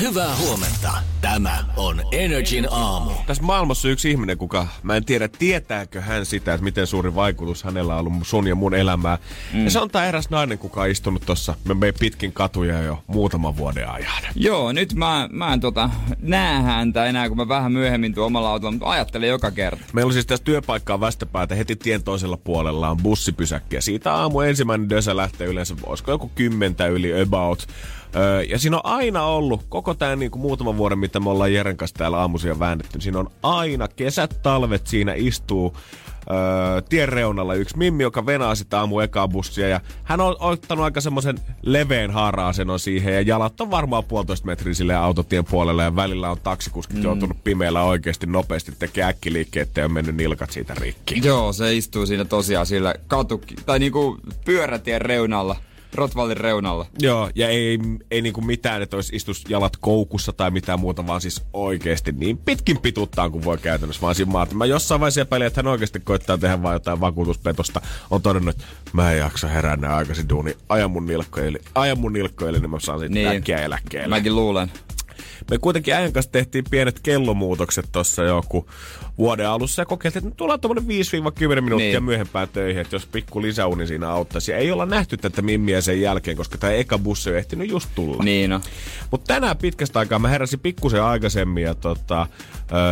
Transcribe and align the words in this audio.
Hyvää 0.00 0.36
huomenta. 0.36 0.92
Tämä 1.20 1.64
on 1.76 2.00
Energin 2.12 2.66
aamu. 2.70 3.10
Tässä 3.26 3.42
maailmassa 3.42 3.88
on 3.88 3.92
yksi 3.92 4.10
ihminen, 4.10 4.38
kuka, 4.38 4.66
mä 4.82 4.96
en 4.96 5.04
tiedä, 5.04 5.28
tietääkö 5.28 6.00
hän 6.00 6.26
sitä, 6.26 6.54
että 6.54 6.64
miten 6.64 6.86
suuri 6.86 7.14
vaikutus 7.14 7.64
hänellä 7.64 7.94
on 7.94 8.06
ollut 8.06 8.26
sun 8.26 8.46
ja 8.46 8.54
mun 8.54 8.74
elämää. 8.74 9.18
Mm. 9.52 9.64
Ja 9.64 9.70
se 9.70 9.78
on 9.78 9.90
tää 9.90 10.06
eräs 10.06 10.30
nainen, 10.30 10.58
kuka 10.58 10.80
on 10.80 10.88
istunut 10.88 11.22
tossa 11.26 11.54
me 11.74 11.92
pitkin 11.92 12.32
katuja 12.32 12.82
jo 12.82 13.02
muutaman 13.06 13.56
vuoden 13.56 13.90
ajan. 13.90 14.22
Joo, 14.34 14.72
nyt 14.72 14.94
mä, 14.94 15.28
mä 15.32 15.52
en 15.52 15.60
tota, 15.60 15.90
näe 16.22 16.62
häntä 16.62 17.04
enää, 17.04 17.28
kun 17.28 17.36
mä 17.36 17.48
vähän 17.48 17.72
myöhemmin 17.72 18.14
tuon 18.14 18.26
omalla 18.26 18.50
autolla, 18.50 18.72
mutta 18.72 18.90
ajattelen 18.90 19.28
joka 19.28 19.50
kerta. 19.50 19.84
Meillä 19.92 20.08
on 20.08 20.12
siis 20.12 20.26
tässä 20.26 20.44
työpaikkaa 20.44 21.00
vastapäätä 21.00 21.54
heti 21.54 21.76
tien 21.76 22.02
toisella 22.02 22.36
puolella 22.36 22.90
on 22.90 22.96
bussipysäkki. 22.96 23.76
Ja 23.76 23.82
siitä 23.82 24.14
aamu 24.14 24.40
ensimmäinen 24.40 24.90
dösä 24.90 25.16
lähtee 25.16 25.46
yleensä, 25.46 25.74
olisiko 25.86 26.10
joku 26.10 26.30
kymmentä 26.34 26.86
yli 26.86 27.22
about. 27.22 27.66
Öö, 28.16 28.42
ja 28.42 28.58
siinä 28.58 28.76
on 28.76 28.86
aina 28.86 29.22
ollut, 29.22 29.62
koko 29.68 29.94
tämä 29.94 30.16
niinku 30.16 30.38
muutaman 30.38 30.76
vuoden, 30.76 30.98
mitä 30.98 31.20
me 31.20 31.30
ollaan 31.30 31.52
Jeren 31.52 31.76
kanssa 31.76 31.96
täällä 31.96 32.18
aamuisia 32.18 32.58
väännetty, 32.58 32.96
niin 32.96 33.02
siinä 33.02 33.18
on 33.18 33.30
aina 33.42 33.88
kesät, 33.88 34.42
talvet 34.42 34.86
siinä 34.86 35.12
istuu 35.16 35.76
öö, 36.30 36.80
tien 36.88 37.08
reunalla 37.08 37.54
yksi 37.54 37.78
mimmi, 37.78 38.02
joka 38.02 38.26
venaa 38.26 38.54
sitä 38.54 38.78
aamu 38.78 39.00
ekaa 39.00 39.28
bussia. 39.28 39.68
Ja 39.68 39.80
hän 40.04 40.20
on 40.20 40.36
ottanut 40.38 40.84
aika 40.84 41.00
semmoisen 41.00 41.38
leveän 41.62 42.10
haara-asennon 42.10 42.78
siihen 42.78 43.14
ja 43.14 43.20
jalat 43.20 43.60
on 43.60 43.70
varmaan 43.70 44.04
puolitoista 44.04 44.46
metriä 44.46 44.74
sille 44.74 44.94
autotien 44.94 45.44
puolelle 45.44 45.82
ja 45.82 45.96
välillä 45.96 46.30
on 46.30 46.40
taksikuskit 46.42 46.96
mm. 46.96 47.02
joutunut 47.02 47.44
pimeällä 47.44 47.82
oikeasti 47.82 48.26
nopeasti 48.26 48.72
tekemään 48.78 49.10
äkkiliikkeet 49.10 49.76
ja 49.76 49.84
on 49.84 49.92
mennyt 49.92 50.16
nilkat 50.16 50.50
siitä 50.50 50.74
rikki. 50.74 51.20
Joo, 51.24 51.52
se 51.52 51.74
istuu 51.74 52.06
siinä 52.06 52.24
tosiaan 52.24 52.66
sillä 52.66 52.94
katu, 53.08 53.42
tai 53.66 53.78
niinku 53.78 54.18
pyörätien 54.44 55.00
reunalla 55.00 55.56
Rotvallin 55.94 56.36
reunalla. 56.36 56.86
Joo, 56.98 57.30
ja 57.34 57.48
ei, 57.48 57.78
ei 58.10 58.22
niinku 58.22 58.40
mitään, 58.40 58.82
että 58.82 58.96
olisi 58.96 59.16
istus 59.16 59.44
jalat 59.48 59.76
koukussa 59.76 60.32
tai 60.32 60.50
mitään 60.50 60.80
muuta, 60.80 61.06
vaan 61.06 61.20
siis 61.20 61.42
oikeasti 61.52 62.12
niin 62.12 62.38
pitkin 62.38 62.78
pituttaan 62.78 63.32
kuin 63.32 63.44
voi 63.44 63.58
käytännössä. 63.58 64.02
Vaan 64.02 64.14
siinä 64.14 64.46
mä 64.54 64.66
jossain 64.66 65.00
vaiheessa 65.00 65.20
epäilin, 65.20 65.46
että 65.46 65.58
hän 65.58 65.66
oikeasti 65.66 66.00
koittaa 66.00 66.38
tehdä 66.38 66.62
vain 66.62 66.74
jotain 66.74 67.00
vakuutuspetosta. 67.00 67.80
On 68.10 68.22
todennut, 68.22 68.54
että 68.54 68.64
mä 68.92 69.12
en 69.12 69.18
jaksa 69.18 69.48
herää 69.48 69.78
aikaisin 69.96 70.28
duuni. 70.28 70.56
Ajan 70.68 70.90
mun 70.90 71.06
nilkkoille, 71.06 71.58
ajan 71.74 71.98
mun 71.98 72.12
nilkkoille, 72.12 72.58
niin 72.58 72.70
mä 72.70 72.80
saan 72.80 72.98
siitä 72.98 73.14
niin. 73.14 73.28
äkkiä 73.28 73.58
eläkkeelle. 73.58 74.16
Mäkin 74.16 74.36
luulen. 74.36 74.72
Me 75.50 75.58
kuitenkin 75.58 75.96
ajan 75.96 76.12
kanssa 76.12 76.32
tehtiin 76.32 76.64
pienet 76.70 77.00
kellomuutokset 77.00 77.88
tuossa 77.92 78.22
joku 78.22 78.66
vuoden 79.20 79.48
alussa 79.48 79.82
ja 79.82 79.86
kokeiltiin, 79.86 80.26
että 80.26 80.36
tullaan 80.36 80.60
tuommoinen 80.60 80.84
5-10 81.58 81.60
minuuttia 81.60 81.90
niin. 81.90 82.04
myöhempään 82.04 82.48
töihin, 82.48 82.80
että 82.80 82.96
jos 82.96 83.06
pikku 83.06 83.42
lisäuni 83.42 83.86
siinä 83.86 84.10
auttaisi. 84.10 84.52
Ja 84.52 84.58
ei 84.58 84.70
olla 84.70 84.86
nähty 84.86 85.16
tätä 85.16 85.42
mimmiä 85.42 85.80
sen 85.80 86.00
jälkeen, 86.00 86.36
koska 86.36 86.58
tämä 86.58 86.72
eka 86.72 86.98
bussi 86.98 87.30
on 87.30 87.36
ehtinyt 87.36 87.70
just 87.70 87.90
tulla. 87.94 88.24
Niin 88.24 88.50
no. 88.50 88.60
Mutta 89.10 89.34
tänään 89.34 89.56
pitkästä 89.56 89.98
aikaa 89.98 90.18
mä 90.18 90.28
heräsin 90.28 90.60
pikkusen 90.60 91.02
aikaisemmin 91.02 91.62
ja 91.62 91.74
tota, 91.74 92.20
äh, 92.20 92.28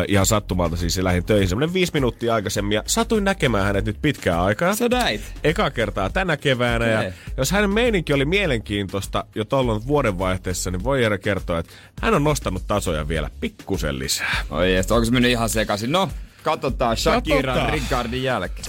ihan 0.08 0.26
sattumalta 0.26 0.76
siis 0.76 0.98
lähdin 0.98 1.24
töihin 1.24 1.48
semmoinen 1.48 1.74
viisi 1.74 1.92
minuuttia 1.94 2.34
aikaisemmin 2.34 2.74
ja 2.74 2.82
satuin 2.86 3.24
näkemään 3.24 3.64
hänet 3.64 3.84
nyt 3.84 3.96
pitkään 4.02 4.40
aikaa. 4.40 4.74
Sä 4.74 4.88
näit? 4.88 5.20
Eka 5.44 5.70
kertaa 5.70 6.10
tänä 6.10 6.36
keväänä 6.36 6.86
ja 6.86 7.12
jos 7.36 7.50
hänen 7.50 7.70
meininki 7.70 8.12
oli 8.12 8.24
mielenkiintoista 8.24 9.24
jo 9.34 9.44
tuolloin 9.44 9.86
vuodenvaihteessa, 9.86 10.70
niin 10.70 10.84
voi 10.84 11.02
Jere 11.02 11.18
kertoa, 11.18 11.58
että 11.58 11.72
hän 12.02 12.14
on 12.14 12.24
nostanut 12.24 12.66
tasoja 12.66 13.08
vielä 13.08 13.30
pikkusen 13.40 13.98
lisää. 13.98 14.36
Oi 14.50 14.76
onko 14.90 15.04
se 15.04 15.10
mennyt 15.10 15.30
ihan 15.30 15.48
sekaisin? 15.48 15.92
No, 15.92 16.08
Katsotaan 16.42 16.96
Shakira 16.96 17.70
Ricardin 17.70 18.22
jälkeen. 18.22 18.66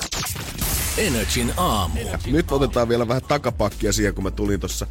Energin 0.97 1.53
aamu. 1.57 2.00
Nyt 2.28 2.52
otetaan 2.52 2.90
vielä 2.90 3.07
vähän 3.07 3.22
takapakkia 3.28 3.94
siihen, 3.94 4.13
kun 4.13 4.24
mä 4.24 4.31
tulin 4.31 4.59
tuossa 4.59 4.88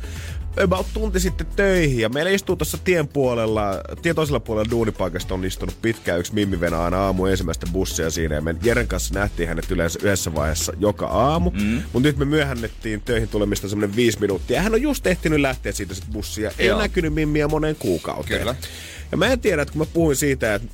about 0.65 0.87
tunti 0.95 1.21
sitten 1.21 1.47
töihin. 1.57 2.01
Ja 2.01 2.09
meillä 2.09 2.31
istuu 2.31 2.57
tuossa 2.57 2.79
tien 2.79 3.09
puolella, 3.09 3.63
tien 4.03 4.15
toisella 4.15 4.41
puolella 4.41 4.71
duunipaikasta 4.71 5.35
on 5.35 5.45
istunut 5.45 5.83
pitkään 5.83 6.21
yksi 6.21 6.35
Mimmi 6.35 6.61
Venä 6.61 6.83
aina 6.83 6.99
aamu 6.99 7.27
ensimmäistä 7.27 7.67
bussia 7.73 8.11
siinä. 8.11 8.35
Ja 8.35 8.41
me 8.41 8.55
Jeren 8.63 8.89
kanssa 8.89 9.15
nähtiin 9.15 9.49
hänet 9.49 9.71
yleensä 9.71 9.99
yhdessä 10.03 10.35
vaiheessa 10.35 10.73
joka 10.79 11.07
aamu. 11.07 11.51
Mm. 11.51 11.83
Mutta 11.93 12.09
nyt 12.09 12.17
me 12.17 12.25
myöhännettiin 12.25 13.01
töihin 13.01 13.29
tulemista 13.29 13.69
semmoinen 13.69 13.97
viisi 13.97 14.21
minuuttia. 14.21 14.57
Ja 14.57 14.63
hän 14.63 14.75
on 14.75 14.83
just 14.83 15.07
ehtinyt 15.07 15.41
lähteä 15.41 15.73
siitä 15.73 15.95
sit 15.95 16.05
bussia. 16.13 16.51
Ei 16.59 16.71
ole 16.71 16.83
näkynyt 16.83 17.15
Mimmiä 17.15 17.49
moneen 17.49 17.77
kuukauteen. 17.77 18.41
Kyllä. 18.41 18.55
Ja 19.13 19.17
mä 19.17 19.27
en 19.27 19.41
tiedä, 19.41 19.63
että 19.63 19.73
kun 19.73 19.83
mä 19.83 19.87
puhuin 19.93 20.17
siitä, 20.17 20.55
että 20.55 20.69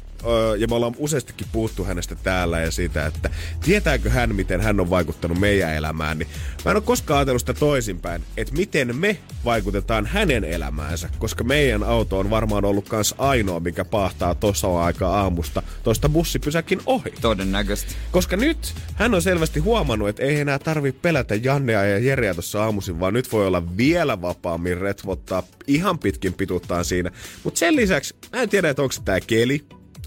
ja 0.58 0.66
me 0.66 0.74
ollaan 0.74 0.94
useastikin 0.98 1.46
puhuttu 1.52 1.84
hänestä 1.84 2.14
täällä 2.14 2.60
ja 2.60 2.70
siitä, 2.70 3.06
että 3.06 3.30
tietääkö 3.64 4.10
hän, 4.10 4.34
miten 4.34 4.60
hän 4.60 4.80
on 4.80 4.90
vaikuttanut 4.90 5.40
meidän 5.40 5.74
elämään, 5.74 6.18
niin 6.18 6.28
mä 6.64 6.70
en 6.70 6.76
ole 6.76 6.84
koskaan 6.84 7.18
ajatellut 7.18 7.42
sitä 7.42 7.54
toisinpäin, 7.54 8.22
että 8.36 8.54
miten 8.54 8.96
me 8.96 9.18
vaikutetaan 9.44 10.06
hänen 10.06 10.44
elämäänsä, 10.44 11.08
koska 11.18 11.44
meidän 11.44 11.82
auto 11.82 12.18
on 12.18 12.30
varmaan 12.30 12.64
ollut 12.64 12.88
kans 12.88 13.14
ainoa, 13.18 13.60
mikä 13.60 13.84
pahtaa 13.84 14.34
tuossa 14.34 14.84
aikaa 14.84 15.20
aamusta 15.20 15.62
toista 15.82 16.08
bussipysäkin 16.08 16.80
ohi. 16.86 17.14
Todennäköisesti. 17.20 17.94
Koska 18.10 18.36
nyt 18.36 18.74
hän 18.94 19.14
on 19.14 19.22
selvästi 19.22 19.60
huomannut, 19.60 20.08
että 20.08 20.22
ei 20.22 20.40
enää 20.40 20.58
tarvi 20.58 20.92
pelätä 20.92 21.34
Jannea 21.34 21.84
ja 21.84 21.98
Jereä 21.98 22.34
tuossa 22.34 22.64
aamuisin, 22.64 23.00
vaan 23.00 23.14
nyt 23.14 23.32
voi 23.32 23.46
olla 23.46 23.76
vielä 23.76 24.22
vapaammin 24.22 24.78
retvottaa 24.78 25.42
ihan 25.66 25.98
pitkin 25.98 26.32
pituttaan 26.32 26.84
siinä. 26.84 27.10
Mutta 27.44 27.58
sen 27.58 27.76
lisäksi, 27.76 28.14
mä 28.32 28.42
en 28.42 28.48
tiedä, 28.48 28.70
että 28.70 28.82
onko 28.82 28.94
tää 29.04 29.20
keli, 29.20 29.64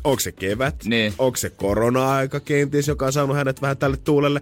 onko 0.08 0.20
se 0.20 0.32
kevät, 0.32 0.84
niin. 0.86 1.14
onko 1.18 1.38
se 1.38 1.50
korona-aika 1.50 2.40
kenties, 2.40 2.88
joka 2.88 3.06
on 3.06 3.14
saanut 3.14 3.36
hänet 3.36 3.62
vähän 3.62 3.78
tälle 3.78 3.98
tuulelle. 3.98 4.42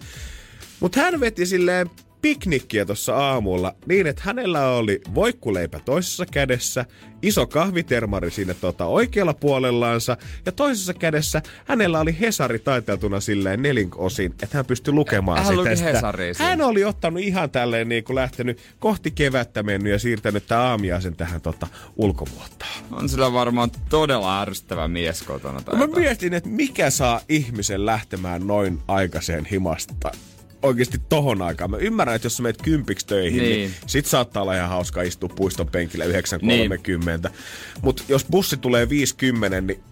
Mutta 0.80 1.00
hän 1.00 1.20
veti 1.20 1.46
silleen 1.46 1.90
piknikkiä 2.26 2.86
tuossa 2.86 3.16
aamulla 3.16 3.76
niin, 3.86 4.08
että 4.08 4.22
hänellä 4.26 4.68
oli 4.68 5.02
voikkuleipä 5.16 5.80
toisessa 5.80 6.26
kädessä, 6.26 6.86
iso 7.22 7.48
kahvitermari 7.48 8.32
siinä 8.32 8.54
tota 8.54 8.86
oikealla 8.86 9.34
puolellaansa 9.34 10.18
ja 10.46 10.52
toisessa 10.52 10.94
kädessä 10.94 11.42
hänellä 11.66 12.00
oli 12.00 12.20
Hesari 12.20 12.60
taiteltuna 12.60 13.20
silleen 13.20 13.62
nelinkosin, 13.62 14.32
että 14.44 14.58
hän 14.58 14.66
pystyi 14.66 14.94
lukemaan 14.94 15.38
hän 15.38 15.78
sitä. 15.78 16.02
Hän 16.44 16.62
oli 16.62 16.84
ottanut 16.84 17.22
ihan 17.22 17.50
tälleen 17.50 17.90
niin 17.90 18.04
kuin 18.04 18.16
lähtenyt 18.16 18.60
kohti 18.80 19.12
kevättä 19.12 19.64
mennyt 19.64 19.92
ja 19.92 20.00
siirtänyt 20.00 20.48
tämä 20.48 20.62
aamiaisen 20.62 21.16
tähän 21.16 21.42
tota 21.42 21.68
ulkomuottaan. 21.96 22.84
On 22.92 23.10
sillä 23.10 23.34
varmaan 23.34 23.72
todella 23.90 24.42
ärsyttävä 24.42 24.88
mies 24.88 25.24
kotona. 25.24 25.62
Mä 25.78 25.88
mietin, 25.88 26.34
että 26.34 26.50
mikä 26.50 26.90
saa 26.90 27.22
ihmisen 27.30 27.86
lähtemään 27.86 28.48
noin 28.48 28.80
aikaiseen 28.88 29.46
himasta 29.46 29.94
oikeasti 30.66 30.98
tohon 31.10 31.42
aikaan. 31.42 31.72
Mä 31.72 31.78
ymmärrän, 31.78 32.16
että 32.16 32.26
jos 32.26 32.38
sä 32.38 32.44
meet 32.44 32.62
kympiksi 32.62 33.08
töihin, 33.08 33.44
niin, 33.44 33.58
niin 33.58 33.74
sit 33.88 34.06
saattaa 34.06 34.42
olla 34.42 34.56
ihan 34.56 34.70
hauska 34.70 35.02
istua 35.02 35.30
puiston 35.30 35.68
penkillä 35.68 36.06
9.30. 36.06 36.12
Niin. 36.42 36.70
Mutta 37.82 38.04
jos 38.08 38.26
bussi 38.32 38.58
tulee 38.58 38.90
50, 38.90 39.62
niin 39.62 39.84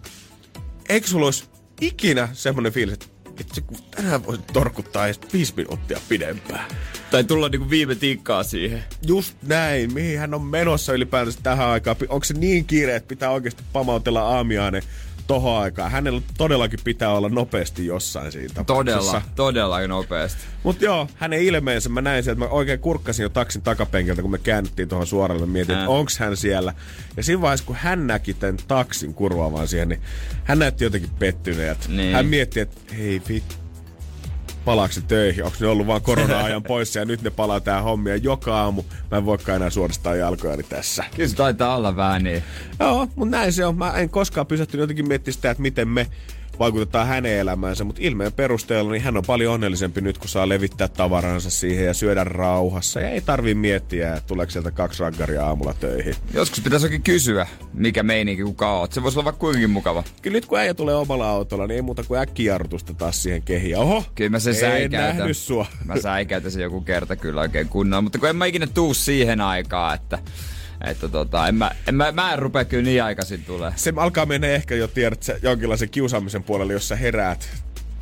eikö 0.88 1.06
sulla 1.06 1.26
olisi 1.26 1.44
ikinä 1.80 2.28
semmoinen 2.32 2.72
fiilis, 2.72 2.94
että 2.94 3.06
itse 3.40 3.60
kun 3.60 3.76
tänään 3.90 4.26
voisi 4.26 4.42
torkuttaa 4.52 5.06
edes 5.06 5.20
viisi 5.32 5.52
minuuttia 5.56 6.00
pidempään. 6.08 6.70
Tai 7.10 7.24
tulla 7.24 7.48
niinku 7.48 7.70
viime 7.70 7.94
tikkaa 7.94 8.42
siihen. 8.42 8.84
Just 9.06 9.36
näin. 9.42 9.92
Mihin 9.92 10.18
hän 10.18 10.34
on 10.34 10.42
menossa 10.42 10.92
ylipäätänsä 10.92 11.40
tähän 11.42 11.68
aikaan? 11.68 11.96
Onko 12.08 12.24
se 12.24 12.34
niin 12.34 12.64
kiire, 12.64 12.96
että 12.96 13.08
pitää 13.08 13.30
oikeasti 13.30 13.62
pamautella 13.72 14.22
aamiainen 14.22 14.82
tohon 15.26 15.62
aikaan. 15.62 15.90
Hänellä 15.90 16.22
todellakin 16.38 16.80
pitää 16.84 17.10
olla 17.10 17.28
nopeasti 17.28 17.86
jossain 17.86 18.32
siitä. 18.32 18.64
Todella, 18.64 19.22
todella 19.36 19.86
nopeasti. 19.86 20.40
Mutta 20.62 20.84
joo, 20.84 21.08
hänen 21.14 21.42
ilmeensä 21.42 21.88
mä 21.88 22.00
näin 22.00 22.24
sieltä, 22.24 22.38
mä 22.38 22.46
oikein 22.46 22.80
kurkkasin 22.80 23.22
jo 23.22 23.28
taksin 23.28 23.62
takapenkiltä, 23.62 24.22
kun 24.22 24.30
me 24.30 24.38
käännyttiin 24.38 24.88
tuohon 24.88 25.06
suoralle, 25.06 25.46
mietin, 25.46 25.74
että 25.78 25.88
onks 25.88 26.18
hän 26.18 26.36
siellä. 26.36 26.74
Ja 27.16 27.22
siinä 27.22 27.40
vaiheessa, 27.40 27.66
kun 27.66 27.76
hän 27.76 28.06
näki 28.06 28.34
tämän 28.34 28.56
taksin 28.68 29.14
kurvaamaan 29.14 29.68
siihen, 29.68 29.88
niin 29.88 30.02
hän 30.44 30.58
näytti 30.58 30.84
jotenkin 30.84 31.10
pettyneet. 31.18 31.88
Niin. 31.88 32.14
Hän 32.14 32.26
mietti, 32.26 32.60
että 32.60 32.94
hei 32.98 33.22
vittu 33.28 33.63
palaaksi 34.64 35.02
töihin. 35.02 35.44
Onko 35.44 35.56
ne 35.60 35.66
ollut 35.66 35.86
vaan 35.86 36.02
korona-ajan 36.02 36.62
poissa 36.62 36.98
ja 36.98 37.04
nyt 37.04 37.22
ne 37.22 37.30
palaa 37.30 37.60
tää 37.60 37.82
hommia 37.82 38.16
joka 38.16 38.60
aamu. 38.60 38.82
Mä 39.10 39.16
en 39.16 39.26
voikaan 39.26 39.56
enää 39.56 39.70
suoristaa 39.70 40.16
jalkojani 40.16 40.62
tässä. 40.62 41.04
Kyllä 41.16 41.28
se 41.28 41.36
taitaa 41.36 41.76
olla 41.76 41.96
vähän 41.96 42.24
niin. 42.24 42.42
Joo, 42.80 43.08
mutta 43.16 43.36
näin 43.36 43.52
se 43.52 43.66
on. 43.66 43.78
Mä 43.78 43.92
en 43.92 44.10
koskaan 44.10 44.46
pysähtynyt 44.46 44.82
jotenkin 44.82 45.08
miettiä 45.08 45.32
sitä, 45.32 45.50
että 45.50 45.62
miten 45.62 45.88
me 45.88 46.06
vaikutetaan 46.58 47.06
hänen 47.06 47.32
elämäänsä, 47.38 47.84
mutta 47.84 48.00
ilmeen 48.04 48.32
perusteella 48.32 48.92
niin 48.92 49.02
hän 49.02 49.16
on 49.16 49.22
paljon 49.26 49.54
onnellisempi 49.54 50.00
nyt, 50.00 50.18
kun 50.18 50.28
saa 50.28 50.48
levittää 50.48 50.88
tavaransa 50.88 51.50
siihen 51.50 51.86
ja 51.86 51.94
syödä 51.94 52.24
rauhassa. 52.24 53.00
Ja 53.00 53.10
ei 53.10 53.20
tarvi 53.20 53.54
miettiä, 53.54 54.14
että 54.16 54.26
tuleeko 54.26 54.50
sieltä 54.50 54.70
kaksi 54.70 55.02
raggaria 55.02 55.46
aamulla 55.46 55.74
töihin. 55.74 56.14
Joskus 56.34 56.60
pitäisi 56.60 56.86
oikein 56.86 57.02
kysyä, 57.02 57.46
mikä 57.74 58.02
meininki 58.02 58.42
kuka 58.42 58.72
oot. 58.72 58.92
Se 58.92 59.02
voisi 59.02 59.18
olla 59.18 59.24
vaikka 59.24 59.40
kuinkin 59.40 59.70
mukava. 59.70 60.02
Kyllä 60.22 60.34
nyt 60.36 60.46
kun 60.46 60.58
äijä 60.58 60.74
tulee 60.74 60.94
omalla 60.94 61.28
autolla, 61.30 61.66
niin 61.66 61.76
ei 61.76 61.82
muuta 61.82 62.02
kuin 62.02 62.20
äkkijarrutusta 62.20 62.94
taas 62.94 63.22
siihen 63.22 63.42
kehiin. 63.42 63.78
Oho, 63.78 64.04
Kyllä 64.14 64.30
mä 64.30 64.38
sen 64.38 64.54
en 64.54 64.60
säikäytän. 64.60 65.34
sua. 65.34 65.66
Mä 65.84 66.00
säikäytän 66.00 66.50
sen 66.50 66.62
joku 66.62 66.80
kerta 66.80 67.16
kyllä 67.16 67.40
oikein 67.40 67.68
kunnolla, 67.68 68.02
mutta 68.02 68.18
kun 68.18 68.28
en 68.28 68.36
mä 68.36 68.46
ikinä 68.46 68.66
tuu 68.66 68.94
siihen 68.94 69.40
aikaan, 69.40 69.94
että 69.94 70.18
että 70.84 71.08
tota, 71.08 71.48
en 71.48 71.54
mä, 71.54 71.70
en 71.88 71.94
mä, 71.94 72.12
mä 72.12 72.32
en 72.32 72.38
rupea 72.38 72.64
kyllä 72.64 72.82
niin 72.84 73.02
aikaisin 73.02 73.44
tulee. 73.44 73.72
Se 73.76 73.92
alkaa 73.96 74.26
mennä 74.26 74.46
ehkä 74.46 74.74
jo, 74.74 74.88
tiedät, 74.88 75.22
sä, 75.22 75.38
jonkinlaisen 75.42 75.90
kiusaamisen 75.90 76.42
puolelle, 76.42 76.72
jos 76.72 76.88
sä 76.88 76.96
heräät 76.96 77.48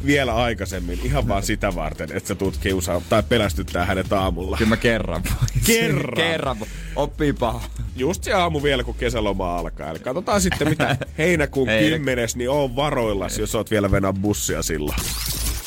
vielä 0.06 0.34
aikaisemmin, 0.34 1.00
ihan 1.04 1.28
vaan 1.28 1.42
sitä 1.42 1.74
varten, 1.74 2.08
että 2.12 2.28
sä 2.28 2.34
tuut 2.34 2.56
kiusaa 2.56 3.02
tai 3.08 3.22
pelästyttää 3.22 3.84
hänet 3.84 4.12
aamulla. 4.12 4.56
Kyllä 4.56 4.68
mä 4.68 4.76
kerran 4.76 5.22
voin. 5.24 5.64
Kerran? 5.66 6.14
kerran. 6.14 6.56
Oppii 6.96 7.32
paha. 7.32 7.64
Just 7.96 8.24
se 8.24 8.32
aamu 8.32 8.62
vielä, 8.62 8.84
kun 8.84 8.94
kesäloma 8.94 9.56
alkaa. 9.56 9.90
Eli 9.90 9.98
katsotaan 9.98 10.40
sitten, 10.40 10.68
mitä 10.68 10.96
heinäkuun 11.18 11.68
Heinä- 11.68 11.96
kymmenes, 11.96 12.36
niin 12.36 12.50
on 12.50 12.76
varoillas, 12.76 13.38
jos 13.38 13.54
oot 13.54 13.70
vielä 13.70 13.90
venää 13.90 14.12
bussia 14.12 14.62
silloin. 14.62 14.98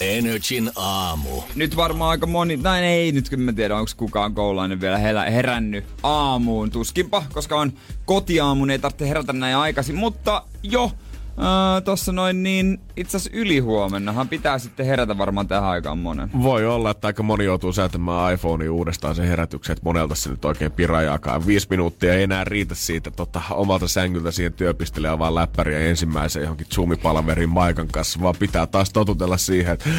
Energin 0.02 0.72
aamu. 0.76 1.42
Nyt 1.56 1.76
varmaan 1.76 2.12
aika 2.12 2.28
moni, 2.28 2.58
tai 2.58 2.86
ei 2.86 3.12
nyt 3.12 3.30
kun 3.30 3.40
mä 3.40 3.54
tiedä, 3.54 3.76
onko 3.76 3.92
kukaan 3.98 4.34
koululainen 4.34 4.82
vielä 4.82 4.98
herä, 4.98 5.24
herännyt 5.24 5.86
aamuun. 6.04 6.72
Tuskinpa, 6.72 7.24
koska 7.34 7.56
on 7.56 7.74
kotiaamun, 8.06 8.70
ei 8.70 8.80
tarvitse 8.80 9.10
herätä 9.10 9.34
näin 9.34 9.56
aikaisin. 9.56 9.96
Mutta 9.96 10.44
jo, 10.64 10.92
äh, 11.40 11.84
tossa 11.84 12.12
noin 12.12 12.44
niin, 12.44 12.80
itse 12.98 13.18
asiassa 13.18 13.38
ylihuomennahan 13.40 14.30
pitää 14.30 14.60
sitten 14.60 14.86
herätä 14.86 15.18
varmaan 15.18 15.48
tähän 15.48 15.70
aikaan 15.70 15.98
monen. 15.98 16.30
Voi 16.42 16.66
olla, 16.66 16.92
että 16.92 17.08
aika 17.08 17.24
moni 17.24 17.46
joutuu 17.46 17.74
säätämään 17.74 18.34
iPhonea 18.34 18.72
uudestaan 18.72 19.16
sen 19.16 19.28
herätyksen, 19.28 19.74
että 19.74 19.86
monelta 19.86 20.16
se 20.16 20.30
nyt 20.30 20.46
oikein 20.46 20.72
pirajaakaan. 20.72 21.48
Viisi 21.48 21.68
minuuttia 21.70 22.14
ei 22.14 22.24
enää 22.24 22.44
riitä 22.44 22.76
siitä 22.76 23.12
tota, 23.12 23.42
omalta 23.52 23.88
sängyltä 23.88 24.32
siihen 24.32 24.54
työpisteelle 24.54 25.08
ja 25.08 25.20
vaan 25.20 25.36
läppäriä 25.36 25.80
ensimmäisen 25.80 26.42
johonkin 26.42 26.68
Zoom-palaverin 26.76 27.50
Maikan 27.50 27.88
kanssa, 27.88 28.22
vaan 28.22 28.36
pitää 28.40 28.68
taas 28.68 28.90
totutella 28.90 29.38
siihen, 29.38 29.74
että 29.74 29.90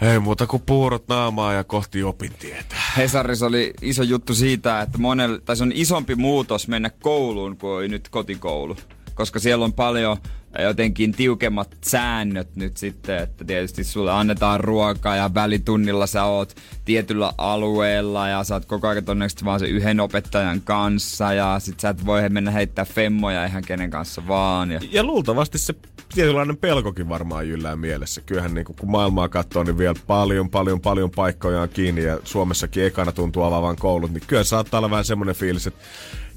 ei 0.00 0.18
muuta 0.18 0.46
kuin 0.46 0.62
puurot 0.66 1.08
naamaa 1.08 1.52
ja 1.52 1.64
kohti 1.64 2.02
opintietä. 2.02 2.76
Hesarissa 2.96 3.46
oli 3.46 3.72
iso 3.82 4.02
juttu 4.02 4.34
siitä, 4.34 4.80
että 4.80 4.98
monella, 4.98 5.38
tai 5.38 5.56
se 5.56 5.62
on 5.62 5.72
isompi 5.74 6.14
muutos 6.14 6.68
mennä 6.68 6.90
kouluun 6.90 7.56
kuin 7.56 7.90
nyt 7.90 8.08
kotikoulu. 8.08 8.76
Koska 9.14 9.38
siellä 9.38 9.64
on 9.64 9.72
paljon 9.72 10.16
jotenkin 10.62 11.12
tiukemmat 11.12 11.76
säännöt 11.82 12.56
nyt 12.56 12.76
sitten, 12.76 13.18
että 13.18 13.44
tietysti 13.44 13.84
sulle 13.84 14.12
annetaan 14.12 14.60
ruokaa 14.60 15.16
ja 15.16 15.34
välitunnilla 15.34 16.06
sä 16.06 16.24
oot 16.24 16.56
tietyllä 16.84 17.32
alueella 17.38 18.28
ja 18.28 18.44
sä 18.44 18.54
oot 18.54 18.64
koko 18.64 18.88
ajan 18.88 19.04
todennäköisesti 19.04 19.44
vaan 19.44 19.60
se 19.60 19.66
yhden 19.66 20.00
opettajan 20.00 20.60
kanssa 20.60 21.32
ja 21.32 21.56
sit 21.58 21.80
sä 21.80 21.88
et 21.88 22.06
voi 22.06 22.28
mennä 22.28 22.50
heittää 22.50 22.84
femmoja 22.84 23.46
ihan 23.46 23.62
kenen 23.66 23.90
kanssa 23.90 24.28
vaan. 24.28 24.70
Ja 24.70 24.80
Ja 24.90 25.04
luultavasti 25.04 25.58
se 25.58 25.74
tietynlainen 26.16 26.56
pelkokin 26.56 27.08
varmaan 27.08 27.48
jyllää 27.48 27.76
mielessä. 27.76 28.20
Kyllähän 28.20 28.54
niin 28.54 28.64
kun 28.64 28.90
maailmaa 28.90 29.28
katsoo, 29.28 29.64
niin 29.64 29.78
vielä 29.78 29.94
paljon, 30.06 30.50
paljon, 30.50 30.80
paljon 30.80 31.10
paikkoja 31.10 31.62
on 31.62 31.68
kiinni 31.68 32.04
ja 32.04 32.18
Suomessakin 32.24 32.84
ekana 32.84 33.12
tuntuu 33.12 33.42
avaavan 33.42 33.76
koulut, 33.76 34.12
niin 34.12 34.22
kyllä 34.26 34.44
saattaa 34.44 34.78
olla 34.78 34.90
vähän 34.90 35.04
semmoinen 35.04 35.34
fiilis, 35.34 35.66
että 35.66 35.84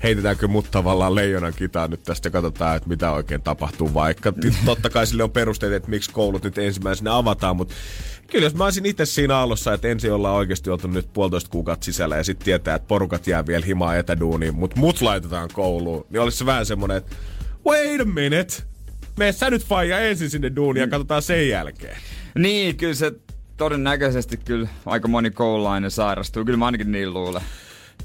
heitetäänkö 0.03 0.47
mut 0.47 0.71
tavallaan 0.71 1.15
leijonan 1.15 1.53
kitaan 1.53 1.89
nyt 1.89 2.03
tästä 2.03 2.27
ja 2.27 2.31
katsotaan, 2.31 2.77
että 2.77 2.89
mitä 2.89 3.11
oikein 3.11 3.41
tapahtuu. 3.41 3.93
Vaikka 3.93 4.33
totta 4.65 4.89
kai 4.89 5.07
sille 5.07 5.23
on 5.23 5.31
perusteet, 5.31 5.73
että 5.73 5.89
miksi 5.89 6.11
koulut 6.11 6.43
nyt 6.43 6.57
ensimmäisenä 6.57 7.15
avataan, 7.15 7.55
mutta 7.55 7.75
kyllä 8.27 8.45
jos 8.45 8.55
mä 8.55 8.63
olisin 8.63 8.85
itse 8.85 9.05
siinä 9.05 9.37
aallossa, 9.37 9.73
että 9.73 9.87
ensin 9.87 10.13
ollaan 10.13 10.35
oikeasti 10.35 10.69
oltu 10.69 10.87
nyt 10.87 11.13
puolitoista 11.13 11.49
kuukautta 11.49 11.85
sisällä 11.85 12.17
ja 12.17 12.23
sitten 12.23 12.45
tietää, 12.45 12.75
että 12.75 12.87
porukat 12.87 13.27
jää 13.27 13.47
vielä 13.47 13.65
himaa 13.65 13.95
etäduuniin, 13.95 14.55
mutta 14.55 14.79
mut 14.79 15.01
laitetaan 15.01 15.49
kouluun, 15.53 16.05
niin 16.09 16.21
olisi 16.21 16.37
se 16.37 16.45
vähän 16.45 16.65
semmoinen, 16.65 16.97
että 16.97 17.15
wait 17.65 18.01
a 18.01 18.05
minute, 18.05 18.63
mene 19.19 19.31
sä 19.31 19.49
nyt 19.49 19.65
faija 19.65 19.99
ensin 19.99 20.29
sinne 20.29 20.55
duuniin 20.55 20.81
ja 20.81 20.87
katsotaan 20.87 21.21
sen 21.21 21.49
jälkeen. 21.49 21.97
Niin, 22.35 22.77
kyllä 22.77 22.93
se 22.93 23.11
todennäköisesti 23.57 24.37
kyllä 24.37 24.67
aika 24.85 25.07
moni 25.07 25.31
koululainen 25.31 25.91
sairastuu. 25.91 26.45
Kyllä 26.45 26.57
mä 26.57 26.65
ainakin 26.65 26.91
niin 26.91 27.13
luulen. 27.13 27.41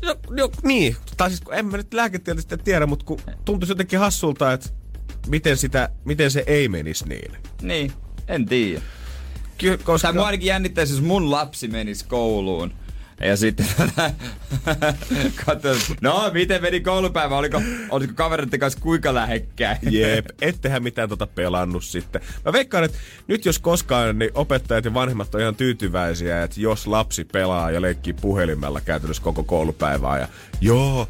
No, 0.04 0.16
no 0.30 0.50
niin, 0.62 0.96
tai 1.16 1.30
siis 1.30 1.42
en 1.52 1.66
mä 1.66 1.76
nyt 1.76 1.94
lääketieteellisesti 1.94 2.56
tiedä, 2.56 2.86
mutta 2.86 3.04
kun 3.04 3.20
tuntuisi 3.44 3.72
jotenkin 3.72 3.98
hassulta, 3.98 4.52
että 4.52 4.68
miten, 5.26 5.56
sitä, 5.56 5.88
miten 6.04 6.30
se 6.30 6.44
ei 6.46 6.68
menisi 6.68 7.08
niin. 7.08 7.32
Niin, 7.62 7.92
en 8.28 8.46
tiedä. 8.46 8.80
Ky- 9.58 9.78
koska... 9.78 10.08
Tai 10.08 10.12
mua 10.12 10.26
ainakin 10.26 10.46
jännittäisi, 10.46 10.92
jos 10.92 11.02
mun 11.02 11.30
lapsi 11.30 11.68
menisi 11.68 12.04
kouluun. 12.08 12.72
Ja 13.20 13.36
sitten 13.36 13.66
katsoin, 15.46 15.80
no 16.00 16.30
miten 16.32 16.62
meni 16.62 16.80
koulupäivä, 16.80 17.36
oliko, 17.36 17.62
oliko 17.90 18.12
kavereiden 18.16 18.60
kanssa 18.60 18.80
kuinka 18.80 19.14
lähekkäin? 19.14 19.78
Jep, 19.90 20.26
ettehän 20.40 20.82
mitään 20.82 21.08
tota 21.08 21.26
pelannut 21.26 21.84
sitten. 21.84 22.22
Mä 22.44 22.52
veikkaan, 22.52 22.84
että 22.84 22.98
nyt 23.26 23.44
jos 23.44 23.58
koskaan, 23.58 24.18
niin 24.18 24.30
opettajat 24.34 24.84
ja 24.84 24.94
vanhemmat 24.94 25.34
on 25.34 25.40
ihan 25.40 25.56
tyytyväisiä, 25.56 26.42
että 26.42 26.60
jos 26.60 26.86
lapsi 26.86 27.24
pelaa 27.24 27.70
ja 27.70 27.82
leikkii 27.82 28.12
puhelimella 28.12 28.80
käytännössä 28.80 29.22
koko 29.22 29.42
koulupäivää 29.44 30.18
ja 30.18 30.28
joo, 30.60 31.08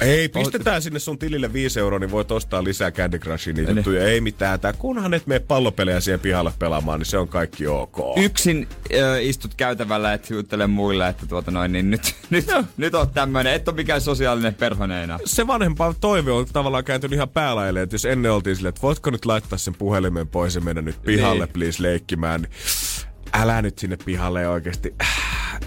ei, 0.00 0.28
pistetään 0.28 0.82
sinne 0.82 0.98
sun 0.98 1.18
tilille 1.18 1.52
5 1.52 1.80
euroa, 1.80 1.98
niin 1.98 2.10
voit 2.10 2.30
ostaa 2.32 2.64
lisää 2.64 2.90
Candy 2.90 3.18
Crushin 3.18 3.56
niitä 3.56 3.70
Niin. 3.70 3.76
juttuja. 3.76 4.04
Ei 4.08 4.20
mitään. 4.20 4.60
Tää, 4.60 4.72
kunhan 4.72 5.14
et 5.14 5.26
mene 5.26 5.40
pallopelejä 5.40 6.00
siihen 6.00 6.20
pihalle 6.20 6.52
pelaamaan, 6.58 7.00
niin 7.00 7.06
se 7.06 7.18
on 7.18 7.28
kaikki 7.28 7.66
ok. 7.66 7.96
Yksin 8.16 8.68
ö, 8.94 9.20
istut 9.20 9.54
käytävällä, 9.54 10.12
et 10.12 10.30
juttele 10.30 10.66
muille, 10.66 11.08
että 11.08 11.26
tuota 11.26 11.50
noin, 11.50 11.72
niin 11.72 11.90
nyt, 11.90 12.14
nyt, 12.30 12.46
nyt 12.76 12.94
on 12.94 13.10
tämmönen, 13.10 13.52
et 13.52 13.68
ole 13.68 13.76
mikään 13.76 14.00
sosiaalinen 14.00 14.54
perhonen 14.54 15.04
enää. 15.04 15.18
se 15.24 15.46
vanhempaa 15.46 15.94
toive 16.00 16.30
on 16.32 16.46
tavallaan 16.52 16.84
kääntynyt 16.84 17.14
ihan 17.16 17.28
päälaille, 17.28 17.82
että 17.82 17.94
jos 17.94 18.04
ennen 18.04 18.32
oltiin 18.32 18.56
silleen, 18.56 18.68
että 18.68 18.82
voitko 18.82 19.10
nyt 19.10 19.24
laittaa 19.24 19.58
sen 19.58 19.74
puhelimen 19.74 20.28
pois 20.28 20.54
ja 20.54 20.60
mennä 20.60 20.82
nyt 20.82 21.02
pihalle, 21.02 21.44
Niin. 21.44 21.52
please, 21.52 21.82
leikkimään, 21.82 22.40
niin 22.42 22.50
älä 23.42 23.62
nyt 23.62 23.78
sinne 23.78 23.96
pihalle 24.04 24.48
oikeesti. 24.48 24.94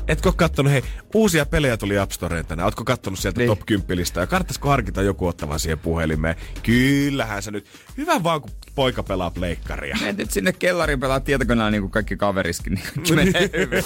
Etkö 0.07 0.31
kattonut, 0.35 0.71
hei, 0.73 0.83
uusia 1.13 1.45
pelejä 1.45 1.77
tuli 1.77 1.97
App 1.99 2.11
Storeen 2.11 2.45
tänään. 2.45 2.65
Ootko 2.65 2.83
kattonut 2.83 3.19
sieltä 3.19 3.39
Niin. 3.39 3.47
top 3.47 3.65
10 3.65 4.05
ja 4.15 4.27
kannattaisiko 4.27 4.69
harkita 4.69 5.01
joku 5.01 5.27
ottavan 5.27 5.59
siihen 5.59 5.79
puhelimeen? 5.79 6.35
Kyllähän 6.63 7.43
se 7.43 7.51
nyt. 7.51 7.65
Hyvä 7.97 8.23
vaan, 8.23 8.41
kun 8.41 8.51
poika 8.79 9.03
pelaa 9.03 9.31
pleikkaria. 9.31 9.97
Menet 9.99 10.17
nyt 10.17 10.31
sinne 10.31 10.53
kellariin 10.53 10.99
pelaa 10.99 11.19
tietokoneella 11.19 11.71
niin 11.71 11.81
kuin 11.81 11.91
kaikki 11.91 12.17
kaveriskin, 12.17 12.73
niin 12.73 12.85
kaikki 12.95 13.13
menee 13.13 13.49
hyvin. 13.57 13.83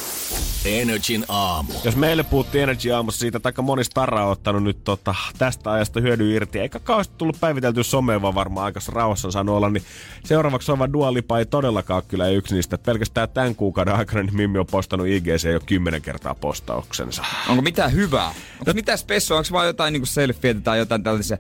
Energin 0.66 1.26
aamu. 1.28 1.74
Jos 1.84 1.96
meille 1.96 2.24
puhuttiin 2.24 2.64
Energy 2.64 2.92
aamussa 2.92 3.20
siitä, 3.20 3.38
että 3.38 3.50
aika 3.50 3.62
moni 3.62 3.84
starra 3.84 4.26
on 4.26 4.32
ottanut 4.32 4.64
nyt 4.64 4.84
tota, 4.84 5.16
tästä 5.38 5.72
ajasta 5.72 6.02
hyödy 6.02 6.32
irti, 6.36 6.60
eikä 6.60 6.80
kauheasti 6.80 7.14
tullut 7.18 7.40
päiviteltyä 7.40 7.84
someen, 7.84 8.22
vaan 8.22 8.36
varmaan 8.36 8.66
aika 8.66 8.80
rauhassa 8.88 9.28
on 9.28 9.32
saanut 9.32 9.56
olla, 9.56 9.70
niin 9.70 9.84
seuraavaksi 10.24 10.72
on 10.72 10.80
vaan 10.80 10.94
Dua 10.94 11.14
Lipa 11.14 11.40
ei 11.40 11.46
todellakaan 11.46 12.04
kyllä 12.08 12.30
yksi 12.30 12.56
niistä. 12.56 12.78
Pelkästään 12.78 13.30
tämän 13.30 13.56
kuukauden 13.56 13.96
aikana 13.96 14.24
niin 14.24 14.36
Mimmi 14.36 14.60
on 14.60 14.66
postannut 14.66 15.08
IGC 15.08 15.52
jo 15.54 15.60
kymmenen 15.66 16.02
kertaa 16.02 16.36
postauksensa. 16.36 17.24
Onko 17.50 17.62
mitään 17.62 17.94
hyvää? 17.94 18.34
Onko 18.60 18.74
mitään 18.74 18.98
spessua? 18.98 19.38
Onko 19.38 19.50
vaan 19.52 19.68
jotain 19.68 19.94
niinku 19.94 20.06
selfieitä 20.06 20.62
tai 20.62 20.78
jotain 20.78 21.04
tällaisia? 21.04 21.38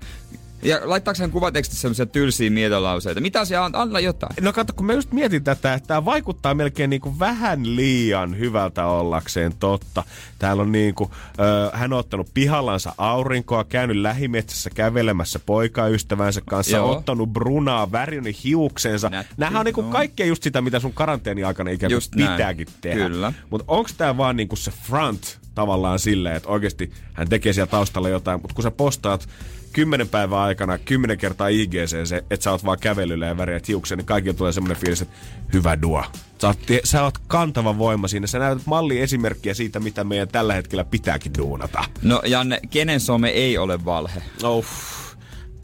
Ja 0.63 0.79
laittaako 0.83 1.17
hän 1.21 1.31
kuvatekstissä 1.31 1.81
semmoisia 1.81 2.05
tylsiä 2.05 2.49
mietolauseita? 2.49 3.21
Mitä 3.21 3.39
asiaa 3.39 3.65
on? 3.65 3.75
Anna 3.75 3.99
jotain. 3.99 4.35
No 4.41 4.53
kato, 4.53 4.73
kun 4.73 4.85
mä 4.85 4.93
just 4.93 5.11
mietin 5.11 5.43
tätä, 5.43 5.73
että 5.73 5.87
tämä 5.87 6.05
vaikuttaa 6.05 6.53
melkein 6.53 6.89
niin 6.89 7.01
kuin 7.01 7.19
vähän 7.19 7.75
liian 7.75 8.39
hyvältä 8.39 8.85
ollakseen 8.85 9.53
totta. 9.59 10.03
Täällä 10.39 10.63
on 10.63 10.71
niin 10.71 10.95
kuin, 10.95 11.09
ö, 11.39 11.77
hän 11.77 11.93
on 11.93 11.99
ottanut 11.99 12.27
pihallansa 12.33 12.93
aurinkoa, 12.97 13.63
käynyt 13.63 13.97
lähimetsässä 13.97 14.69
kävelemässä 14.69 15.39
poikaystävänsä 15.45 16.41
kanssa, 16.49 16.77
Joo. 16.77 16.91
ottanut 16.91 17.29
brunaa, 17.33 17.91
värinyt 17.91 18.43
hiuksensa. 18.43 19.09
Nätti, 19.09 19.33
Nämähän 19.37 19.59
on 19.59 19.65
niin 19.65 19.73
kuin 19.75 19.91
kaikkea 19.91 20.25
just 20.25 20.43
sitä, 20.43 20.61
mitä 20.61 20.79
sun 20.79 20.93
karanteeni 20.93 21.43
aikana 21.43 21.69
ikään 21.71 21.89
kuin 21.89 21.95
Just 21.95 22.15
näin. 22.15 22.31
pitääkin 22.31 22.67
tehdä. 22.81 23.33
Mutta 23.49 23.65
onko 23.67 23.89
tämä 23.97 24.17
vaan 24.17 24.35
niin 24.35 24.47
kuin 24.47 24.59
se 24.59 24.71
front 24.71 25.42
tavallaan 25.55 25.99
silleen, 25.99 26.35
että 26.35 26.49
oikeasti 26.49 26.91
hän 27.13 27.29
tekee 27.29 27.53
siellä 27.53 27.71
taustalla 27.71 28.09
jotain, 28.09 28.41
mutta 28.41 28.55
kun 28.55 28.63
sä 28.63 28.71
postaat 28.71 29.29
kymmenen 29.73 30.09
päivän 30.09 30.39
aikana 30.39 30.77
kymmenen 30.77 31.17
kertaa 31.17 31.47
IGC 31.47 32.05
se, 32.05 32.23
että 32.29 32.43
sä 32.43 32.51
oot 32.51 32.65
vaan 32.65 32.79
kävelyllä 32.79 33.25
ja 33.25 33.37
väriät 33.37 33.67
hiuksen, 33.67 33.97
niin 33.97 34.05
kaikilla 34.05 34.37
tulee 34.37 34.51
semmoinen 34.51 34.77
fiilis, 34.77 35.01
että 35.01 35.15
hyvä 35.53 35.81
duo. 35.81 36.05
Sä 36.41 36.47
oot, 36.47 36.59
sä 36.83 37.03
oot 37.03 37.17
kantava 37.27 37.77
voima 37.77 38.07
siinä. 38.07 38.27
Sä 38.27 38.39
näytät 38.39 38.65
malli 38.65 38.99
esimerkkiä 38.99 39.53
siitä, 39.53 39.79
mitä 39.79 40.03
meidän 40.03 40.27
tällä 40.27 40.53
hetkellä 40.53 40.83
pitääkin 40.83 41.31
duunata. 41.37 41.83
No 42.01 42.21
Janne, 42.25 42.59
kenen 42.69 42.99
some 42.99 43.29
ei 43.29 43.57
ole 43.57 43.85
valhe? 43.85 44.23
Oh, 44.43 44.65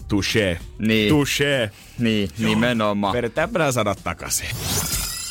touché. 0.08 0.58
Niin. 0.80 1.14
Touché. 1.14 1.70
Niin, 2.00 2.30
nimenomaan. 2.38 3.14
Vedetäänpä 3.14 3.60
nämä 3.60 3.72
sanat 3.72 4.00
takaisin. 4.04 4.48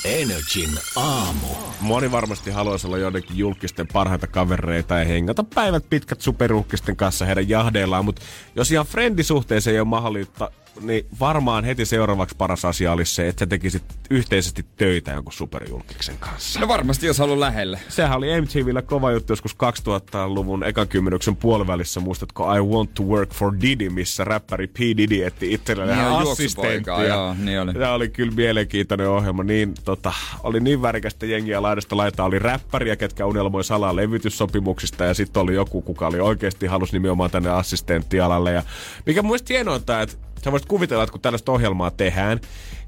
Energin 0.09 0.71
aamu. 0.97 1.47
Moni 1.81 2.13
varmasti 2.13 2.51
haluaisi 2.51 2.87
olla 2.87 2.99
joidenkin 2.99 3.39
julkisten 3.39 3.87
parhaita 3.93 4.27
kavereita 4.27 4.99
ja 4.99 5.05
hengata 5.05 5.45
päivät 5.55 5.85
pitkät 5.91 6.21
superuhkisten 6.21 6.97
kanssa 6.97 7.25
heidän 7.25 7.49
jahdeillaan, 7.49 8.05
mutta 8.05 8.23
jos 8.57 8.73
ihan 8.73 8.87
friendisuhteeseen 8.87 9.75
ei 9.75 9.81
ole 9.81 9.89
mahdollista, 9.89 10.51
niin 10.81 11.07
varmaan 11.21 11.65
heti 11.65 11.85
seuraavaksi 11.87 12.35
paras 12.39 12.65
asia 12.65 12.93
olisi 12.93 13.15
se, 13.15 13.29
että 13.29 13.41
sä 13.41 13.47
tekisit 13.47 13.83
yhteisesti 14.11 14.65
töitä 14.77 15.11
jonkun 15.11 15.33
superjulkiksen 15.33 16.17
kanssa. 16.21 16.61
No 16.61 16.69
varmasti, 16.69 17.07
jos 17.07 17.19
haluaa 17.19 17.41
lähelle. 17.41 17.81
Sehän 17.89 18.17
oli 18.19 18.41
MTVllä 18.41 18.83
kova 18.83 19.11
juttu 19.13 19.33
joskus 19.33 19.55
2000-luvun 19.55 20.65
ekan 20.65 20.89
kymmenyksen 20.89 21.37
puolivälissä. 21.37 22.01
Muistatko 22.01 22.55
I 22.57 22.61
Want 22.61 22.95
to 22.95 23.03
Work 23.03 23.35
for 23.35 23.53
Diddy, 23.61 23.89
missä 23.91 24.25
räppäri 24.25 24.67
P. 24.67 24.77
Diddy 24.79 25.25
etti 25.27 25.53
itselleen 25.53 25.89
Niin, 25.89 26.01
assistenttia. 26.01 27.05
joo, 27.07 27.35
niin 27.39 27.61
oli. 27.61 27.75
Tämä 27.75 27.93
oli 27.93 28.09
kyllä 28.09 28.33
mielenkiintoinen 28.33 29.09
ohjelma. 29.09 29.45
Niin, 29.45 29.75
tota, 29.85 30.13
oli 30.43 30.61
niin 30.61 30.83
värikästä 30.83 31.27
jengiä 31.27 31.63
laidasta 31.63 31.97
laitaa. 31.97 32.27
Oli 32.27 32.39
räppäriä, 32.39 32.97
ketkä 32.97 33.27
unelmoi 33.27 33.65
salaa 33.65 33.97
levytyssopimuksista. 33.97 35.05
Ja 35.05 35.15
sitten 35.15 35.43
oli 35.43 35.55
joku, 35.55 35.83
kuka 35.83 36.07
oli 36.07 36.21
oikeasti 36.21 36.67
halus 36.67 36.93
nimenomaan 36.93 37.31
tänne 37.31 37.51
assistenttialalle. 37.51 38.53
Ja 38.53 38.63
mikä 39.07 39.23
mielestä 39.23 39.53
hienointa, 39.53 40.03
että 40.03 40.17
sä 40.45 40.53
voisit 40.53 40.69
kuvitella, 40.69 41.03
että 41.03 41.13
kun 41.13 41.21
tällaista 41.21 41.53
ohjelmaa 41.53 41.91
tehdään, 41.91 42.41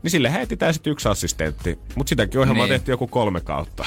niin 0.03 0.11
sille 0.11 0.33
heitetään 0.33 0.75
sitten 0.75 0.91
yksi 0.91 1.09
assistentti. 1.09 1.79
Mutta 1.95 2.09
sitäkin 2.09 2.41
ohjelmaa 2.41 2.67
Niin. 2.67 2.73
tehtiin 2.73 2.93
joku 2.93 3.07
kolme 3.07 3.41
kautta. 3.41 3.85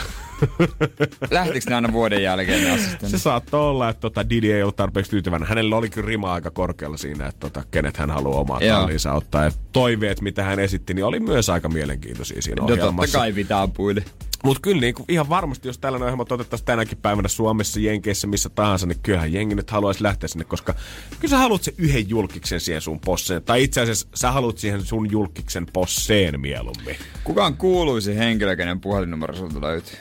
Lähtikö 1.32 1.70
ne 1.70 1.76
aina 1.76 1.92
vuoden 1.94 2.24
jälkeen 2.24 2.64
ne 3.02 3.08
Se 3.10 3.18
saattoi 3.18 3.62
olla, 3.70 3.90
että 3.90 4.02
tota 4.02 4.30
Didi 4.30 4.52
ei 4.52 4.62
ollut 4.62 4.76
tarpeeksi 4.76 5.12
tyytyväinen. 5.12 5.48
Hänellä 5.50 5.76
oli 5.76 5.90
kyllä 5.90 6.08
rima 6.08 6.34
aika 6.34 6.52
korkealla 6.52 6.98
siinä, 6.98 7.28
että 7.28 7.40
tota, 7.40 7.64
kenet 7.72 7.98
hän 7.98 8.12
haluaa 8.12 8.40
omaa 8.40 8.60
talliinsa 8.70 9.14
ottaa. 9.14 9.44
Ja 9.44 9.52
toiveet, 9.72 10.22
mitä 10.22 10.44
hän 10.44 10.60
esitti, 10.60 10.94
niin 10.94 11.06
oli 11.06 11.20
myös 11.20 11.50
aika 11.50 11.70
mielenkiintoisia 11.70 12.42
siinä 12.42 12.62
No 12.62 12.68
totta 12.68 12.82
ohjelmassa. 12.84 13.18
kai 13.18 13.34
pitää 13.34 13.62
ampuille. 13.62 14.04
Mutta 14.44 14.62
kyllä 14.62 14.82
niin 14.82 14.94
kuin, 14.94 15.06
ihan 15.10 15.30
varmasti, 15.30 15.68
jos 15.68 15.78
tällainen 15.78 16.06
ohjelma 16.06 16.26
otettaisiin 16.30 16.66
tänäkin 16.66 16.98
päivänä 16.98 17.28
Suomessa, 17.28 17.80
Jenkeissä, 17.80 18.28
missä 18.28 18.50
tahansa, 18.50 18.86
niin 18.86 19.00
kyllähän 19.04 19.34
jengi 19.34 19.56
nyt 19.56 19.72
haluaisi 19.72 20.04
lähteä 20.04 20.28
sinne, 20.28 20.46
koska 20.46 20.74
kyllä 21.20 21.30
sä 21.30 21.38
haluat 21.38 21.64
se 21.64 21.74
yhden 21.78 22.10
julkiksen 22.10 22.60
siihen 22.60 22.82
sun 22.82 23.00
posseen. 23.00 23.44
Tai 23.44 23.64
itse 23.64 23.82
asiassa 23.82 24.08
sä 24.16 24.32
haluat 24.32 24.58
siihen 24.58 24.86
sun 24.86 25.12
julkiksen 25.12 25.66
posseen 25.74 26.40
mieluummin. 26.40 26.96
Kuka 27.24 27.46
on 27.46 27.58
kuuluisin 27.58 28.18
henkilö, 28.18 28.56
kenen 28.56 28.80
puhelinnumero 28.80 29.36
sulta 29.36 29.62
löytyy? 29.62 29.98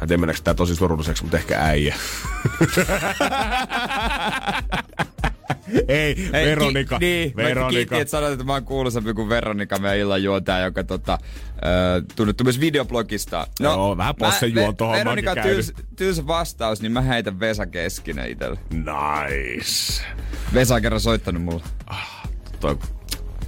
Mä 0.00 0.02
en 0.02 0.08
tiedä, 0.08 0.20
meneekö 0.20 0.40
tää 0.44 0.54
tosi 0.54 0.76
surulliseksi, 0.76 1.22
mutta 1.22 1.36
ehkä 1.36 1.60
äijä. 1.60 1.94
Ei, 5.88 6.30
Ei, 6.32 6.46
Veronika. 6.46 6.98
Ki- 6.98 7.04
niin, 7.06 7.36
Veronika. 7.36 7.60
Veronika. 7.60 7.96
että 7.98 8.10
sanoit, 8.10 8.32
että 8.32 8.44
mä 8.44 8.52
oon 8.52 8.64
kuuluisampi 8.64 9.14
kuin 9.14 9.28
Veronika, 9.28 9.78
meidän 9.78 9.98
illan 9.98 10.22
juontaja, 10.22 10.64
joka 10.64 10.84
tota, 10.84 11.12
äh, 11.12 11.18
tunnettu 12.16 12.44
myös 12.44 12.60
videoblogista. 12.60 13.46
No, 13.60 13.70
Joo, 13.72 13.96
vähän 13.96 14.14
possen 14.14 14.54
mä- 14.54 14.60
juonto 14.60 14.84
hommakin 14.84 15.06
Veronika 15.06 15.34
tyls, 15.42 15.72
tylsä 15.96 16.26
vastaus, 16.26 16.82
niin 16.82 16.92
mä 16.92 17.00
heitän 17.00 17.40
Vesa 17.40 17.66
Keskinen 17.66 18.30
itselle. 18.30 18.58
Nice. 18.72 20.02
Vesa 20.54 20.74
on 20.74 20.82
kerran 20.82 21.00
soittanut 21.00 21.42
mulle. 21.42 21.62
Toi 22.60 22.78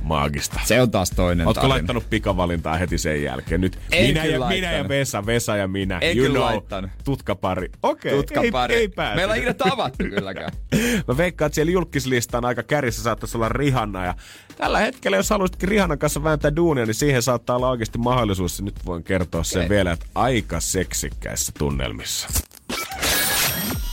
maagista. 0.03 0.61
Se 0.65 0.81
on 0.83 0.91
taas 0.91 1.11
toinen 1.11 1.47
Ootko 1.47 1.61
tarina. 1.61 1.75
laittanut 1.75 2.11
pikavalintaa 2.11 2.77
heti 2.77 2.99
sen 2.99 3.23
jälkeen? 3.23 3.61
Nyt 3.61 3.79
En 3.93 4.07
minä, 4.07 4.25
ja, 4.25 4.49
minä 4.49 4.73
ja. 4.73 4.89
Vesa, 4.89 5.27
Vesa 5.27 5.57
ja 5.57 5.69
minä. 5.69 5.99
En 5.99 6.17
you 6.19 6.27
kyllä 6.27 6.39
know, 6.39 6.49
laittanut. 6.51 6.91
tutkapari. 7.05 7.69
Okei, 7.83 8.13
okay, 8.13 8.23
Tutkapari. 8.23 8.75
ei, 8.75 8.81
ei 8.81 8.89
pääse. 8.89 9.17
Meillä 9.17 9.33
on 9.33 9.37
ikinä 9.39 9.55
tavattu 9.55 10.05
kylläkään. 10.05 10.53
Mä 11.09 11.17
veikkaan, 11.17 11.47
että 11.47 11.55
siellä 11.55 11.73
julkislistan 11.73 12.45
aika 12.45 12.63
kärjissä 12.63 13.03
saattaisi 13.03 13.37
olla 13.37 13.49
Rihanna. 13.49 14.05
Ja 14.05 14.15
tällä 14.57 14.79
hetkellä, 14.79 15.17
jos 15.17 15.31
haluaisitkin 15.31 15.69
Rihannan 15.69 15.99
kanssa 15.99 16.23
vääntää 16.25 16.57
duunia, 16.57 16.87
niin 16.87 16.95
siihen 16.95 17.23
saattaa 17.23 17.57
olla 17.57 17.69
oikeasti 17.71 17.99
mahdollisuus. 17.99 18.59
Ja 18.59 18.65
Nyt 18.65 18.87
voin 18.87 19.05
kertoa 19.05 19.45
sen 19.45 19.61
Okei. 19.61 19.69
vielä, 19.69 19.93
että 19.93 20.07
aika 20.15 20.61
seksikkäissä 20.61 21.53
tunnelmissa. 21.59 22.29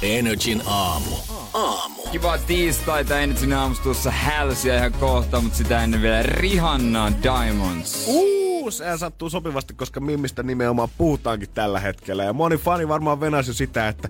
Energin 0.01 0.61
aamu. 0.65 1.15
Kiva 2.11 2.37
tiistaita, 2.37 3.19
Energyn 3.19 3.53
aamussa 3.53 3.83
tuossa 3.83 4.11
hälsiä 4.11 4.77
ihan 4.77 4.93
kohta, 4.93 5.41
mutta 5.41 5.57
sitä 5.57 5.83
ennen 5.83 6.01
vielä 6.01 6.23
Rihanna 6.23 7.11
Diamonds. 7.23 8.05
Uu, 8.07 8.71
se 8.71 8.97
sattuu 8.97 9.29
sopivasti, 9.29 9.73
koska 9.73 9.99
Mimmistä 9.99 10.43
nimenomaan 10.43 10.89
puhutaankin 10.97 11.49
tällä 11.53 11.79
hetkellä. 11.79 12.23
Ja 12.23 12.33
moni 12.33 12.57
fani 12.57 12.87
varmaan 12.87 13.19
venasi 13.19 13.49
jo 13.49 13.53
sitä, 13.53 13.87
että 13.87 14.09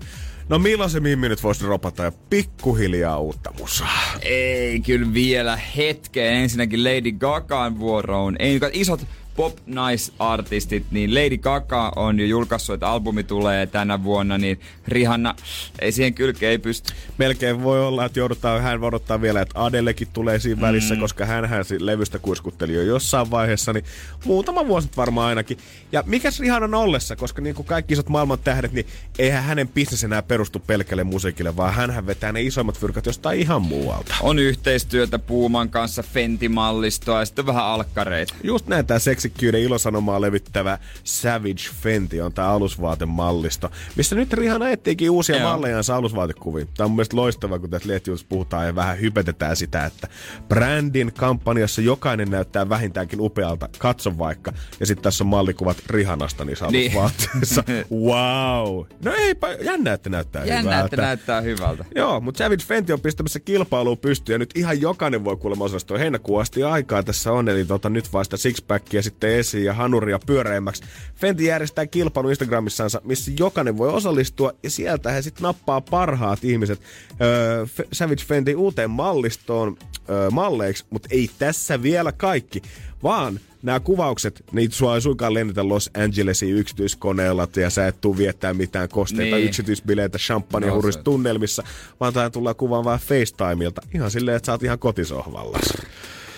no 0.50 0.60
milloin 0.60 0.90
se 0.90 1.00
Mimmi 1.00 1.30
nyt 1.30 1.44
voisi 1.44 1.66
ropata 1.66 2.04
ja 2.04 2.12
pikkuhiljaa 2.30 3.20
uutta 3.20 3.54
musaa. 3.60 4.02
Ei 4.22 4.80
kyllä 4.80 5.14
vielä 5.14 5.60
hetkeen. 5.78 6.36
Ensinnäkin 6.36 6.84
Lady 6.84 7.12
Gagaan 7.12 7.80
vuoroon. 7.80 8.36
Ei 8.40 8.60
isot 8.74 9.08
pop 9.40 9.58
naisartistit, 9.66 10.86
niin 10.92 11.16
Lady 11.16 11.38
Gaga 11.38 11.92
on 11.96 12.20
jo 12.20 12.26
julkaissut, 12.26 12.74
että 12.74 12.90
albumi 12.90 13.24
tulee 13.24 13.68
tänä 13.68 14.04
vuonna, 14.04 14.38
niin 14.38 14.60
Rihanna 14.88 15.36
ei 15.82 15.92
siihen 15.92 16.14
kylkeen 16.14 16.52
ei 16.52 16.58
pysty. 16.58 16.94
Melkein 17.18 17.64
voi 17.64 17.86
olla, 17.86 18.06
että 18.06 18.20
joudutaan, 18.20 18.62
hän 18.62 18.84
odottaa 18.84 19.22
vielä, 19.22 19.42
että 19.42 19.64
Adelekin 19.64 20.08
tulee 20.14 20.40
siinä 20.40 20.62
välissä, 20.62 20.96
koska 20.96 21.26
hän 21.26 21.50
levystä 21.80 22.20
kuiskutteli 22.20 22.74
jo 22.74 22.82
jossain 22.82 23.32
vaiheessa, 23.32 23.74
niin 23.74 23.86
muutama 24.26 24.68
vuosi 24.68 24.90
varmaan 24.98 25.28
ainakin. 25.28 25.58
Ja 25.92 26.04
mikäs 26.06 26.40
Rihannan 26.40 26.74
ollessa, 26.74 27.16
koska 27.16 27.42
niin 27.42 27.56
kuin 27.56 27.66
kaikki 27.66 27.94
isot 27.94 28.10
maailman 28.10 28.40
tähdet, 28.40 28.72
niin 28.72 28.88
eihän 29.20 29.44
hänen 29.44 29.68
bisnes 29.68 30.04
enää 30.04 30.22
perustu 30.22 30.60
pelkälle 30.60 31.04
musiikille, 31.04 31.56
vaan 31.58 31.74
hän 31.74 32.08
vetää 32.08 32.32
ne 32.32 32.42
isoimmat 32.42 32.80
fyrkat 32.80 33.06
jostain 33.06 33.40
ihan 33.40 33.62
muualta. 33.62 34.16
On 34.22 34.40
yhteistyötä 34.40 35.20
Puuman 35.20 35.70
kanssa, 35.70 36.04
Fenty-mallistoa 36.04 37.20
ja 37.20 37.26
sitten 37.26 37.46
vähän 37.46 37.66
alkkareita. 37.66 38.34
Just 38.44 38.68
näin 38.68 38.86
tää 38.86 39.00
seksikkyyden 39.30 39.62
ilosanomaa 39.62 40.22
levittävä 40.22 40.78
Savage 41.04 41.70
Fenty 41.82 42.20
on 42.20 42.34
tää 42.34 42.50
alusvaatemallisto, 42.50 43.72
missä 43.96 44.16
nyt 44.16 44.34
Rihanna 44.34 44.70
etsiikin 44.70 45.10
uusia 45.12 45.38
Joo. 45.38 45.50
mallejansa 45.50 45.96
alusvaatekuviin. 45.96 46.68
Tää 46.78 46.84
on 46.86 46.92
mun 46.92 46.96
mielestä 46.96 47.16
loistavaa, 47.16 47.60
kun 47.60 47.70
tässä 47.70 47.90
lehtijutussa 47.90 48.26
puhutaan 48.30 48.66
ja 48.66 48.76
vähän 48.76 49.00
hypetetään 49.02 49.56
sitä, 49.56 49.86
että 49.86 50.08
brändin 50.48 51.12
kampanjassa 51.18 51.82
jokainen 51.82 52.32
näyttää 52.32 52.70
vähintäänkin 52.70 53.22
upealta. 53.22 53.70
Katso 53.80 54.18
vaikka. 54.18 54.54
Ja 54.80 54.86
sitten 54.86 55.04
tässä 55.04 55.24
on 55.24 55.28
mallikuvat 55.28 55.78
Rihannasta 55.88 56.46
niissä 56.46 56.68
Niin. 56.68 56.92
alusvaatteissa. 56.92 57.64
wow. 58.10 58.86
No 59.06 59.14
eipä, 59.18 59.48
jännä, 59.62 59.94
että 59.94 60.10
näyttää 60.10 60.46
Jännä, 60.46 60.62
hyvältä. 60.72 60.86
että 60.86 60.98
näyttää 61.02 61.42
hyvältä. 61.42 61.86
Joo, 61.96 62.20
mutta 62.22 62.38
Savage 62.38 62.64
Fenty 62.68 62.94
on 62.94 63.02
pistämässä 63.02 63.40
kilpailuun 63.40 63.98
pystyyn 63.98 64.34
ja 64.34 64.40
nyt 64.40 64.52
ihan 64.56 64.82
jokainen 64.82 65.24
voi 65.24 65.38
kuulemma 65.38 65.64
osallistua. 65.66 65.98
Heinäkuun 65.98 66.42
asti 66.42 66.64
aikaa 66.64 67.04
tässä 67.04 67.32
on, 67.32 67.50
eli 67.50 67.66
tota, 67.66 67.90
nyt 67.90 68.14
vaan 68.14 68.26
sitä 68.26 68.38
sixpackia 68.38 69.04
sitten 69.10 69.30
esiin 69.36 69.66
ja 69.66 69.74
hanuria 69.74 70.20
pyöreämmäksi. 70.26 70.84
Fenty 71.16 71.44
järjestää 71.44 71.88
kilpailu 71.88 72.30
Instagramissansa, 72.30 73.02
missä 73.04 73.32
jokainen 73.40 73.78
voi 73.78 73.90
osallistua 73.90 74.54
ja 74.64 74.70
sieltä 74.70 75.12
he 75.12 75.22
sitten 75.22 75.44
nappaa 75.44 75.82
parhaat 75.82 76.44
ihmiset 76.44 76.80
öö, 77.22 77.66
F- 77.66 77.88
Savage 77.92 78.24
Fenty 78.28 78.56
uuteen 78.56 78.90
mallistoon 78.90 79.78
öö, 80.10 80.30
malleiksi, 80.30 80.86
mutta 80.90 81.08
ei 81.12 81.30
tässä 81.40 81.82
vielä 81.84 82.12
kaikki, 82.12 82.62
vaan 83.04 83.40
nämä 83.64 83.80
kuvaukset, 83.80 84.44
niitä 84.52 84.76
sua 84.76 84.96
ei 84.96 85.02
suinkaan 85.02 85.34
lennetä 85.34 85.68
Los 85.68 85.90
Angelesiin 86.04 86.56
yksityiskoneella 86.56 87.48
ja 87.56 87.70
sä 87.70 87.88
et 87.88 88.02
tuu 88.02 88.18
viettää 88.18 88.54
mitään 88.54 88.90
kosteita 88.90 89.36
Niin. 89.36 89.48
yksityisbileitä 89.48 90.18
champagne 90.18 90.68
No, 90.68 90.82
tunnelmissa, 91.04 91.64
vaan 92.00 92.14
tää 92.14 92.30
tullaan 92.30 92.56
kuvaan 92.56 92.84
vaan 92.86 93.00
FaceTimeilta. 93.00 93.82
Ihan 93.94 94.12
silleen, 94.12 94.38
että 94.38 94.46
sä 94.46 94.52
oot 94.52 94.64
ihan 94.64 94.80
kotisohvalla. 94.80 95.60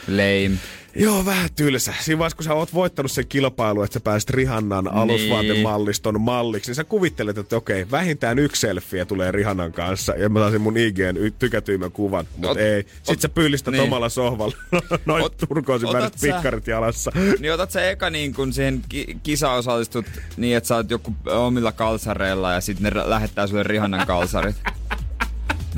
Lame. 0.08 0.52
Joo, 0.96 1.26
vähän 1.26 1.50
tylsä. 1.56 1.94
Siinä 2.00 2.20
vaiheessa, 2.20 2.36
kun 2.38 2.44
sä 2.44 2.54
oot 2.54 2.74
voittanut 2.74 3.12
sen 3.12 3.28
kilpailun, 3.28 3.84
että 3.86 3.94
sä 3.94 4.00
pääsit 4.00 4.30
Rihannan 4.30 4.84
Niin. 4.84 4.94
alusvaatemalliston 4.94 6.22
malliksi, 6.22 6.70
niin 6.70 6.76
sä 6.76 6.84
kuvittelet, 6.84 7.38
että 7.38 7.56
okei, 7.58 7.92
vähintään 7.92 8.40
yksi 8.40 8.60
selfie 8.60 9.06
tulee 9.06 9.32
Rihannan 9.32 9.72
kanssa, 9.72 10.14
ja 10.16 10.30
mä 10.30 10.40
saisin 10.40 10.62
mun 10.62 10.78
IGn 10.78 11.18
y- 11.18 11.32
tykätyimmän 11.40 11.92
kuvan, 11.92 12.26
mutta 12.38 12.60
ei. 12.60 12.86
Sit 13.04 13.18
ot- 13.18 13.22
sä 13.22 13.30
pyllistät 13.30 13.72
niin. 13.72 13.84
omalla 13.84 14.10
sohvalla 14.10 14.56
noin 15.06 15.24
Ot- 15.26 15.46
turkoosin 15.48 15.90
sä- 15.92 16.12
pikkarit 16.22 16.68
jalassa. 16.68 17.12
Niin 17.40 17.54
otat 17.54 17.72
sä 17.72 17.90
eka 17.90 18.10
niin 18.10 18.34
kun 18.34 18.54
siihen 18.54 18.82
ki- 18.90 19.18
kisa 19.24 19.52
osallistut 19.52 20.06
niin, 20.38 20.58
että 20.58 20.68
sä 20.68 20.76
oot 20.76 20.90
joku 20.90 21.16
omilla 21.26 21.72
kalsareilla 21.72 22.54
ja 22.54 22.62
sitten 22.62 22.94
ne 22.94 23.10
lähettää 23.10 23.48
sulle 23.48 23.64
Rihannan 23.64 24.08
kalsarit. 24.08 24.56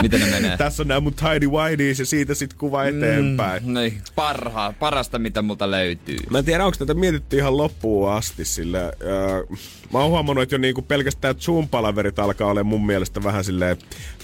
Miten 0.02 0.20
ne 0.20 0.26
menee? 0.26 0.58
Tässä 0.58 0.84
on 0.84 0.88
nämä 0.88 1.00
mun 1.00 1.14
tidy 1.14 1.48
whiteys 1.48 2.00
ja 2.00 2.06
siitä 2.06 2.34
sit 2.34 2.54
kuva 2.54 2.84
eteenpäin. 2.84 3.64
Mm, 3.66 3.74
niin, 3.74 4.02
parha, 4.16 4.74
parasta 4.80 5.20
mitä 5.20 5.42
multa 5.42 5.72
löytyy. 5.72 6.18
Mä 6.30 6.38
en 6.40 6.46
tiedä, 6.46 6.66
onko 6.66 6.78
tätä 6.78 6.94
mietitty 6.94 7.38
ihan 7.38 7.58
loppuun 7.58 8.12
asti, 8.12 8.46
sillä 8.46 8.84
äh, 8.84 9.60
mä 9.94 10.00
oon 10.00 10.10
huomannut, 10.10 10.44
että 10.44 10.56
jo 10.56 10.60
niinku 10.60 10.82
pelkästään 10.82 11.36
Zoom-palaverit 11.36 12.20
alkaa 12.20 12.48
olla 12.48 12.64
mun 12.64 12.86
mielestä 12.86 13.24
vähän 13.24 13.44
silleen, 13.44 13.78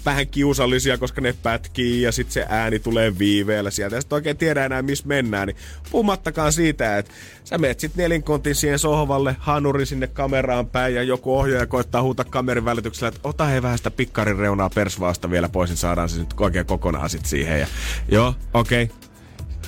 vähän 0.06 0.28
kiusallisia, 0.28 0.98
koska 0.98 1.22
ne 1.22 1.36
pätkii 1.44 2.02
ja 2.02 2.12
sitten 2.12 2.34
se 2.34 2.46
ääni 2.50 2.80
tulee 2.80 3.20
viiveellä 3.20 3.72
sieltä. 3.72 3.96
Ja 3.96 4.02
sit 4.02 4.14
oikein 4.14 4.38
tiedä 4.38 4.66
enää, 4.66 4.82
missä 4.82 5.08
mennään. 5.08 5.48
Niin 5.48 5.58
puhumattakaan 5.92 6.54
siitä, 6.54 6.98
että 6.98 7.12
sä 7.44 7.58
meet 7.58 7.80
sit 7.80 7.96
nelinkontin 7.96 8.56
siihen 8.56 8.80
sohvalle, 8.80 9.36
hanuri 9.40 9.86
sinne 9.86 10.08
kameraan 10.08 10.68
päin 10.68 10.96
ja 10.96 11.04
joku 11.04 11.38
ohjaaja 11.38 11.66
koittaa 11.66 12.02
huuta 12.02 12.24
kamerin 12.24 12.66
välityksellä, 12.66 13.08
että 13.08 13.20
ota 13.24 13.46
hei 13.46 13.62
vähän 13.62 13.78
sitä 13.78 13.92
pikkarin 13.92 14.38
reunaa 14.38 14.70
persvaasta 14.70 15.32
vielä 15.32 15.50
pois, 15.50 15.70
niin 15.70 15.78
saadaan 15.78 16.10
se 16.10 16.20
nyt 16.20 16.34
oikein 16.40 16.66
kokonaan 16.66 17.10
sit 17.10 17.26
siihen. 17.26 17.60
Ja, 17.60 17.68
joo, 18.12 18.36
okei. 18.54 18.84
Okay. 18.84 18.96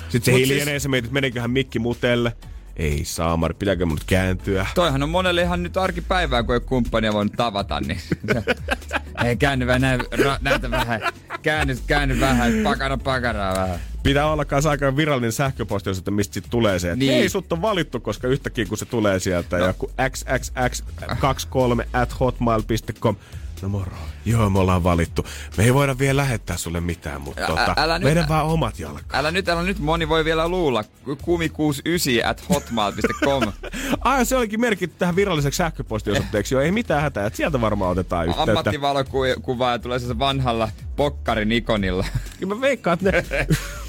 Sitten 0.08 0.24
se 0.24 0.30
Mut 0.30 0.40
hiljenee, 0.40 0.74
siis... 0.74 0.82
sä 0.82 0.88
mietit, 0.88 1.12
meniköhän 1.12 1.50
mikki 1.50 1.78
mutelle. 1.78 2.32
Ei 2.76 3.04
saamari, 3.04 3.54
pitääkö 3.54 3.86
mun 3.86 3.94
nyt 3.94 4.04
kääntyä? 4.04 4.66
Toihan 4.74 5.02
on 5.02 5.08
monelle 5.08 5.42
ihan 5.42 5.62
nyt 5.62 5.76
arkipäivää, 5.76 6.42
kun 6.42 6.54
ei 6.54 6.60
kumppania 6.60 7.12
voinut 7.12 7.32
tavata, 7.36 7.80
niin 7.80 7.98
Hei, 9.22 9.36
käänny 9.36 9.66
vähän, 9.66 9.80
näy, 9.80 9.98
ra, 10.24 10.38
näytä 10.40 10.70
vähän. 10.70 11.00
Käänny, 11.42 11.76
käänny 11.86 12.20
vähän, 12.20 12.52
pakana 12.64 12.96
pakaraa 12.96 13.54
vähän. 13.54 13.78
Pitää 14.02 14.26
olla 14.26 14.44
kanssa 14.44 14.70
aika 14.70 14.96
virallinen 14.96 15.32
sähköposti, 15.32 15.90
että 15.90 16.10
mistä 16.10 16.34
sit 16.34 16.44
tulee 16.50 16.78
se, 16.78 16.86
että 16.90 16.98
Niin. 16.98 17.12
hei, 17.12 17.28
sut 17.28 17.52
on 17.52 17.62
valittu, 17.62 18.00
koska 18.00 18.28
yhtäkkiä 18.28 18.66
kun 18.66 18.78
se 18.78 18.84
tulee 18.84 19.18
sieltä, 19.20 19.58
no. 19.58 19.66
joku 19.66 19.90
xxx23 20.00 21.86
at 21.92 22.20
hotmail.com, 22.20 23.16
no 23.62 23.68
moro, 23.68 23.92
joo 24.24 24.50
me 24.50 24.58
ollaan 24.58 24.84
valittu. 24.84 25.26
Me 25.56 25.64
ei 25.64 25.74
voida 25.74 25.98
vielä 25.98 26.16
lähettää 26.22 26.56
sulle 26.56 26.80
mitään, 26.80 27.20
mutta 27.20 27.46
tota, 27.46 27.74
älä 27.76 27.98
nyt- 27.98 28.04
meidän 28.04 28.28
vaan 28.28 28.46
omat 28.46 28.78
jalkat. 28.78 29.04
Älä 29.12 29.30
nyt, 29.30 29.48
älä 29.48 29.62
nyt, 29.62 29.78
moni 29.78 30.08
voi 30.08 30.24
vielä 30.24 30.48
luulla. 30.48 30.84
Kumi69 31.06 32.26
at 32.26 32.48
hotmail.com. 32.48 33.52
Ai, 34.00 34.24
se 34.26 34.36
olikin 34.36 34.60
merkitty 34.60 34.96
tähän 34.98 35.16
viralliseksi 35.16 35.56
sähköpostiosoitteeksi. 35.56 36.54
Joo, 36.54 36.62
ei 36.62 36.72
mitään 36.72 37.02
hätää, 37.02 37.26
että 37.26 37.36
sieltä 37.36 37.60
varmaan 37.60 37.90
otetaan 37.90 38.26
yhteyttä. 38.28 38.50
Ammattivalokuva 38.50 39.70
ja 39.70 39.78
tulee 39.78 39.98
se 39.98 40.18
vanhalla 40.18 40.68
pokkarin 40.96 41.52
ikonilla. 41.52 42.06
Kyllä 42.40 42.54
mä 42.54 42.60
veikkaan, 42.60 42.98
että 43.02 43.10
ne, 43.12 43.46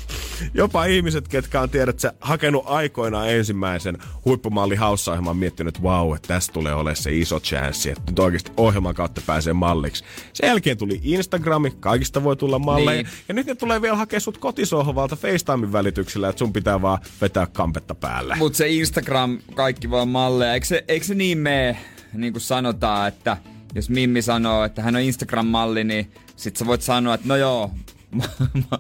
jopa 0.54 0.86
ihmiset, 0.86 1.28
ketkä 1.28 1.62
on 1.62 1.70
tiedät, 1.70 2.00
sä, 2.00 2.14
hakenut 2.22 2.64
aikoinaan 2.66 3.30
ensimmäisen 3.30 3.98
huippumalli 4.26 4.76
haussa-ohjelman 4.76 5.38
miettinyt, 5.38 5.76
että 5.76 5.84
vau, 5.84 6.14
että 6.14 6.28
tästä 6.28 6.54
tulee 6.54 6.74
olemaan 6.74 6.96
se 6.96 7.18
iso 7.18 7.40
chanssi, 7.40 7.90
että 7.90 8.04
nyt 8.08 8.20
oikeasti 8.20 8.52
ohjelman 8.58 8.96
kautta 8.96 9.22
pääsee 9.26 9.54
malliksi. 9.54 10.04
Sen 10.34 10.48
jälkeen 10.48 10.78
tuli 10.78 11.00
Instagrami, 11.04 11.72
kaikista 11.80 12.24
voi 12.24 12.36
tulla 12.36 12.60
malleja. 12.60 13.04
Niin. 13.04 13.14
Ja 13.28 13.34
nyt 13.34 13.48
ne 13.48 13.56
tulee 13.56 13.82
vielä 13.82 13.98
hakea 13.98 14.20
sut 14.20 14.38
kotisohvalta 14.38 15.16
FaceTimein 15.16 15.74
välityksellä, 15.74 16.30
että 16.30 16.40
sun 16.40 16.54
pitää 16.54 16.82
vaan 16.82 17.00
vetää 17.22 17.46
kampetta 17.46 17.96
päälle. 17.96 18.36
Mutta 18.36 18.58
se 18.58 18.70
Instagram, 18.70 19.40
kaikki 19.56 19.90
vaan 19.90 20.08
malleja. 20.08 20.54
Eikö 20.54 20.66
se, 20.66 20.86
eikö 20.88 21.06
se 21.06 21.16
niin 21.16 21.38
mene, 21.38 21.78
niin 22.14 22.34
kuin 22.34 22.42
sanotaan, 22.42 23.08
että 23.08 23.38
jos 23.76 23.90
Mimmi 23.90 24.22
sanoo, 24.22 24.64
että 24.64 24.82
hän 24.82 24.96
on 24.96 25.02
Instagram-malli, 25.02 25.84
niin 25.84 26.12
sit 26.36 26.58
sä 26.58 26.66
voit 26.66 26.82
sanoa, 26.82 27.14
että 27.14 27.28
no 27.28 27.36
joo, 27.36 27.72
mä, 28.14 28.24
mä, 28.54 28.78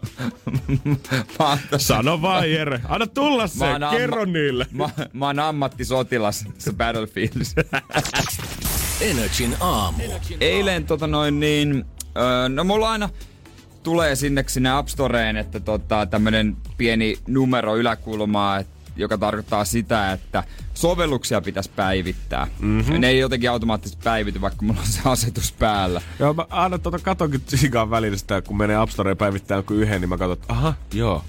mä, 1.39 1.57
tässä- 1.69 1.87
Sano 1.95 2.21
vaan, 2.21 2.51
Jere. 2.51 2.81
Anna 2.89 3.07
tulla 3.07 3.47
se. 3.47 3.65
mä 3.65 3.71
oon 3.87 3.97
Kerro 3.97 4.25
niille. 4.25 4.67
Mä, 4.71 4.89
mä 5.13 5.25
oon 5.25 5.39
ammattisotilas 5.39 6.45
se 6.57 6.73
Battlefields. 6.73 7.55
Energin 9.01 9.55
aamu. 9.59 10.03
Eilen 10.39 10.85
tota 10.85 11.07
noin 11.07 11.39
niin, 11.39 11.85
öö, 12.17 12.49
no 12.49 12.63
mulla 12.63 12.91
aina 12.91 13.09
tulee 13.83 14.15
sinne 14.15 14.43
sinne 14.47 14.69
App 14.69 14.87
Storeen, 14.87 15.37
että 15.37 15.59
tota, 15.59 16.05
tämmönen 16.05 16.57
pieni 16.77 17.15
numero 17.27 17.75
yläkulmaa, 17.77 18.57
et, 18.57 18.67
joka 18.95 19.17
tarkoittaa 19.17 19.65
sitä, 19.65 20.11
että 20.11 20.43
sovelluksia 20.73 21.41
pitäisi 21.41 21.71
päivittää. 21.75 22.47
Mm-hmm. 22.59 23.01
Ne 23.01 23.07
ei 23.07 23.19
jotenkin 23.19 23.51
automaattisesti 23.51 24.03
päivity, 24.03 24.41
vaikka 24.41 24.65
mulla 24.65 24.81
on 24.81 24.87
se 24.87 25.01
asetus 25.05 25.51
päällä. 25.51 26.01
Joo, 26.19 26.33
mä 26.33 26.45
aina 26.49 26.77
tuota 26.79 26.99
katonkin 26.99 27.41
sikaan 27.47 27.89
välillä 27.89 28.17
sitä, 28.17 28.41
kun 28.41 28.57
menee 28.57 28.75
App 28.75 28.91
Storeen 28.91 29.17
päivittää 29.17 29.57
joku 29.57 29.73
yhden, 29.73 30.01
niin 30.01 30.09
mä 30.09 30.17
katson, 30.17 30.33
että 30.33 30.53
aha, 30.53 30.73
joo, 30.93 31.23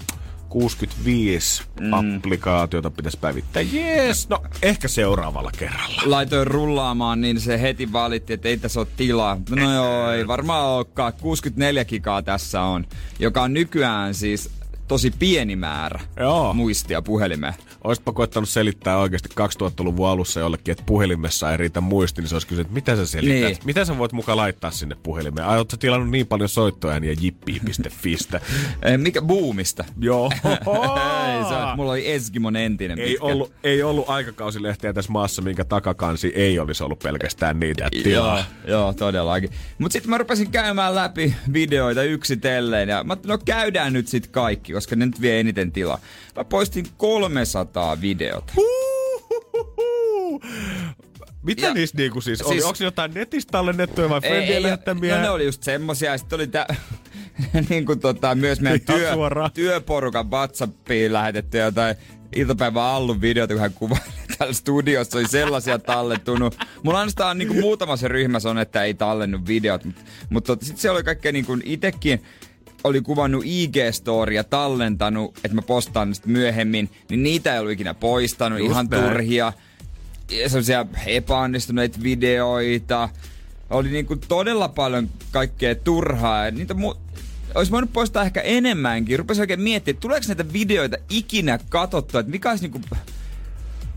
65 0.49 1.63
mm. 1.79 1.93
applikaatiota 1.93 2.91
pitäisi 2.91 3.17
päivittää. 3.21 3.61
Jees, 3.61 4.29
no 4.29 4.43
ehkä 4.61 4.87
seuraavalla 4.87 5.51
kerralla. 5.57 6.01
Laitoin 6.05 6.47
rullaamaan, 6.47 7.21
niin 7.21 7.39
se 7.39 7.61
heti 7.61 7.93
valitti, 7.93 8.33
että 8.33 8.47
ei 8.47 8.57
tässä 8.57 8.79
ole 8.79 8.87
tilaa. 8.97 9.37
No 9.49 9.73
joo, 9.73 10.11
ei 10.11 10.27
varmaan 10.27 10.65
olekaan. 10.65 11.13
64 11.21 11.85
gigaa 11.85 12.21
tässä 12.21 12.61
on, 12.61 12.85
joka 13.19 13.41
on 13.41 13.53
nykyään 13.53 14.13
siis 14.13 14.49
tosi 14.87 15.11
pieni 15.19 15.55
määrä 15.55 15.99
Joo. 16.19 16.53
muistia 16.53 17.01
puhelimeen. 17.01 17.53
Oisitpa 17.83 18.11
koettanut 18.13 18.49
selittää 18.49 18.97
oikeasti 18.97 19.29
2000-luvun 19.41 20.07
alussa 20.07 20.39
jollekin, 20.39 20.71
että 20.71 20.83
puhelimessa 20.87 21.51
ei 21.51 21.57
riitä 21.57 21.81
muisti, 21.81 22.21
niin 22.21 22.29
se 22.29 22.35
olisi 22.35 22.47
kysynyt, 22.47 22.65
että 22.67 22.73
mitä 22.73 22.95
sä 22.95 23.05
selität? 23.05 23.35
Niin. 23.35 23.45
Niin. 23.45 23.57
Mitä 23.65 23.85
sä 23.85 23.97
voit 23.97 24.11
mukaan 24.11 24.37
laittaa 24.37 24.71
sinne 24.71 24.95
puhelimeen? 25.03 25.47
Ai, 25.47 25.65
sä 25.71 25.77
tilannut 25.77 26.09
niin 26.09 26.27
paljon 26.27 26.49
soittoääniä 26.49 27.15
jippi.fistä? 27.21 28.41
Eh, 28.81 28.97
Mikä 28.97 29.21
boomista? 29.21 29.85
Joo. 29.99 30.31
Ei, 30.45 31.45
se, 31.49 31.53
on- 31.55 31.75
mulla 31.75 31.91
oli 31.91 32.11
Eskimon 32.11 32.55
entinen 32.55 32.99
ei, 32.99 33.07
pitkä. 33.09 33.25
ollut, 33.25 33.51
ei 33.63 33.83
ollut 33.83 34.09
aikakausilehtiä 34.09 34.93
tässä 34.93 35.11
maassa, 35.11 35.41
minkä 35.41 35.65
takakansi 35.65 36.31
ei 36.35 36.59
olisi 36.59 36.83
ollut 36.83 36.99
pelkästään 36.99 37.59
niitä 37.59 37.89
Joo, 37.93 38.03
tilaa. 38.03 38.43
joo, 38.67 38.93
todellakin. 38.93 39.49
Mut 39.77 39.91
sitten 39.91 40.09
mä 40.09 40.17
rupesin 40.17 40.51
käymään 40.51 40.95
läpi 40.95 41.35
videoita 41.53 42.03
yksitellen 42.03 42.89
ja 42.89 43.03
mä 43.03 43.17
no 43.25 43.37
käydään 43.37 43.93
nyt 43.93 44.07
sit 44.07 44.27
kaikki, 44.27 44.74
koska 44.75 44.95
ne 44.95 45.05
nyt 45.05 45.21
vie 45.21 45.39
eniten 45.39 45.71
tilaa. 45.71 45.99
Mä 46.35 46.43
poistin 46.43 46.85
300 46.97 48.01
videota. 48.01 48.53
Mitä 51.43 51.67
Ja- 51.67 51.73
niistä 51.73 51.97
niinku 51.97 52.21
siis, 52.21 52.41
oli? 52.41 52.53
siis- 52.53 52.65
Onko 52.65 52.77
jotain 52.83 53.13
netistä 53.13 53.51
tallennettuja 53.51 54.09
vai 54.09 54.21
friendien 54.21 54.63
lähettämiä? 54.63 55.15
no 55.15 55.21
ne 55.21 55.29
oli 55.29 55.45
just 55.45 55.63
semmosia. 55.63 56.11
Ja 56.11 56.17
sitten 56.17 56.35
oli 56.37 56.47
tää, 56.47 56.75
niin 57.69 57.85
kuin 57.85 57.99
tota, 57.99 58.35
myös 58.35 58.61
meidän 58.61 58.79
Ihan 58.89 58.99
työ, 58.99 59.13
suoraan. 59.13 59.51
työporukan 59.51 60.31
WhatsAppiin 60.31 61.13
lähetetty 61.13 61.57
jotain 61.57 61.95
iltapäivän 62.35 62.83
Allun 62.83 63.21
videota, 63.21 63.53
kun 63.53 63.61
hän 63.61 63.73
kuvaili 63.73 64.03
täällä 64.37 64.53
studiossa, 64.53 65.17
oli 65.17 65.27
sellaisia 65.27 65.79
tallettunut. 65.79 66.57
Mulla 66.83 66.99
ainoastaan 66.99 67.37
niin 67.37 67.47
kuin 67.47 67.59
muutamassa 67.59 68.07
ryhmässä 68.07 68.49
on, 68.49 68.57
että 68.57 68.83
ei 68.83 68.93
tallennut 68.93 69.47
videot, 69.47 69.85
mutta, 69.85 70.01
mutta 70.29 70.57
sitten 70.59 70.77
se 70.77 70.89
oli 70.89 71.03
kaikkea 71.03 71.31
niin 71.31 71.45
kuin 71.45 71.61
itekin 71.65 72.23
oli 72.85 73.01
kuvannut 73.01 73.43
IG-storia, 73.43 74.43
tallentanut, 74.49 75.37
että 75.37 75.55
mä 75.55 75.61
postaan 75.61 76.09
ne 76.09 76.15
sit 76.15 76.25
myöhemmin, 76.25 76.89
niin 77.09 77.23
niitä 77.23 77.53
ei 77.53 77.59
ollut 77.59 77.71
ikinä 77.71 77.93
poistanut, 77.93 78.59
Just 78.59 78.71
ihan 78.71 78.87
näin. 78.91 79.03
turhia. 79.03 79.53
Sellaisia 80.47 80.85
epäonnistuneita 81.05 81.99
videoita. 82.03 83.09
Oli 83.69 83.89
niinku 83.89 84.15
todella 84.15 84.67
paljon 84.69 85.09
kaikkea 85.31 85.75
turhaa. 85.75 86.51
Niitä 86.51 86.73
mu- 86.73 86.97
olisi 87.55 87.71
voinut 87.71 87.93
poistaa 87.93 88.23
ehkä 88.23 88.41
enemmänkin. 88.41 89.19
Rupesin 89.19 89.41
oikein 89.41 89.61
miettimään, 89.61 89.95
että 89.95 90.01
tuleeko 90.01 90.25
näitä 90.27 90.53
videoita 90.53 90.97
ikinä 91.09 91.59
katsottua, 91.69 92.19
että 92.19 92.31
mikä 92.31 92.49
olisi 92.49 92.63
niinku... 92.63 92.81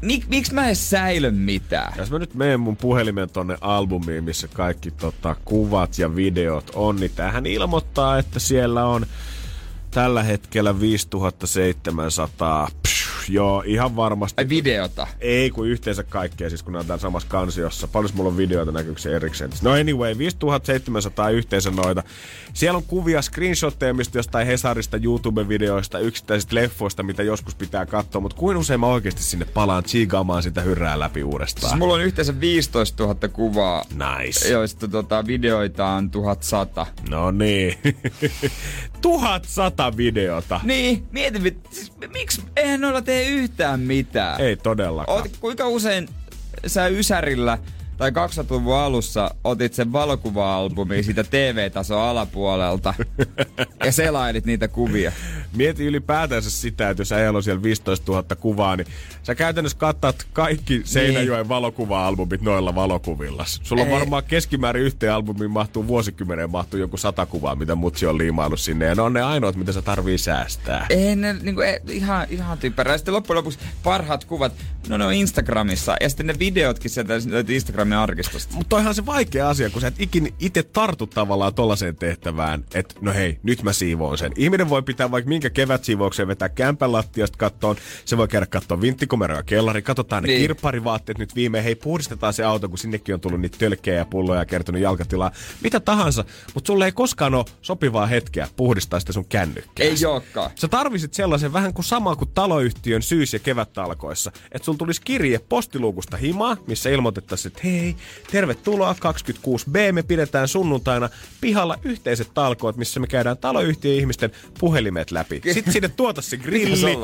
Mik, 0.02 0.28
miksi 0.28 0.54
mä 0.54 0.66
edes 0.66 0.90
säilön 0.90 1.34
mitään? 1.34 1.92
Jos 1.96 2.11
mä 2.11 2.18
nyt 2.18 2.34
menen 2.34 2.61
mun 2.61 2.76
puhelimen 2.76 3.30
tonne 3.30 3.56
albumiin, 3.61 4.24
missä 4.24 4.48
kaikki 4.48 4.90
tota, 4.90 5.37
kuvat 5.44 5.98
ja 5.98 6.16
videot 6.16 6.70
on, 6.74 6.96
niin 6.96 7.11
tähän 7.14 7.46
ilmoittaa, 7.46 8.18
että 8.18 8.38
siellä 8.38 8.87
on 8.87 9.06
tällä 9.90 10.22
hetkellä 10.22 10.80
5700. 10.80 12.68
Psh, 12.82 12.97
joo, 13.28 13.62
ihan 13.66 13.96
varmasti. 13.96 14.42
Ai 14.42 14.48
videota. 14.48 15.06
Ei, 15.20 15.50
kun 15.50 15.66
yhteensä 15.68 16.02
kaikkea, 16.02 16.48
siis 16.48 16.62
kun 16.62 16.72
ne 16.72 16.78
on 16.78 16.86
täällä 16.86 17.00
samassa 17.02 17.28
kansiossa. 17.28 17.88
Paljon 17.88 18.12
mulla 18.14 18.30
on 18.30 18.36
videoita 18.36 18.72
näkyykö 18.72 19.00
se 19.00 19.16
erikseen. 19.16 19.50
No 19.62 19.70
anyway, 19.70 20.18
5700 20.18 21.30
yhteensä 21.30 21.70
noita. 21.70 22.02
Siellä 22.52 22.76
on 22.76 22.82
kuvia, 22.86 23.22
screenshotteja, 23.22 23.94
mistä 23.94 24.18
jostain 24.18 24.46
Hesarista, 24.46 24.96
YouTube-videoista, 24.96 25.98
yksittäisistä 25.98 26.54
leffoista, 26.54 27.02
mitä 27.02 27.22
joskus 27.22 27.54
pitää 27.54 27.86
katsoa. 27.86 28.20
Mutta 28.20 28.36
kuin 28.36 28.56
usein 28.56 28.80
mä 28.80 28.86
oikeasti 28.86 29.22
sinne 29.22 29.44
palaan 29.44 29.84
chigaamaan 29.84 30.42
sitä 30.42 30.60
hyrää 30.60 30.98
läpi 30.98 31.20
Siis 31.20 31.32
uudestaan. 31.32 31.78
mulla 31.78 31.94
on 31.94 32.00
yhteensä 32.02 32.40
15 32.40 33.04
000 33.04 33.28
kuvaa, 33.28 33.84
Nice. 33.90 34.48
joista 34.48 34.88
tota, 34.88 35.26
videoita 35.26 35.86
on 35.86 36.10
1100. 36.10 36.86
No 37.10 37.30
niin. 37.30 37.74
1100 39.00 39.96
videota. 39.96 40.61
Niin, 40.64 41.06
mietin, 41.11 41.61
siis, 41.70 41.92
miksi 42.12 42.42
eihän 42.56 42.80
noilla 42.80 43.02
tee 43.02 43.28
yhtään 43.28 43.80
mitään? 43.80 44.40
Ei 44.40 44.56
todellakaan. 44.56 45.18
Oot, 45.18 45.37
kuinka 45.40 45.68
usein 45.68 46.08
sä 46.66 46.87
Ysärillä 46.88 47.58
tai 47.98 48.11
2000-luvun 48.11 48.76
alussa 48.76 49.30
otit 49.44 49.74
sen 49.74 49.92
valokuva-albumin 49.92 51.04
siitä 51.04 51.24
TV-tason 51.24 52.00
alapuolelta 52.00 52.94
ja 53.84 53.92
selailit 53.92 54.44
niitä 54.44 54.68
kuvia. 54.68 55.12
Mieti 55.56 55.84
ylipäätänsä 55.84 56.50
sitä, 56.50 56.90
että 56.90 57.00
jos 57.00 57.12
äijällä 57.12 57.37
on 57.37 57.42
siellä 57.42 57.62
15 57.62 58.12
000 58.12 58.37
kuvaa, 58.37 58.76
niin 58.76 58.87
sä 59.22 59.34
käytännössä 59.34 59.78
katsot 59.78 60.26
kaikki 60.32 60.82
Seinäjoen 60.84 61.40
niin. 61.40 61.48
valokuva-albumit 61.48 62.40
noilla 62.40 62.74
valokuvilla. 62.74 63.44
Sulla 63.46 63.82
on 63.82 63.88
Ei. 63.88 63.94
varmaan 63.94 64.24
keskimäärin 64.24 64.82
yhteen 64.82 65.12
albumiin 65.12 65.50
mahtuu 65.50 65.87
vuosikymmeneen 65.87 66.50
mahtuu 66.50 66.80
joku 66.80 66.96
sata 66.96 67.26
kuvaa, 67.26 67.54
mitä 67.54 67.74
mutsi 67.74 68.06
on 68.06 68.18
liimaillut 68.18 68.61
sinne. 68.61 68.84
Ja 68.84 68.94
ne 68.94 69.02
on 69.02 69.12
ne 69.12 69.22
ainoat, 69.22 69.56
mitä 69.56 69.72
sä 69.72 69.82
tarvii 69.82 70.18
säästää. 70.18 70.87
Ei 70.90 71.16
ne 71.16 71.32
niinku, 71.32 71.61
ei, 71.61 71.78
ihan, 71.88 72.26
ihan 72.30 72.58
typerää. 72.58 72.98
Sitten 72.98 73.14
loppujen 73.14 73.37
lopuksi 73.37 73.58
parhaat 73.82 74.24
kuvat, 74.24 74.52
no 74.88 74.96
ne 74.96 75.04
on 75.04 75.12
Instagramissa. 75.12 75.96
Ja 76.00 76.08
sitten 76.08 76.26
ne 76.26 76.34
videotkin 76.38 76.90
sieltä 76.90 77.14
löytyy 77.26 77.56
Instagramin 77.92 78.11
arkistosta. 78.11 78.55
Mutta 78.55 78.68
toihan 78.68 78.94
se 78.94 79.07
vaikea 79.07 79.48
asia, 79.48 79.70
kun 79.70 79.81
sä 79.81 79.87
et 79.87 80.01
ikin 80.01 80.35
itse 80.38 80.62
tartu 80.62 81.07
tavallaan 81.07 81.55
tollaiseen 81.55 81.96
tehtävään, 81.96 82.64
että 82.74 82.94
no 83.01 83.12
hei, 83.12 83.38
nyt 83.42 83.62
mä 83.62 83.72
siivoon 83.72 84.18
sen. 84.18 84.33
Ihminen 84.37 84.68
voi 84.68 84.83
pitää 84.83 85.11
vaikka 85.11 85.29
minkä 85.29 85.51
kevät 85.51 85.85
siivoukseen 85.85 86.29
vetää 86.29 86.48
kämpän 86.48 86.92
lattiasta 86.92 87.38
kattoon. 87.38 87.77
Se 88.05 88.16
voi 88.16 88.29
käydä 88.29 88.46
kattoon 88.46 88.81
vinttikomeroja 88.81 89.42
kellari, 89.42 89.83
katsotaan 89.83 90.22
ne 90.22 90.27
Niin. 90.27 90.40
kirpparivaatteet 90.40 91.18
nyt 91.18 91.35
viimein. 91.35 91.64
Hei, 91.64 91.74
puhdistetaan 91.74 92.33
se 92.33 92.44
auto, 92.44 92.68
kun 92.68 92.79
sinnekin 92.79 93.14
on 93.14 93.20
tullut 93.20 93.40
niitä 93.40 93.59
tölkkejä 93.59 93.96
ja 93.96 94.05
pulloja 94.05 94.40
ja 94.40 94.44
kertonut 94.46 94.83
jalkatilaa. 94.83 95.31
Mitä 95.62 95.81
tahansa, 95.81 96.24
mutta 96.55 96.66
sulle 96.66 96.85
ei 96.85 96.92
koskaan 96.92 97.35
ole 97.35 97.44
sopivaa 97.62 98.07
hetkeä 98.07 98.48
puhdistaa 98.57 99.01
sitä 99.01 99.12
sun 99.12 99.24
kännykkää. 99.24 99.87
Ei 99.87 100.07
olekaan. 100.07 100.51
Sä 100.55 100.68
tarvisit 100.68 101.14
sellaisen 101.14 101.53
vähän 101.53 101.74
kuin 101.74 101.85
sama 101.85 102.16
kuin 102.16 102.31
taloyhtiön 102.35 103.03
syys- 103.03 103.33
ja 103.33 103.38
kevättalkoissa. 103.38 104.33
Että 104.53 104.64
sulla 104.66 104.79
tulisi 104.79 105.03
kirje 105.05 105.38
postiluukusta 105.48 106.16
himaa, 106.16 106.57
missä 106.66 106.90
ilmoitettaisiin, 106.90 107.53
että 107.53 107.61
hei, 107.64 107.77
hei, 107.80 107.96
tervetuloa 108.30 108.92
26B, 108.92 109.92
me 109.92 110.02
pidetään 110.02 110.48
sunnuntaina 110.48 111.08
pihalla 111.40 111.78
yhteiset 111.82 112.30
talkoot, 112.34 112.76
missä 112.76 113.00
me 113.00 113.06
käydään 113.06 113.38
taloyhtiön 113.38 113.96
ihmisten 113.96 114.30
puhelimet 114.58 115.10
läpi. 115.10 115.40
Sitten 115.52 115.72
sinne 115.72 115.88
tuota 115.88 116.22
se 116.22 116.36
grilli, 116.36 116.96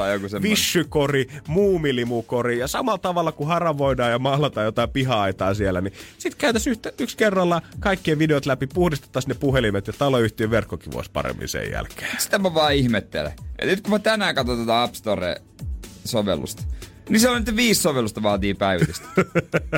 vishykori, 0.42 1.28
muumilimukori 1.48 2.58
ja 2.58 2.68
samalla 2.68 2.98
tavalla 2.98 3.32
kuin 3.32 3.48
haravoidaan 3.48 4.10
ja 4.10 4.18
mahlataan 4.18 4.64
jotain 4.64 4.90
piha-aitaa 4.90 5.54
siellä, 5.54 5.80
niin 5.80 5.92
sitten 6.18 6.38
käytäisiin 6.38 6.70
yhtä, 6.70 6.92
yksi 6.98 7.16
kerralla 7.16 7.62
kaikkien 7.80 8.18
videot 8.18 8.46
läpi, 8.46 8.66
puhdistettaisiin 8.66 9.28
ne 9.28 9.34
puhelimet 9.40 9.86
ja 9.86 9.92
taloyhtiön 9.98 10.50
verkkokin 10.50 10.92
voisi 10.92 11.10
paremmin 11.10 11.48
sen 11.48 11.70
jälkeen. 11.70 12.10
Sitä 12.18 12.38
mä 12.38 12.54
vaan 12.54 12.74
ihmettelen. 12.74 13.32
Et 13.58 13.68
nyt 13.68 13.80
kun 13.80 13.90
mä 13.90 13.98
tänään 13.98 14.34
katson 14.34 14.58
tätä 14.58 14.82
App 14.82 14.94
Store-sovellusta, 14.94 16.62
niin 17.08 17.20
se 17.20 17.28
on 17.28 17.44
nyt 17.44 17.56
viisi 17.56 17.82
sovellusta 17.82 18.22
vaatii 18.22 18.54
päivitystä. 18.54 19.08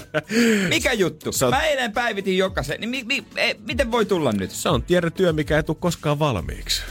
Mikä 0.69 0.93
juttu? 0.93 1.31
On- 1.45 1.51
Mä 1.51 1.65
eilen 1.67 1.93
päivitin 1.93 2.39
jokaisen. 2.39 2.81
Niin 2.81 2.91
mi, 2.91 3.05
mi, 3.05 3.25
e, 3.37 3.55
miten 3.67 3.93
voi 3.93 4.07
tulla 4.07 4.33
nyt? 4.33 4.51
Se 4.51 4.69
on 4.69 4.83
tiedä 4.83 5.11
mikä 5.33 5.57
ei 5.57 5.63
tule 5.63 5.77
koskaan 5.81 6.19
valmiiksi. 6.19 6.83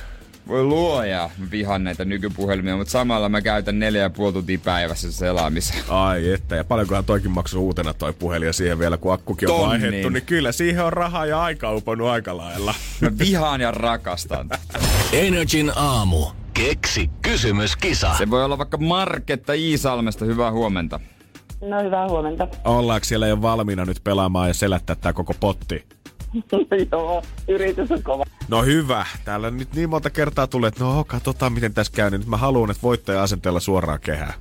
Voi 0.47 0.63
luoja, 0.63 1.29
mä 1.38 1.45
vihaan 1.51 1.84
näitä 1.84 2.05
nykypuhelimia, 2.05 2.77
mutta 2.77 2.91
samalla 2.91 3.29
mä 3.29 3.41
käytän 3.41 3.79
neljä 3.79 4.01
ja 4.01 4.10
puoli 4.10 4.34
tuntia 4.34 4.60
päivässä 4.63 5.12
selaamiseen. 5.12 5.84
Ai 5.89 6.31
että, 6.34 6.55
ja 6.55 6.63
paljonkohan 6.63 7.05
toikin 7.05 7.31
maksoi 7.31 7.60
uutena 7.60 7.93
toi 7.93 8.13
puhelin 8.13 8.45
ja 8.45 8.53
siihen 8.53 8.79
vielä 8.79 8.97
kun 8.97 9.13
akkukin 9.13 9.51
on 9.51 9.60
Tonnin. 9.60 9.81
vaihdettu, 9.81 10.10
niin 10.10 10.25
kyllä 10.25 10.51
siihen 10.51 10.86
on 10.86 10.93
rahaa 10.93 11.25
ja 11.25 11.41
aika 11.43 11.73
uponnut 11.73 12.08
aika 12.08 12.38
lailla. 12.38 12.73
Mä 13.01 13.10
vihaan 13.19 13.62
ja 13.62 13.71
rakastan. 13.71 14.49
Energin 15.13 15.71
aamu. 15.75 16.25
Keksi 16.53 17.10
kysymyskisa. 17.21 18.15
Se 18.17 18.29
voi 18.29 18.43
olla 18.45 18.58
vaikka 18.58 18.77
Marketta 18.77 19.53
Iisalmesta. 19.53 20.25
Hyvää 20.25 20.51
huomenta. 20.51 20.99
No 21.62 21.84
hyvää 21.84 22.10
huomenta. 22.10 22.47
Ollaanko 22.65 23.05
siellä 23.05 23.27
jo 23.27 23.41
valmiina 23.41 23.86
nyt 23.86 24.01
pelaamaan 24.03 24.47
ja 24.47 24.53
selättää 24.53 24.95
tää 24.95 25.13
koko 25.13 25.34
potti? 25.39 25.86
Joo, 26.91 27.23
yritys 27.47 27.91
on 27.91 28.03
kova. 28.03 28.23
No 28.47 28.63
hyvä. 28.63 29.05
Täällä 29.25 29.51
nyt 29.51 29.73
niin 29.75 29.89
monta 29.89 30.09
kertaa 30.09 30.47
tulee, 30.47 30.67
että 30.67 30.83
no 30.83 31.03
katsotaan 31.03 31.53
miten 31.53 31.73
tässä 31.73 31.93
käy. 31.95 32.09
Nyt 32.09 32.25
mä 32.25 32.37
haluan, 32.37 32.71
että 32.71 32.83
voittaja 32.83 33.23
asenteella 33.23 33.59
suoraan 33.59 33.99
kehään. 33.99 34.33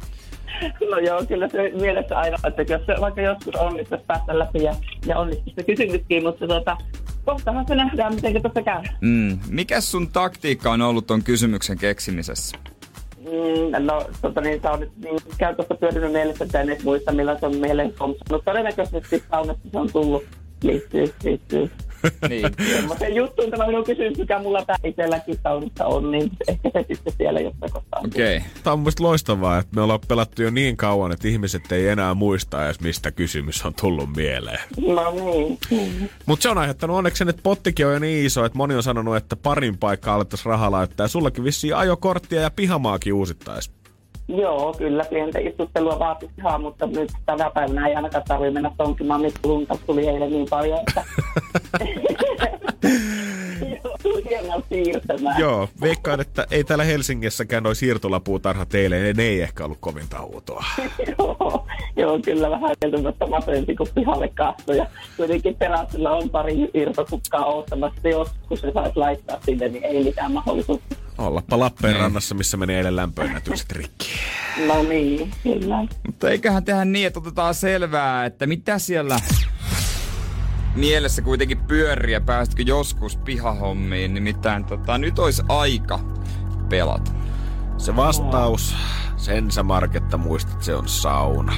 No 0.90 0.98
joo, 0.98 1.24
kyllä 1.28 1.48
se 1.48 1.72
mielessä 1.80 2.18
aina, 2.18 2.36
että 2.46 2.62
jos 2.72 2.86
se 2.86 2.94
vaikka 3.00 3.20
joskus 3.20 3.54
onnistuisi 3.54 4.04
päästä 4.06 4.38
läpi 4.38 4.62
ja, 4.62 4.74
ja 5.06 5.18
onnistuisi 5.18 5.54
se 5.56 5.62
kysymyskin, 5.62 6.22
mutta 6.22 6.46
tota, 6.46 6.76
kohtahan 7.24 7.66
se 7.68 7.74
nähdään, 7.74 8.14
miten 8.14 8.42
tässä 8.42 8.62
käy. 8.62 8.82
Mm. 9.00 9.38
Mikäs 9.48 9.90
sun 9.90 10.08
taktiikka 10.08 10.70
on 10.70 10.82
ollut 10.82 11.06
ton 11.06 11.22
kysymyksen 11.22 11.78
keksimisessä? 11.78 12.58
Mm, 13.18 13.86
no, 13.86 14.06
tota 14.22 14.40
niin, 14.40 14.60
tämä 14.60 14.74
on 14.74 14.80
nyt 14.80 14.96
niin, 14.96 15.18
käy 15.38 15.54
tuossa 15.54 15.74
pyörinyt 15.74 16.12
mielessä, 16.12 16.44
että 16.44 16.60
en 16.60 16.70
edes 16.70 16.84
muista, 16.84 17.12
millä 17.12 17.38
se 17.38 17.46
on 17.46 17.56
mieleen 17.56 17.92
kompsannut. 17.98 18.44
Todennäköisesti 18.44 19.22
saunasta 19.30 19.68
se 19.72 19.78
on 19.78 19.92
tullut. 19.92 20.24
Niin. 22.28 22.46
Semmoisen 22.72 23.14
juttuun 23.14 23.50
tämä 23.50 23.66
minun 23.66 23.84
kysymys, 23.84 24.18
mikä 24.18 24.38
mulla 24.38 24.64
tää 24.64 24.76
itselläkin 24.84 25.38
saunassa 25.42 25.86
on, 25.86 26.10
niin 26.10 26.30
ehkä 26.48 26.70
se 26.72 26.84
sitten 26.94 27.12
siellä 27.18 27.40
jossain 27.40 27.72
kohtaa 27.72 28.00
on. 28.00 28.06
Okei. 28.06 28.36
Okay. 28.36 28.48
Tämä 28.64 28.72
on 28.72 28.78
mun 28.78 28.84
mielestä 28.84 29.02
loistavaa, 29.02 29.58
että 29.58 29.76
me 29.76 29.82
ollaan 29.82 30.00
pelattu 30.08 30.42
jo 30.42 30.50
niin 30.50 30.76
kauan, 30.76 31.12
että 31.12 31.28
ihmiset 31.28 31.72
ei 31.72 31.88
enää 31.88 32.14
muista 32.14 32.64
edes, 32.64 32.80
mistä 32.80 33.10
kysymys 33.10 33.64
on 33.64 33.74
tullut 33.80 34.16
mieleen. 34.16 34.60
No 34.86 35.10
niin. 35.10 35.58
Mm. 35.70 36.08
Mutta 36.26 36.42
se 36.42 36.48
on 36.48 36.58
aiheuttanut 36.58 36.96
onneksi 36.96 37.18
sen, 37.18 37.28
että 37.28 37.42
pottikin 37.42 37.86
on 37.86 37.92
jo 37.92 37.98
niin 37.98 38.26
iso, 38.26 38.44
että 38.44 38.58
moni 38.58 38.74
on 38.74 38.82
sanonut, 38.82 39.16
että 39.16 39.36
parin 39.36 39.78
paikkaa 39.78 40.14
alettaisiin 40.14 40.50
rahaa 40.50 40.70
laittaa. 40.70 41.04
Ja 41.04 41.08
sullakin 41.08 41.44
vissiin 41.44 41.76
ajokorttia 41.76 42.40
ja 42.40 42.50
pihamaakin 42.50 43.12
uusittais. 43.12 43.70
Joo, 44.28 44.74
kyllä 44.78 45.04
pientä 45.10 45.38
istuttelua 45.38 45.98
vaatisi 45.98 46.32
ihan, 46.38 46.60
mutta 46.60 46.86
nyt 46.86 47.12
tänä 47.26 47.50
päivänä 47.50 47.88
ei 47.88 47.94
ainakaan 47.94 48.24
tarvitse 48.28 48.50
mennä 48.50 48.70
tonkimaan, 48.76 49.22
nyt 49.22 49.34
lunta 49.44 49.78
tuli 49.86 50.08
eilen 50.08 50.30
niin 50.30 50.46
paljon, 50.50 50.78
että 50.78 51.04
Joo, 53.84 54.62
siirtämään. 54.68 55.36
Veikkaan, 55.80 56.20
että 56.20 56.46
ei 56.50 56.64
täällä 56.64 56.84
Helsingissäkään 56.84 57.62
noin 57.62 57.76
siirtolapuutarhat 57.76 58.74
eilen, 58.74 59.16
ne 59.16 59.22
ei 59.22 59.42
ehkä 59.42 59.64
ollut 59.64 59.78
kovinta 59.80 60.22
huutoa. 60.22 60.64
joo, 61.18 61.66
joo, 61.96 62.18
kyllä 62.24 62.50
vähän 62.50 62.70
kieltämättä 62.80 63.26
masensi, 63.26 63.76
kun 63.76 63.88
pihalle 63.94 64.28
katsoi. 64.28 64.76
Ja 64.76 64.86
kuitenkin 65.16 65.56
terassilla 65.56 66.10
on 66.10 66.30
pari 66.30 66.70
irtokukkaa 66.74 67.44
oottamassa, 67.44 68.08
joskus 68.08 68.60
se 68.60 68.72
saisi 68.72 68.96
laittaa 68.96 69.38
sinne, 69.44 69.68
niin 69.68 69.84
ei 69.84 70.04
mitään 70.04 70.32
mahdollisuutta. 70.32 70.96
Ollapa 71.18 71.58
Lappeenrannassa, 71.58 72.34
missä 72.34 72.56
meni 72.56 72.74
eilen 72.74 72.96
lämpöennätykset 72.96 73.72
rikki. 73.72 74.08
No 74.66 74.82
niin, 74.82 75.30
kyllä. 75.42 75.76
Mutta 76.06 76.30
eiköhän 76.30 76.64
tehdä 76.64 76.84
niin, 76.84 77.06
että 77.06 77.18
otetaan 77.18 77.54
selvää, 77.54 78.24
että 78.24 78.46
mitä 78.46 78.78
siellä 78.78 79.20
mielessä 80.74 81.22
kuitenkin 81.22 81.58
pyörii 81.58 82.12
ja 82.12 82.20
päästkö 82.20 82.62
joskus 82.62 83.16
pihahommiin. 83.16 84.14
Nimittäin 84.14 84.64
tota, 84.64 84.98
nyt 84.98 85.18
olisi 85.18 85.42
aika 85.48 86.00
pelata. 86.68 87.10
Se 87.76 87.96
vastaus, 87.96 88.76
sen 89.16 89.50
sä 89.50 89.62
Marketta 89.62 90.16
muistat, 90.16 90.62
se 90.62 90.74
on 90.74 90.88
sauna. 90.88 91.52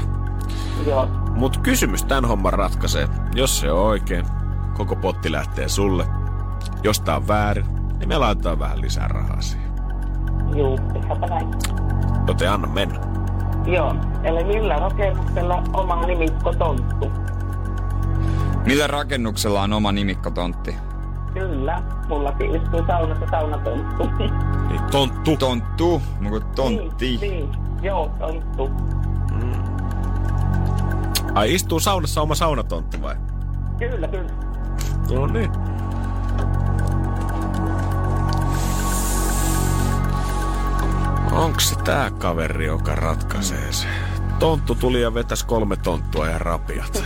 Joo, 0.87 1.09
Mut 1.31 1.57
kysymys 1.57 2.05
tämän 2.05 2.25
homman 2.25 2.53
ratkaisee. 2.53 3.09
Jos 3.35 3.61
se 3.61 3.73
on 3.73 3.79
oikein, 3.87 4.27
koko 4.75 4.97
potti 4.97 5.33
lähtee 5.33 5.69
sulle. 5.69 6.07
Jos 6.83 7.01
tää 7.01 7.17
on 7.17 7.29
väärin, 7.29 7.67
niin 7.99 8.09
me 8.09 8.19
laitetaan 8.19 8.59
vähän 8.59 8.81
lisää 8.81 9.09
rahaa 9.09 9.41
siihen. 9.41 9.71
juu, 10.57 10.79
tehdäänpä 10.93 11.27
näin. 11.27 11.49
Joten 12.29 12.51
anna 12.51 12.69
mennä. 12.69 13.01
Joo, 13.67 13.95
eli 14.25 14.45
millä 14.45 14.77
rakennuksella 14.77 15.63
oma 15.73 16.07
nimikko 16.07 16.53
tonttu? 16.53 17.13
Millä 18.67 18.87
rakennuksella 18.87 19.63
on 19.63 19.73
oma 19.73 19.93
nimikkotontti? 19.93 20.77
Kyllä, 21.35 21.83
mullakin 22.09 22.55
istuu 22.55 22.87
saunassa 22.87 23.27
saunatonttu. 23.31 24.11
Niin 24.19 24.83
tonttu. 24.91 25.37
Tonttu, 25.37 26.03
onko 26.25 26.41
tontti? 26.41 27.19
Niin, 27.21 27.21
niin, 27.21 27.51
joo, 27.83 28.11
tonttu. 28.19 28.71
Ai 31.35 31.55
istuu 31.55 31.81
saunassa 31.81 32.23
oma 32.23 32.35
saunatontti 32.35 33.03
vai? 33.03 33.17
Kyllä, 33.79 34.09
kyllä. 34.09 34.31
No 35.11 35.27
niin. 35.27 35.51
Onks 41.37 41.69
se 41.69 41.77
tää 41.77 42.11
kaveri, 42.11 42.67
joka 42.67 42.95
ratkaisee 42.95 43.73
se? 43.73 43.87
Tonttu 44.39 44.75
tuli 44.75 45.03
ja 45.03 45.15
vetäs 45.15 45.45
kolme 45.45 45.77
tonttua 45.77 46.27
ja 46.27 46.39
rapiat. 46.39 47.05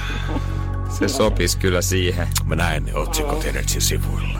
Se 0.88 1.08
sopis 1.08 1.56
kyllä 1.56 1.82
siihen. 1.82 2.28
Mä 2.44 2.54
näen 2.56 2.84
ne 2.84 2.94
otsikot 2.94 3.44
Energyn 3.44 3.80
sivuilla. 3.80 4.38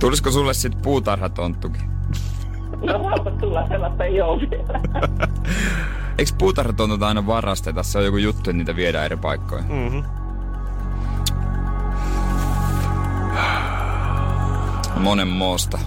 Tulisiko 0.00 0.30
sulle 0.30 0.54
sit 0.54 0.82
puutarhatonttukin? 0.82 1.82
No 2.82 3.02
saapa 3.02 3.30
tulla 3.30 3.68
sellaista 3.68 4.04
ei 4.04 4.20
ole 4.20 4.50
vielä. 4.50 4.80
Eikö 6.18 6.32
puutarhatontut 6.38 7.02
aina 7.02 7.26
varasteta? 7.26 7.82
Se 7.82 7.98
on 7.98 8.04
joku 8.04 8.16
juttu, 8.16 8.40
että 8.40 8.52
niitä 8.52 8.76
viedään 8.76 9.04
eri 9.04 9.16
paikkoihin. 9.16 9.72
Mm-hmm. 9.72 10.04
Monen 14.96 15.28
moosta. 15.28 15.78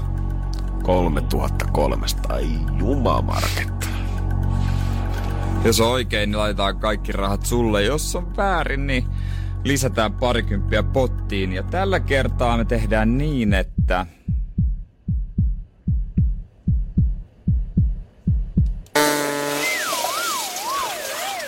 3300. 0.87 2.35
Ai 2.35 2.47
jumamarketta. 2.79 3.87
Jos 5.63 5.79
on 5.81 5.87
oikein, 5.87 6.31
niin 6.31 6.39
laitetaan 6.39 6.79
kaikki 6.79 7.11
rahat 7.11 7.45
sulle. 7.45 7.83
Jos 7.83 8.15
on 8.15 8.37
väärin, 8.37 8.87
niin 8.87 9.05
lisätään 9.63 10.13
parikymppiä 10.13 10.83
pottiin. 10.83 11.53
Ja 11.53 11.63
tällä 11.63 11.99
kertaa 11.99 12.57
me 12.57 12.65
tehdään 12.65 13.17
niin, 13.17 13.53
että... 13.53 14.05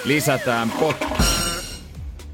Lisätään 0.03 0.71
potti. 0.71 1.38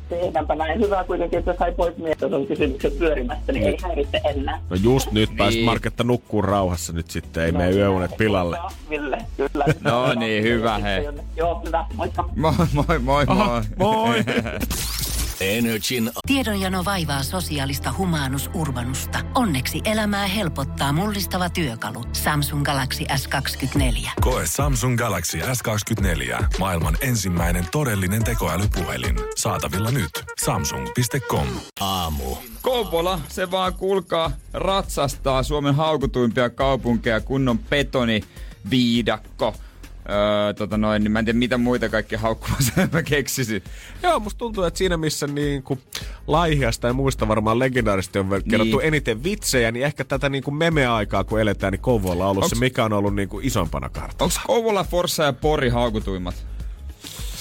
Tehdäänpä 0.10 0.56
näin. 0.56 0.82
Hyvä 0.82 1.04
kuitenkin, 1.04 1.40
että 1.40 1.56
sai 1.60 1.72
pois 1.72 1.98
mieltä 1.98 2.30
tuon 2.30 2.48
kysymyksen 2.48 2.92
pyörimästä, 2.92 3.52
niin 3.52 3.66
ei 3.66 3.78
häiritse 3.84 4.22
enää. 4.26 4.62
No 4.70 4.78
just 4.84 5.12
nyt 5.12 5.30
niin. 5.30 5.38
pääsit 5.38 5.60
Niin. 5.60 5.66
Marketta 5.66 6.04
nukkuu 6.04 6.42
rauhassa 6.42 6.94
nyt 6.94 7.12
sitten. 7.12 7.44
Ei 7.44 7.52
mene 7.52 7.72
yöunet 7.72 8.12
pilalle. 8.18 8.58
Ville, 8.90 9.18
kyllä. 9.38 9.66
No 9.82 10.14
niin, 10.14 10.44
hyvä, 10.44 10.78
hei. 10.78 11.08
Joo, 11.36 11.62
hyvä. 11.66 11.86
Moikka. 11.96 12.30
Moi 12.36 12.54
moi 12.74 13.00
moi 13.00 13.26
moi. 13.26 13.62
moi. 13.78 14.16
Energin 15.40 16.12
Tiedonjano 16.28 16.86
vaivaa 16.86 17.24
sosiaalista 17.24 17.94
humanus 17.98 18.50
urbanusta. 18.54 19.20
Onneksi 19.36 19.82
elämää 19.86 20.28
helpottaa 20.28 20.94
mullistava 20.94 21.50
työkalu. 21.50 22.04
Samsung 22.14 22.64
Galaxy 22.64 23.04
S24. 23.04 24.10
Koe 24.22 24.44
Samsung 24.46 24.98
Galaxy 24.98 25.38
S24. 25.38 26.46
Maailman 26.60 26.98
ensimmäinen 27.02 27.66
todellinen 27.72 28.24
tekoälypuhelin. 28.24 29.16
Saatavilla 29.36 29.92
nyt. 29.92 30.12
Samsung.com. 30.42 31.48
aamu. 31.80 32.36
Kouvola, 32.62 33.20
se 33.28 33.52
vaan 33.52 33.74
kuulkaa 33.74 34.32
ratsastaa 34.54 35.44
Suomen 35.44 35.76
haukutuimpia 35.76 36.50
kaupunkeja, 36.50 37.22
kunnon 37.22 37.60
betoni 37.60 38.22
viidakko. 38.70 39.56
Öö, 40.10 40.54
tota 40.54 40.78
noin, 40.78 41.04
niin 41.04 41.12
mä 41.12 41.20
en 41.20 41.26
tiedä 41.26 41.40
mitä 41.40 41.58
muita 41.58 41.90
kaikki 41.90 42.16
haukkumassa 42.16 42.74
mä 42.92 43.04
keksisin. 43.04 43.64
Joo, 44.04 44.20
musta 44.20 44.38
tuntuu, 44.38 44.64
että 44.64 44.78
siinä 44.78 44.98
missä 44.98 45.28
niin 45.28 45.64
kuin 45.64 45.80
Laihiasta 46.28 46.88
ja 46.88 46.94
muista 46.94 47.28
varmaan 47.28 47.60
legendaarisesti 47.60 48.20
on 48.20 48.30
kerrottu 48.50 48.78
niin. 48.78 48.88
eniten 48.88 49.24
vitsejä, 49.24 49.72
niin 49.72 49.86
ehkä 49.86 50.04
tätä 50.04 50.30
niin 50.30 50.44
kuin 50.44 50.56
meme-aikaa, 50.56 51.24
kun 51.24 51.42
eletään, 51.42 51.72
niin 51.72 51.82
Kouvola 51.82 52.24
on 52.24 52.32
ollut 52.32 52.44
Onks, 52.44 52.58
se, 52.58 52.60
mikä 52.60 52.86
on 52.86 52.94
ollut 52.94 53.16
niin 53.16 53.30
kuin 53.30 53.46
isompana 53.46 53.90
kartalla. 53.90 54.34
Onko 54.34 54.54
Kouvola, 54.54 54.84
Forssa 54.84 55.24
ja 55.24 55.34
Pori 55.34 55.70
haukutuimmat? 55.70 56.55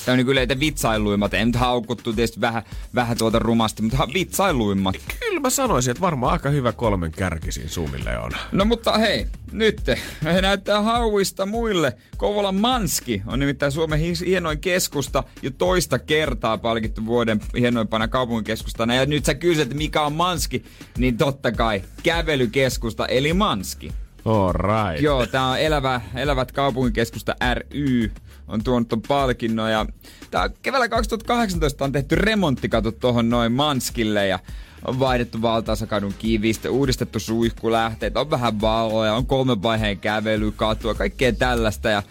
Tämä 0.05 0.13
on 0.13 0.19
niin 0.19 0.29
yleitä 0.29 0.61
vitsailuimmat. 0.61 1.35
Ei 1.35 1.45
nyt 1.45 1.57
haukuttu 1.57 2.13
tietysti 2.13 2.41
vähän, 2.41 2.63
vähän 2.95 3.19
tuota 3.19 3.39
rumasti, 3.39 3.83
mutta 3.83 4.09
vitsailuimmat. 4.15 4.97
Kyllä 5.21 5.41
mä 5.41 5.51
sanoisin, 5.51 5.91
että 5.91 6.01
varmaan 6.01 6.33
aika 6.33 6.49
hyvä 6.49 6.73
kolmen 6.73 7.13
kärki 7.13 7.53
siinä 7.53 7.71
suunnilleen 7.71 8.21
on. 8.21 8.31
No 8.53 8.65
mutta 8.65 8.99
hei, 8.99 9.27
nyt 9.53 9.81
he 10.25 10.41
näyttää 10.41 10.83
hauista 10.83 11.47
muille. 11.47 11.97
Kouvolan 12.17 12.55
Manski 12.55 13.23
on 13.27 13.39
nimittäin 13.39 13.73
Suomen 13.73 14.01
hienoin 14.27 14.59
keskusta 14.59 15.25
jo 15.43 15.51
toista 15.51 15.99
kertaa 15.99 16.59
palkittu 16.59 17.07
vuoden 17.07 17.41
hienoimpana 17.59 18.09
kaupunkikeskustana. 18.09 18.95
Ja 18.95 19.07
nyt 19.07 19.25
sä 19.25 19.35
kysyt, 19.35 19.75
mikä 19.75 20.03
on 20.03 20.13
Manski, 20.13 20.65
niin 20.99 21.17
totta 21.17 21.53
kai 21.53 21.83
kävelykeskusta 22.03 23.07
eli 23.07 23.33
Manski. 23.33 23.93
All 24.25 24.53
right. 24.53 25.03
Joo, 25.03 25.27
tää 25.27 25.47
on 25.47 25.59
elävä, 25.59 26.01
Elävät 26.15 26.53
kaupunkikeskusta 26.53 27.37
ry 27.55 28.13
on 28.49 28.65
tuonut 28.65 28.89
ton 28.89 29.03
palkinnon. 29.03 29.71
Ja 29.71 29.87
tää 30.31 30.49
keväällä 30.63 30.89
2018 30.89 31.85
on 31.85 31.93
tehty 31.93 32.15
remonttikatu 32.15 32.93
tuohon 32.93 33.31
noin 33.31 33.53
Manskille 33.53 34.27
ja 34.27 34.39
on 34.85 34.99
vaihdettu 34.99 35.43
valtaansa 35.43 35.87
kadun 35.87 36.15
kivistä, 36.19 36.71
uudistettu 36.71 37.21
suihkulähteet, 37.21 38.17
on 38.17 38.31
vähän 38.31 38.61
valoja, 38.61 39.15
on 39.15 39.27
kolmen 39.27 39.63
vaiheen 39.63 39.99
kävely, 39.99 40.51
katua, 40.51 40.95
kaikkea 40.95 41.33
tällaista. 41.33 41.89
Ja 41.89 42.03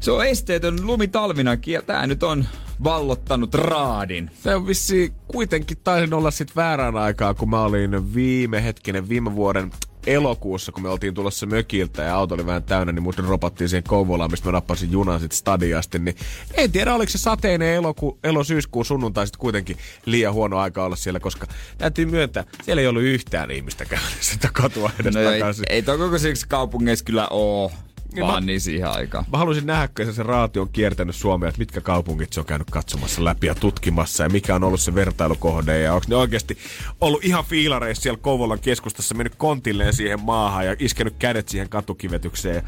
se 0.00 0.10
on 0.10 0.26
esteetön 0.26 0.86
lumitalvinakin 0.86 1.74
ja 1.74 1.82
tää 1.82 2.06
nyt 2.06 2.22
on 2.22 2.46
vallottanut 2.84 3.54
raadin. 3.54 4.30
Se 4.42 4.54
on 4.54 4.66
vissi 4.66 5.12
kuitenkin 5.28 5.78
taisin 5.84 6.14
olla 6.14 6.30
sit 6.30 6.56
väärään 6.56 6.96
aikaa, 6.96 7.34
kun 7.34 7.50
mä 7.50 7.62
olin 7.62 8.14
viime 8.14 8.64
hetkinen, 8.64 9.08
viime 9.08 9.34
vuoden 9.34 9.70
elokuussa, 10.06 10.72
kun 10.72 10.82
me 10.82 10.88
oltiin 10.88 11.14
tulossa 11.14 11.46
mökiltä 11.46 12.02
ja 12.02 12.16
auto 12.16 12.34
oli 12.34 12.46
vähän 12.46 12.62
täynnä, 12.62 12.92
niin 12.92 13.02
mut 13.02 13.18
ropattiin 13.18 13.68
siihen 13.68 13.84
Kouvolaan, 13.84 14.30
mistä 14.30 14.48
mä 14.48 14.52
nappasin 14.52 14.92
junan 14.92 15.20
sit 15.20 15.32
stadiasti, 15.32 15.98
niin 15.98 16.16
en 16.54 16.72
tiedä, 16.72 16.94
oliko 16.94 17.10
se 17.10 17.18
sateinen 17.18 17.74
eloku, 17.74 18.18
elo 18.24 18.44
syyskuun 18.44 18.84
sunnuntai 18.84 19.26
sitten 19.26 19.40
kuitenkin 19.40 19.76
liian 20.06 20.34
huono 20.34 20.58
aika 20.58 20.84
olla 20.84 20.96
siellä, 20.96 21.20
koska 21.20 21.46
täytyy 21.78 22.06
myöntää, 22.06 22.44
siellä 22.62 22.80
ei 22.80 22.88
ollut 22.88 23.02
yhtään 23.02 23.50
ihmistä 23.50 23.84
käynnissä 23.84 24.32
sitä 24.32 24.48
katua 24.52 24.90
edes 25.00 25.14
no 25.14 25.20
takaisin. 25.22 25.64
Ei, 25.68 25.76
ei 25.76 25.82
kokoisiksi 25.82 26.48
kaupungeissa 26.48 27.04
kyllä 27.04 27.28
oo 27.30 27.68
niin 27.68 27.95
vaan 28.20 28.42
mä, 28.42 28.46
niin 28.46 28.60
siihen 28.60 28.90
aikaan. 28.90 29.24
Mä 29.32 29.38
haluaisin 29.38 29.66
nähdä, 29.66 29.88
kun 29.88 30.14
se 30.14 30.22
raati 30.22 30.58
on 30.58 30.68
kiertänyt 30.68 31.16
Suomea, 31.16 31.48
että 31.48 31.58
mitkä 31.58 31.80
kaupungit 31.80 32.32
se 32.32 32.40
on 32.40 32.46
käynyt 32.46 32.70
katsomassa 32.70 33.24
läpi 33.24 33.46
ja 33.46 33.54
tutkimassa 33.54 34.22
ja 34.22 34.28
mikä 34.28 34.54
on 34.54 34.64
ollut 34.64 34.80
se 34.80 34.94
vertailukohde 34.94 35.80
ja 35.80 35.94
onko 35.94 36.06
ne 36.08 36.16
oikeasti 36.16 36.58
ollut 37.00 37.24
ihan 37.24 37.44
fiilareissa 37.44 38.02
siellä 38.02 38.18
Kouvolan 38.22 38.60
keskustassa 38.60 39.14
mennyt 39.14 39.34
kontilleen 39.34 39.92
siihen 39.92 40.20
maahan 40.20 40.66
ja 40.66 40.76
iskenyt 40.78 41.14
kädet 41.18 41.48
siihen 41.48 41.68
katukivetykseen. 41.68 42.62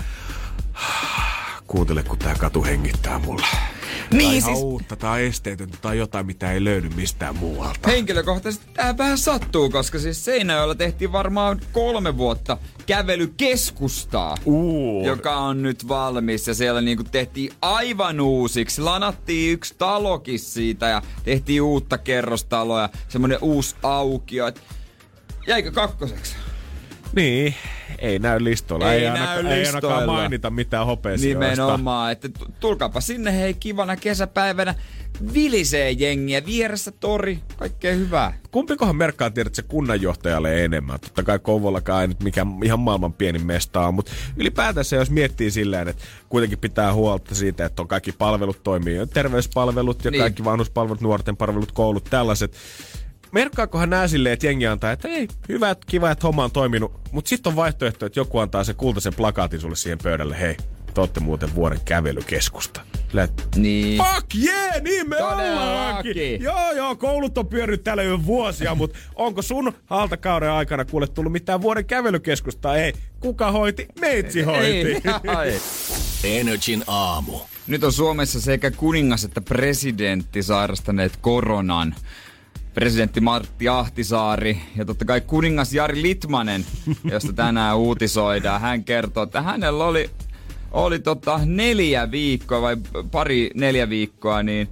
Kuuntele, 1.67 2.03
kun 2.03 2.19
tää 2.19 2.35
katu 2.35 2.65
hengittää 2.65 3.19
mulle. 3.19 3.47
Niin, 4.11 4.43
tai 4.43 4.53
siis... 4.53 4.65
uutta 4.65 4.97
tai 4.97 5.27
esteetöntä 5.27 5.79
tai 5.83 5.99
jotain, 5.99 6.27
mitä 6.27 6.53
ei 6.53 6.65
löydy 6.65 6.89
mistään 6.89 7.37
muualta. 7.37 7.91
Henkilökohtaisesti 7.91 8.67
tämä 8.75 8.99
vähän 8.99 9.19
sattuu, 9.19 9.71
koska 9.71 9.99
siis 9.99 10.25
Seinäjoella 10.25 10.75
tehtiin 10.75 11.13
varmaan 11.13 11.61
kolme 11.73 12.17
vuotta 12.17 12.59
kävelykeskustaa, 12.87 14.37
uh. 14.45 15.07
joka 15.07 15.37
on 15.37 15.63
nyt 15.63 15.89
valmis. 15.89 16.49
Ja 16.49 16.55
siellä 16.55 16.81
niinku 16.81 17.05
tehtiin 17.05 17.53
aivan 17.63 18.21
uusiksi. 18.21 18.81
Lanattiin 18.81 19.53
yksi 19.53 19.75
talokin 19.79 20.39
siitä 20.39 20.89
ja 20.89 21.03
tehtiin 21.25 21.63
uutta 21.63 21.99
kerrostaloa 21.99 22.83
ja 22.83 22.89
semmonen 23.09 23.39
uusi 23.41 23.77
aukio. 23.83 24.53
jäikö 25.47 25.73
kakkoseksi? 25.73 26.37
Niin, 27.17 27.55
ei 27.99 28.19
näy 28.19 28.45
listoilla. 28.45 28.93
Ei, 28.93 29.05
ei, 29.05 29.11
näy 29.11 29.13
ainakaan, 29.13 29.37
listoilla. 29.37 29.55
ei 29.55 29.67
ainakaan 29.67 30.07
mainita 30.07 30.51
mitään 30.51 30.87
hopeisijoista. 30.87 31.51
Nimenomaan, 31.51 32.13
että 32.13 32.29
tulkaapa 32.61 33.01
sinne 33.01 33.41
hei 33.41 33.55
kivana 33.55 33.97
kesäpäivänä. 33.97 34.75
Vilisee 35.35 35.91
jengiä, 35.91 36.47
vieressä 36.47 36.91
tori, 36.91 37.39
kaikkea 37.57 37.95
hyvää. 37.95 38.39
Kumpikohan 38.51 38.97
merkkaa 38.97 39.31
tiedät 39.31 39.55
se 39.55 39.63
kunnanjohtajalle 39.63 40.65
enemmän? 40.65 41.01
Totta 41.01 41.23
kai 41.23 41.39
Kouvolakaan 41.39 42.03
ei 42.03 42.09
nyt 42.09 42.23
mikään 42.23 42.49
ihan 42.65 42.81
maailman 42.81 43.13
pienin 43.13 43.47
mesta 43.47 43.87
on, 43.87 43.95
mutta 43.95 44.13
ylipäätänsä 44.37 44.97
jos 44.97 45.11
miettii 45.11 45.51
silleen, 45.51 45.89
että 45.89 46.05
kuitenkin 46.29 46.59
pitää 46.59 46.93
huolta 46.93 47.35
siitä, 47.35 47.65
että 47.65 47.83
on 47.83 47.89
kaikki 47.89 48.13
palvelut 48.13 48.63
toimii, 48.63 49.07
terveyspalvelut 49.07 50.05
ja 50.05 50.11
niin. 50.11 50.21
kaikki 50.21 50.45
vanhuspalvelut, 50.45 51.01
nuorten 51.01 51.37
palvelut, 51.37 51.73
koulut, 51.73 52.05
tällaiset 52.11 52.57
merkkaakohan 53.33 53.91
nää 53.91 54.09
silleen, 54.09 54.33
että 54.33 54.47
jengi 54.47 54.67
antaa, 54.67 54.93
että 54.93 55.09
ei, 55.09 55.29
hyvä, 55.49 55.77
kiva, 55.87 56.11
että 56.11 56.27
homma 56.27 56.45
on 56.45 56.51
toiminut. 56.51 57.01
Mutta 57.13 57.29
sitten 57.29 57.51
on 57.51 57.57
vaihtoehto, 57.57 58.07
että 58.07 58.21
joku 58.21 58.39
antaa 58.39 58.65
sen 58.65 58.77
kultaisen 58.77 59.15
plakaatin 59.15 59.61
sulle 59.61 59.77
siihen 59.77 59.99
pöydälle. 60.03 60.41
Hei, 60.41 60.57
te 60.95 61.01
ootte 61.01 61.21
muuten 61.21 61.55
vuoden 61.55 61.81
kävelykeskusta. 61.85 62.81
Let... 63.13 63.49
Niin. 63.57 64.03
Fuck 64.05 64.35
yeah, 64.35 64.83
niin 64.83 65.09
me 65.09 65.17
ollaankin. 65.17 66.43
Joo, 66.43 66.73
joo, 66.73 66.97
koulut 66.97 67.39
on 67.39 67.47
pyörinyt 67.47 67.85
täällä 67.85 68.03
jo 68.03 68.25
vuosia, 68.27 68.75
mutta 68.75 68.99
onko 69.15 69.43
sun 69.43 69.73
haltakauden 69.87 70.51
aikana 70.51 70.85
kuule 70.85 71.07
tullut 71.07 71.33
mitään 71.33 71.63
vuoden 71.63 71.85
kävelykeskusta? 71.85 72.77
Ei. 72.77 72.93
Kuka 73.21 73.53
hoiti? 73.53 73.87
Meitsi 74.01 74.43
hoiti. 74.43 75.03
Ei. 75.45 75.61
Energin 76.41 76.85
aamu. 76.87 77.39
Nyt 77.67 77.85
on 77.85 77.93
Suomessa 77.93 78.41
sekä 78.41 78.71
kuningas 78.71 79.25
että 79.25 79.41
presidentti 79.41 80.43
sairastaneet 80.43 81.17
koronan 81.21 81.95
presidentti 82.79 83.21
Martti 83.21 83.69
Ahtisaari 83.69 84.61
ja 84.77 84.85
totta 84.85 85.05
kai 85.05 85.21
kuningas 85.21 85.73
Jari 85.73 86.03
Litmanen, 86.03 86.65
josta 87.13 87.33
tänään 87.33 87.77
uutisoidaan. 87.77 88.61
Hän 88.61 88.85
kertoo, 88.85 89.23
että 89.23 89.43
hänellä 89.43 89.85
oli, 89.85 90.11
oli 90.71 90.99
tota 90.99 91.41
neljä 91.45 92.11
viikkoa 92.11 92.63
vai 92.63 92.77
pari 93.11 93.51
neljä 93.55 93.89
viikkoa, 93.89 94.43
niin 94.43 94.69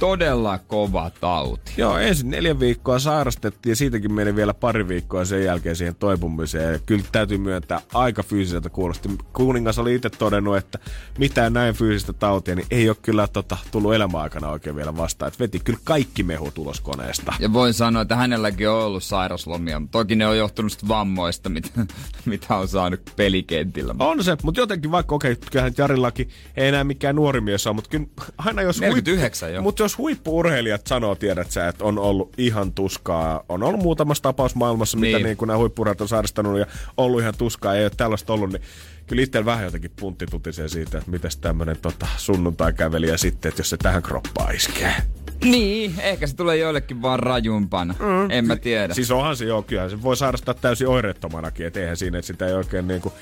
todella 0.00 0.58
kova 0.58 1.10
tauti. 1.20 1.72
Joo, 1.76 1.98
ensin 1.98 2.30
neljä 2.30 2.60
viikkoa 2.60 2.98
sairastettiin 2.98 3.70
ja 3.70 3.76
siitäkin 3.76 4.12
meni 4.12 4.36
vielä 4.36 4.54
pari 4.54 4.88
viikkoa 4.88 5.24
sen 5.24 5.44
jälkeen 5.44 5.76
siihen 5.76 5.94
toipumiseen. 5.94 6.72
Ja 6.72 6.78
kyllä 6.78 7.04
täytyy 7.12 7.38
myöntää, 7.38 7.80
aika 7.94 8.22
fyysiseltä 8.22 8.70
kuulosti. 8.70 9.08
Kuningas 9.32 9.78
oli 9.78 9.94
itse 9.94 10.10
todennut, 10.10 10.56
että 10.56 10.78
mitään 11.18 11.52
näin 11.52 11.74
fyysistä 11.74 12.12
tautia, 12.12 12.54
niin 12.54 12.66
ei 12.70 12.88
ole 12.88 12.96
kyllä 13.02 13.28
tota, 13.28 13.56
tullut 13.70 13.94
elämäaikana 13.94 14.48
oikein 14.48 14.76
vielä 14.76 14.96
vastaan. 14.96 15.28
Että 15.28 15.38
veti 15.38 15.58
kyllä 15.58 15.78
kaikki 15.84 16.22
mehu 16.22 16.50
tulos 16.50 16.80
koneesta. 16.80 17.34
Ja 17.38 17.52
voin 17.52 17.74
sanoa, 17.74 18.02
että 18.02 18.16
hänelläkin 18.16 18.68
on 18.68 18.84
ollut 18.84 19.04
sairaslomia, 19.04 19.80
mutta 19.80 19.98
toki 19.98 20.16
ne 20.16 20.26
on 20.26 20.38
johtunut 20.38 20.88
vammoista, 20.88 21.48
mitä, 21.48 21.68
mitä 22.24 22.56
on 22.56 22.68
saanut 22.68 23.00
pelikentillä. 23.16 23.94
On 23.98 24.24
se, 24.24 24.36
mutta 24.42 24.60
jotenkin 24.60 24.90
vaikka, 24.90 25.14
okei, 25.14 25.32
okay, 25.32 25.48
kyllähän 25.50 25.72
Jarillakin 25.78 26.28
ei 26.56 26.68
enää 26.68 26.84
mikään 26.84 27.16
nuori 27.16 27.40
mies 27.40 27.66
ole, 27.66 27.74
mutta 27.74 27.90
kyllä 27.90 28.06
aina 28.38 28.62
jos... 28.62 28.80
49 28.80 29.48
huippu, 29.48 29.56
jo. 29.56 29.62
Mutta 29.62 29.85
jos 29.86 29.98
huippuurheilijat 29.98 30.86
sanoo, 30.86 31.14
tiedät 31.14 31.50
sä, 31.50 31.68
että 31.68 31.84
on 31.84 31.98
ollut 31.98 32.32
ihan 32.38 32.72
tuskaa. 32.72 33.44
On 33.48 33.62
ollut 33.62 33.82
muutamassa 33.82 34.22
tapaus 34.22 34.54
maailmassa, 34.54 34.98
niin. 34.98 35.16
mitä 35.16 35.28
niin 35.28 35.36
kuin 35.36 35.46
nämä 35.46 35.58
huippuurheilijat 35.58 36.00
on 36.00 36.08
sairastanut 36.08 36.58
ja 36.58 36.66
ollut 36.96 37.20
ihan 37.20 37.34
tuskaa. 37.38 37.74
Ei 37.74 37.84
ole 37.84 37.92
tällaista 37.96 38.32
ollut, 38.32 38.52
niin 38.52 38.62
kyllä 39.06 39.22
itse 39.22 39.44
vähän 39.44 39.64
jotenkin 39.64 39.90
puntti 40.00 40.26
tutisee 40.26 40.68
siitä, 40.68 40.98
että 40.98 41.10
miten 41.10 41.30
tämmöinen 41.40 41.76
tota, 41.82 42.06
sunnuntai-kävelijä 42.16 43.16
sitten, 43.16 43.48
että 43.48 43.60
jos 43.60 43.70
se 43.70 43.76
tähän 43.76 44.02
kroppaan 44.02 44.54
iskee. 44.54 44.94
Niin, 45.44 45.94
ehkä 45.98 46.26
se 46.26 46.36
tulee 46.36 46.56
joillekin 46.56 47.02
vaan 47.02 47.18
rajumpana. 47.18 47.94
Mm. 47.98 48.30
En 48.30 48.46
mä 48.46 48.56
tiedä. 48.56 48.94
Siis 48.94 49.10
onhan 49.10 49.36
se 49.36 49.44
joo, 49.44 49.62
kyllä 49.62 49.88
se 49.88 50.02
voi 50.02 50.16
sairastaa 50.16 50.54
täysin 50.54 50.88
oireettomanakin, 50.88 51.66
että 51.66 51.80
eihän 51.80 51.96
siinä, 51.96 52.18
että 52.18 52.26
sitä 52.26 52.46
ei 52.46 52.54
oikein 52.54 52.88
niinku, 52.88 53.12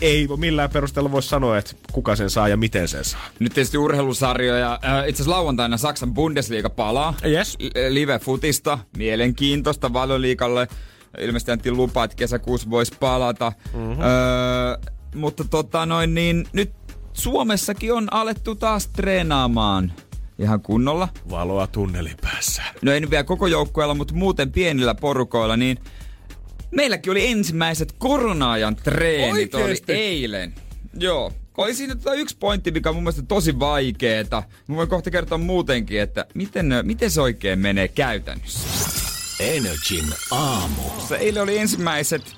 ei 0.00 0.28
millään 0.36 0.70
perusteella 0.70 1.12
voi 1.12 1.22
sanoa, 1.22 1.58
että 1.58 1.72
kuka 1.92 2.16
sen 2.16 2.30
saa 2.30 2.48
ja 2.48 2.56
miten 2.56 2.88
sen 2.88 3.04
saa. 3.04 3.26
Nyt 3.38 3.54
tietysti 3.54 3.78
urheilusarjoja. 3.78 4.72
Äh, 4.84 5.08
itse 5.08 5.22
asiassa 5.22 5.30
lauantaina 5.30 5.76
Saksan 5.76 6.14
Bundesliga 6.14 6.70
palaa. 6.70 7.14
Yes. 7.24 7.58
Live-futista. 7.88 8.78
Mielenkiintoista 8.96 9.92
valioliikalle. 9.92 10.68
Ilmeisesti 11.18 11.52
antiin 11.52 11.76
lupa, 11.76 12.04
että 12.04 12.16
kesäkuussa 12.16 12.70
voisi 12.70 12.92
palata. 13.00 13.52
Mm-hmm. 13.74 14.02
Öö, 14.02 14.92
mutta 15.14 15.44
tota 15.44 15.86
noin, 15.86 16.14
niin 16.14 16.46
nyt 16.52 16.72
Suomessakin 17.12 17.92
on 17.92 18.12
alettu 18.12 18.54
taas 18.54 18.88
treenaamaan 18.88 19.92
ihan 20.38 20.60
kunnolla. 20.60 21.08
Valoa 21.30 21.66
tunnelipäässä. 21.66 22.62
No 22.82 22.92
ei 22.92 23.00
nyt 23.00 23.10
vielä 23.10 23.24
koko 23.24 23.46
joukkueella, 23.46 23.94
mutta 23.94 24.14
muuten 24.14 24.52
pienillä 24.52 24.94
porukoilla, 24.94 25.56
niin 25.56 25.78
meilläkin 26.70 27.10
oli 27.10 27.26
ensimmäiset 27.26 27.92
korona-ajan 27.92 28.76
treenit 28.76 29.54
Oikeesti? 29.54 29.92
oli 29.92 30.00
eilen. 30.00 30.54
Joo. 30.98 31.32
Oli 31.56 31.74
siinä 31.74 31.94
tota 31.94 32.14
yksi 32.14 32.36
pointti, 32.36 32.70
mikä 32.70 32.88
on 32.88 32.94
mun 32.94 33.04
mielestä 33.04 33.22
tosi 33.22 33.58
vaikeeta. 33.58 34.42
Mä 34.66 34.76
voin 34.76 34.88
kohta 34.88 35.10
kertoa 35.10 35.38
muutenkin, 35.38 36.00
että 36.00 36.26
miten, 36.34 36.66
miten 36.82 37.10
se 37.10 37.20
oikein 37.20 37.58
menee 37.58 37.88
käytännössä. 37.88 38.68
Energin 39.40 40.04
aamu. 40.30 40.82
Se 41.08 41.16
eilen 41.16 41.42
oli 41.42 41.58
ensimmäiset 41.58 42.37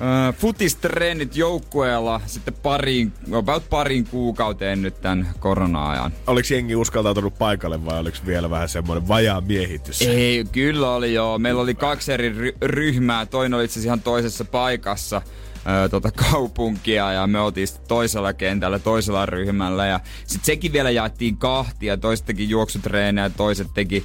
Öö, 0.00 0.32
futistreenit 0.32 1.36
joukkueella 1.36 2.20
sitten 2.26 2.54
pariin, 2.54 3.12
about 3.32 3.70
parin 3.70 4.04
kuukauteen 4.06 4.82
nyt 4.82 5.00
tämän 5.00 5.28
korona-ajan. 5.38 6.12
Oliko 6.26 6.48
jengi 6.50 6.76
uskaltautunut 6.76 7.38
paikalle 7.38 7.84
vai 7.84 8.00
oliko 8.00 8.16
vielä 8.26 8.50
vähän 8.50 8.68
semmoinen 8.68 9.08
vajaa 9.08 9.40
miehitys? 9.40 10.02
Ei, 10.02 10.44
kyllä 10.52 10.90
oli 10.90 11.14
joo. 11.14 11.38
Meillä 11.38 11.62
oli 11.62 11.74
kaksi 11.74 12.12
eri 12.12 12.32
ry- 12.32 12.56
ryhmää. 12.62 13.26
Toinen 13.26 13.54
oli 13.54 13.64
itse 13.64 13.80
ihan 13.80 14.00
toisessa 14.00 14.44
paikassa 14.44 15.22
öö, 15.68 15.88
tota 15.88 16.10
kaupunkia 16.10 17.12
ja 17.12 17.26
me 17.26 17.40
oltiin 17.40 17.68
toisella 17.88 18.32
kentällä, 18.32 18.78
toisella 18.78 19.26
ryhmällä. 19.26 19.86
Ja 19.86 20.00
sitten 20.26 20.44
sekin 20.46 20.72
vielä 20.72 20.90
jaettiin 20.90 21.36
kahtia. 21.36 21.96
Toiset 21.96 22.26
teki 22.26 22.48
juoksutreenejä, 22.48 23.30
toiset 23.30 23.68
teki 23.74 24.04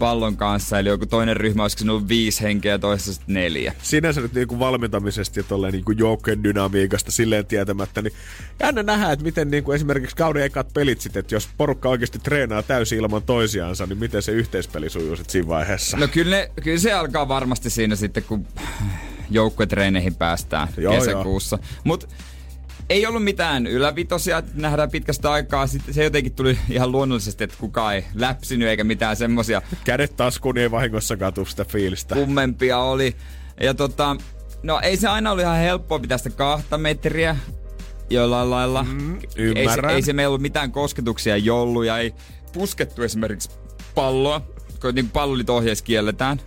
pallon 0.00 0.36
kanssa. 0.36 0.78
Eli 0.78 0.88
joku 0.88 1.06
toinen 1.06 1.36
ryhmä, 1.36 1.62
olisiko 1.62 1.92
ollut 1.92 2.08
viisi 2.08 2.42
henkeä 2.42 2.72
ja 2.72 2.78
toisessa 2.78 3.14
sitten 3.14 3.34
neljä. 3.34 3.74
Sinänsä 3.82 4.20
nyt 4.20 4.32
niinku 4.32 4.58
valmentamisesta 4.58 5.38
ja 5.38 5.42
tolleen 5.42 5.72
niinku 5.72 5.90
joukkojen 5.90 6.44
dynamiikasta 6.44 7.12
silleen 7.12 7.46
tietämättä, 7.46 8.02
niin 8.02 8.12
jännä 8.60 8.82
nähdä, 8.82 9.12
että 9.12 9.24
miten 9.24 9.50
niinku 9.50 9.72
esimerkiksi 9.72 10.16
kauden 10.16 10.42
ekat 10.42 10.72
pelit 10.74 11.00
sitten, 11.00 11.20
että 11.20 11.34
jos 11.34 11.48
porukka 11.56 11.88
oikeasti 11.88 12.18
treenaa 12.18 12.62
täysin 12.62 12.98
ilman 12.98 13.22
toisiansa, 13.22 13.86
niin 13.86 13.98
miten 13.98 14.22
se 14.22 14.32
yhteispeli 14.32 14.90
sujuu 14.90 15.16
sitten 15.16 15.32
siinä 15.32 15.48
vaiheessa. 15.48 15.96
No 15.96 16.08
kyllä, 16.08 16.36
ne, 16.36 16.50
kyllä 16.62 16.78
se 16.78 16.92
alkaa 16.92 17.28
varmasti 17.28 17.70
siinä 17.70 17.96
sitten, 17.96 18.22
kun 18.22 18.46
joukkuetreeneihin 19.30 20.14
päästään 20.14 20.68
Joo, 20.76 20.94
kesäkuussa. 20.94 21.58
Mutta 21.84 22.06
ei 22.90 23.06
ollut 23.06 23.24
mitään 23.24 23.66
ylävitosia, 23.66 24.38
että 24.38 24.52
nähdään 24.54 24.90
pitkästä 24.90 25.32
aikaa. 25.32 25.66
Sitten 25.66 25.94
se 25.94 26.04
jotenkin 26.04 26.34
tuli 26.34 26.58
ihan 26.70 26.92
luonnollisesti, 26.92 27.44
että 27.44 27.56
kukaan 27.60 27.94
ei 27.94 28.04
läpsinyt 28.14 28.68
eikä 28.68 28.84
mitään 28.84 29.16
semmosia 29.16 29.62
Kädet 29.84 30.16
taskuun 30.16 30.58
ei 30.58 30.70
vahingossa 30.70 31.16
katu 31.16 31.44
sitä 31.44 31.64
fiilistä. 31.64 32.14
kummempia 32.14 32.78
oli. 32.78 33.16
Ja 33.60 33.74
tota, 33.74 34.16
no 34.62 34.80
ei 34.82 34.96
se 34.96 35.08
aina 35.08 35.30
ollut 35.30 35.42
ihan 35.42 35.58
helppoa 35.58 35.98
pitää 35.98 36.18
sitä 36.18 36.30
kahta 36.30 36.78
metriä 36.78 37.36
jollain 38.10 38.50
lailla. 38.50 38.82
Mm, 38.82 39.14
ei, 39.14 39.20
se, 39.28 39.42
ymmärrän. 39.42 39.94
ei 39.94 40.02
se 40.02 40.12
meillä 40.12 40.28
ollut 40.28 40.42
mitään 40.42 40.72
kosketuksia 40.72 41.36
jolluja, 41.36 41.98
ei 41.98 42.14
puskettu 42.52 43.02
esimerkiksi 43.02 43.50
palloa, 43.94 44.40
kun 44.80 44.94
niin 44.94 45.10
pallolit 45.10 45.50
ohjeessa 45.50 45.84
kielletään 45.84 46.40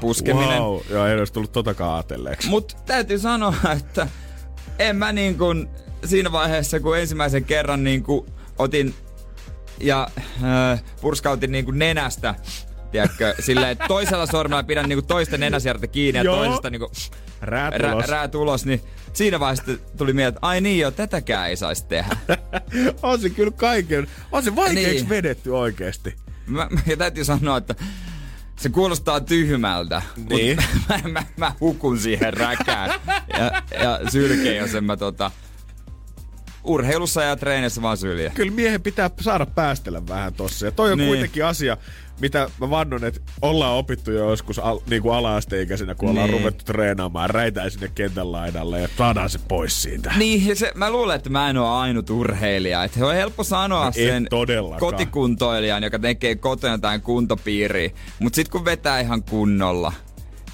puskeminen. 0.00 0.62
Wow, 0.62 0.80
joo, 0.90 1.06
ei 1.06 1.18
olisi 1.18 1.32
tullut 1.32 1.52
totakaan 1.52 1.94
ajatelleeksi. 1.94 2.48
Mutta 2.48 2.76
täytyy 2.86 3.18
sanoa, 3.18 3.54
että 3.76 4.08
en 4.78 4.96
mä 4.96 5.12
niin 5.12 5.38
kuin 5.38 5.68
siinä 6.04 6.32
vaiheessa, 6.32 6.80
kun 6.80 6.98
ensimmäisen 6.98 7.44
kerran 7.44 7.84
niin 7.84 8.02
kuin 8.02 8.26
otin 8.58 8.94
ja 9.80 10.08
äh, 10.44 10.82
purskautin 11.00 11.52
niin 11.52 11.64
kuin 11.64 11.78
nenästä, 11.78 12.34
tiedätkö, 12.92 13.34
silleen, 13.46 13.70
että 13.70 13.84
toisella 13.88 14.26
sormella 14.26 14.62
pidän 14.62 14.88
niin 14.88 14.96
kuin 14.96 15.06
toista 15.06 15.38
nenäsiertä 15.38 15.86
kiinni 15.86 16.18
ja 16.18 16.24
Joo. 16.24 16.36
toisesta 16.36 16.70
niin 16.70 16.80
kuin 16.80 16.90
Rää 17.40 17.70
rää, 17.70 17.92
tulos. 17.92 18.08
rää 18.08 18.28
tulos, 18.28 18.66
niin 18.66 18.80
siinä 19.12 19.40
vaiheessa 19.40 19.72
tuli 19.96 20.12
mieleen, 20.12 20.28
että 20.28 20.46
ai 20.46 20.60
niin 20.60 20.78
jo, 20.78 20.90
tätäkään 20.90 21.48
ei 21.48 21.56
saisi 21.56 21.86
tehdä. 21.86 22.16
on 23.02 23.20
se 23.20 23.30
kyllä 23.30 23.50
kaiken, 23.50 24.06
on 24.32 24.42
se 24.42 24.56
vaikeaksi 24.56 24.94
Niin. 24.94 25.08
vedetty 25.08 25.50
oikeesti. 25.50 26.14
Mä, 26.46 26.68
ja 26.86 26.96
täytyy 26.96 27.24
sanoa, 27.24 27.56
että 27.56 27.74
se 28.56 28.68
kuulostaa 28.68 29.20
tyhmältä, 29.20 30.02
Niin. 30.30 30.56
mutta 30.56 30.94
mä, 31.04 31.08
mä, 31.12 31.22
mä, 31.36 31.52
hukun 31.60 31.98
siihen 31.98 32.34
räkään 32.34 32.90
ja, 33.38 33.62
ja 33.80 34.00
sylkeen, 34.10 34.56
jos 34.56 34.74
en 34.74 34.84
mä 34.84 34.96
tota, 34.96 35.30
urheilussa 36.64 37.22
ja 37.22 37.36
treenissä 37.36 37.82
vaan 37.82 37.96
sylje. 37.96 38.32
Kyllä 38.34 38.52
miehen 38.52 38.82
pitää 38.82 39.10
saada 39.20 39.46
päästellä 39.46 40.06
vähän 40.08 40.34
tossa. 40.34 40.66
Ja 40.66 40.72
toi 40.72 40.92
on 40.92 40.98
Niin. 40.98 41.08
kuitenkin 41.08 41.44
asia, 41.44 41.76
mitä 42.20 42.50
mä 42.60 42.70
vannon, 42.70 43.04
että 43.04 43.20
ollaan 43.42 43.74
opittu 43.74 44.10
jo 44.12 44.30
joskus 44.30 44.58
al, 44.58 44.78
niin 44.90 45.02
kuin 45.02 45.14
ala-asteikäisenä, 45.14 45.94
kun 45.94 46.08
ollaan 46.08 46.30
Niin. 46.30 46.38
ruvettu 46.40 46.64
treenaamaan. 46.64 47.30
Räitään 47.30 47.70
sinne 47.70 47.90
kentän 47.94 48.32
laidalle 48.32 48.80
ja 48.80 48.88
saadaan 48.98 49.30
se 49.30 49.38
pois 49.48 49.82
siitä. 49.82 50.12
Niin, 50.16 50.46
ja 50.46 50.54
se, 50.54 50.72
mä 50.74 50.90
luulen, 50.90 51.16
että 51.16 51.30
mä 51.30 51.50
en 51.50 51.56
ole 51.56 51.68
ainut 51.68 52.10
urheilija. 52.10 52.84
Että 52.84 53.06
on 53.06 53.14
helppo 53.14 53.44
sanoa 53.44 53.86
En 53.86 53.92
sen 53.92 54.26
todellakaan. 54.30 54.80
kotikuntoilijan, 54.80 55.82
joka 55.82 55.98
tekee 55.98 56.34
kotona 56.34 56.72
jotain 56.74 57.00
kuntopiiriä. 57.02 57.90
Mutta 58.18 58.36
sitten 58.36 58.52
kun 58.52 58.64
vetää 58.64 59.00
ihan 59.00 59.22
kunnolla, 59.22 59.92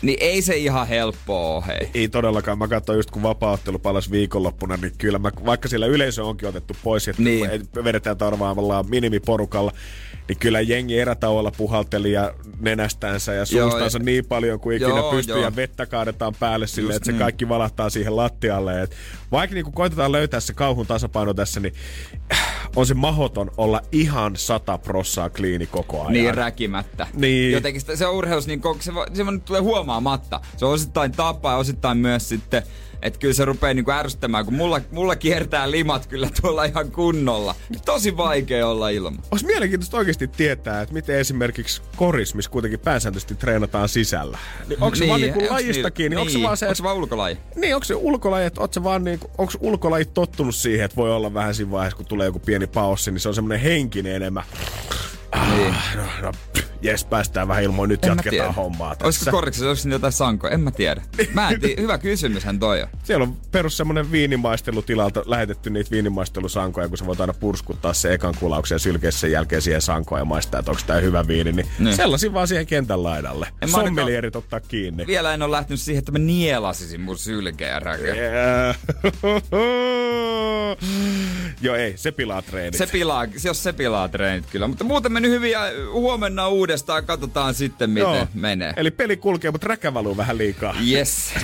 niin 0.04 0.18
ei 0.20 0.42
se 0.42 0.56
ihan 0.56 0.88
helppoa 0.88 1.56
ole, 1.56 1.64
hei. 1.66 1.90
Ei 1.94 2.08
todellakaan. 2.08 2.58
Mä 2.58 2.68
katsoin 2.68 2.96
just 2.96 3.10
kun 3.10 3.22
vapaaottelu 3.22 3.78
palasi 3.78 4.10
viikonloppuna, 4.10 4.76
niin 4.76 4.92
kyllä 4.98 5.18
mä, 5.18 5.30
vaikka 5.46 5.68
siellä 5.68 5.86
yleisö 5.86 6.24
onkin 6.24 6.48
otettu 6.48 6.76
pois, 6.84 7.08
että 7.08 7.22
Niin. 7.22 7.48
niin. 7.50 7.84
vedetään 7.84 8.16
tarvaamallaan 8.16 8.88
minimiporukalla, 8.88 9.72
niin 10.28 10.38
kyllä 10.38 10.60
jengi 10.60 10.98
erätauolla 10.98 11.50
puhalteli 11.56 12.12
ja 12.12 12.34
nenästänsä 12.60 13.32
ja 13.32 13.44
Joo, 13.50 13.70
suustansa 13.70 13.98
ja- 13.98 14.04
niin 14.04 14.24
paljon 14.26 14.60
kuin 14.60 14.76
ikinä 14.76 14.88
Joo, 14.90 15.10
pystyy 15.10 15.34
joo. 15.34 15.44
ja 15.44 15.56
vettä 15.56 15.86
kaadetaan 15.86 16.34
päälle 16.40 16.66
silleen, 16.66 16.96
että 16.96 17.06
se 17.06 17.12
niin. 17.12 17.18
kaikki 17.18 17.48
valahtaa 17.48 17.90
siihen 17.90 18.16
lattialle. 18.16 18.82
Et 18.82 18.96
vaikka 19.32 19.54
niin 19.54 19.72
koitetaan 19.72 20.12
löytää 20.12 20.40
se 20.40 20.54
kauhun 20.54 20.86
tasapaino 20.86 21.34
tässä, 21.34 21.60
niin 21.60 21.74
on 22.76 22.86
se 22.86 22.94
mahoton 22.94 23.50
olla 23.56 23.82
ihan 23.92 24.36
sata 24.36 24.78
prossaa 24.78 25.30
kliini 25.30 25.66
koko 25.66 26.00
ajan. 26.00 26.12
Niin 26.12 26.34
räkimättä. 26.34 27.06
Niin. 27.14 27.52
Jotenkin 27.52 27.80
sitä, 27.80 27.96
se 27.96 28.06
on 28.06 28.14
urheilus, 28.14 28.46
niin 28.46 28.60
se, 28.80 28.92
se 29.14 29.24
vaan 29.26 29.40
tulee 29.40 29.60
huomaamatta. 29.60 30.40
Se 30.56 30.64
on 30.64 30.72
osittain 30.72 31.12
tapa 31.12 31.50
ja 31.50 31.56
osittain 31.56 31.98
myös 31.98 32.28
sitten, 32.28 32.62
että 33.04 33.18
kyllä 33.18 33.34
se 33.34 33.44
rupeaa 33.44 33.74
niinku 33.74 33.90
ärsyttämään, 33.90 34.44
kun 34.44 34.54
mulla, 34.54 34.80
mulla 34.90 35.16
kiertää 35.16 35.70
limat 35.70 36.06
kyllä 36.06 36.28
tuolla 36.40 36.64
ihan 36.64 36.90
kunnolla. 36.90 37.54
Tosi 37.84 38.16
vaikea 38.16 38.68
olla 38.68 38.88
ilman. 38.88 39.18
Olisi 39.30 39.46
mielenkiintoista 39.46 39.96
oikeasti 39.96 40.28
tietää, 40.28 40.80
että 40.82 40.94
miten 40.94 41.16
esimerkiksi 41.18 41.82
koris, 41.96 42.34
missä 42.34 42.50
kuitenkin 42.50 42.80
pääsääntöisesti 42.80 43.34
treenataan 43.34 43.88
sisällä. 43.88 44.38
Niin 44.68 44.82
onko 44.82 44.96
se 44.96 45.08
vaan 45.08 45.20
niinku 45.20 45.38
onks 45.40 45.50
lajista 45.52 45.72
niillä- 45.72 45.90
kiinni? 45.90 46.16
Onko 46.16 46.30
se 46.30 46.36
niin, 46.36 46.44
vaan 46.46 46.56
se, 46.56 46.66
onko 46.66 46.74
se 46.74 46.82
vaan 46.82 46.96
ulkolaji? 46.96 47.38
niin, 47.56 47.74
onko 47.74 47.84
se 47.84 47.94
ulkolaji, 47.94 48.46
että 48.46 48.68
se 48.70 48.82
vaan 48.84 49.04
niinku, 49.04 49.30
onko 49.38 49.52
ulkolajit 49.60 50.14
tottunut 50.14 50.54
siihen, 50.54 50.84
että 50.84 50.96
voi 50.96 51.12
olla 51.14 51.34
vähän 51.34 51.54
siinä 51.54 51.70
vaiheessa, 51.70 51.96
kun 51.96 52.06
tulee 52.06 52.26
joku 52.26 52.38
pieni 52.38 52.66
paussi, 52.66 53.10
niin 53.10 53.20
se 53.20 53.28
on 53.28 53.34
semmoinen 53.34 53.60
henkinen 53.60 54.14
enemmän. 54.14 54.44
No, 55.96 56.02
no, 56.22 56.32
pff, 56.52 56.64
jes, 56.82 57.04
päästään 57.04 57.48
vähän 57.48 57.62
ilmoin, 57.64 57.88
nyt 57.88 58.04
En 58.04 58.08
jatketaan 58.08 58.30
tiedä. 58.30 58.52
hommaa 58.52 58.90
tässä. 58.94 59.04
Olisiko 59.06 59.30
koriksessa, 59.30 59.68
olisiko 59.68 59.92
jotain 59.92 60.12
sankoja? 60.12 60.52
En 60.54 60.60
mä 60.60 60.70
tiedä. 60.70 61.02
Mä 61.34 61.48
en 61.50 61.60
tiedä. 61.60 61.82
Hyvä 61.82 61.98
kysymyshän 61.98 62.58
toi 62.58 62.82
on. 62.82 62.88
Siellä 63.02 63.22
on 63.22 63.36
perus 63.52 63.76
semmonen 63.76 64.12
viinimaistelutilalta 64.12 65.22
lähetetty 65.26 65.70
niitä 65.70 65.90
viinimaistelusankoja, 65.90 66.88
kun 66.88 66.98
sä 66.98 67.06
voit 67.06 67.20
aina 67.20 67.32
purskuttaa 67.34 67.92
se 67.92 68.12
ekan 68.14 68.34
kulauksen 68.40 68.74
ja 68.74 68.78
sylkeä 68.78 69.10
sen 69.10 69.30
jälkeen 69.32 69.62
siihen 69.62 69.82
sankoon 69.82 70.20
ja 70.20 70.24
maistaa, 70.24 70.58
että 70.58 70.70
onko 70.70 70.82
tää 70.86 71.00
hyvä 71.00 71.26
viini. 71.26 71.52
Niin, 71.52 71.66
Niin. 71.78 71.96
sellaisin 71.96 72.32
vaan 72.34 72.48
siihen 72.48 72.66
kentän 72.66 73.02
laidalle. 73.02 73.48
En 73.62 73.68
Sommelierit 73.68 74.36
ottaa 74.36 74.60
kiinni. 74.60 75.06
Vielä 75.06 75.34
en 75.34 75.42
ole 75.42 75.50
lähtenyt 75.50 75.80
siihen, 75.80 75.98
että 75.98 76.12
mä 76.12 76.18
nielasisin 76.18 77.00
mun 77.00 77.18
sylkeä 77.18 77.80
räkeä. 77.80 78.14
Yeah. 78.14 78.76
Joo, 81.60 81.76
ei, 81.76 81.92
se 81.96 82.12
pilaa 82.12 82.42
treenit. 82.42 82.74
Se 82.74 82.86
pilaa, 82.86 83.26
jos 83.44 83.62
se 83.62 83.72
pilaa 83.72 84.08
treenit 84.08 84.44
kyllä. 84.50 84.68
Mutta 84.68 84.84
muuten 84.84 85.12
meni 85.12 85.28
hyvin 85.28 85.50
ja 85.66 85.90
huomenna 85.92 86.48
uudestaan. 86.48 87.04
Katsotaan 87.06 87.54
sitten, 87.54 87.90
miten 87.90 88.14
Joo. 88.14 88.26
menee. 88.34 88.72
Eli 88.76 88.90
peli 88.90 89.16
kulkee, 89.16 89.50
mutta 89.50 89.66
räkä 89.68 89.94
valuu 89.94 90.16
vähän 90.16 90.38
liikaa. 90.38 90.74
Yes. 90.90 91.34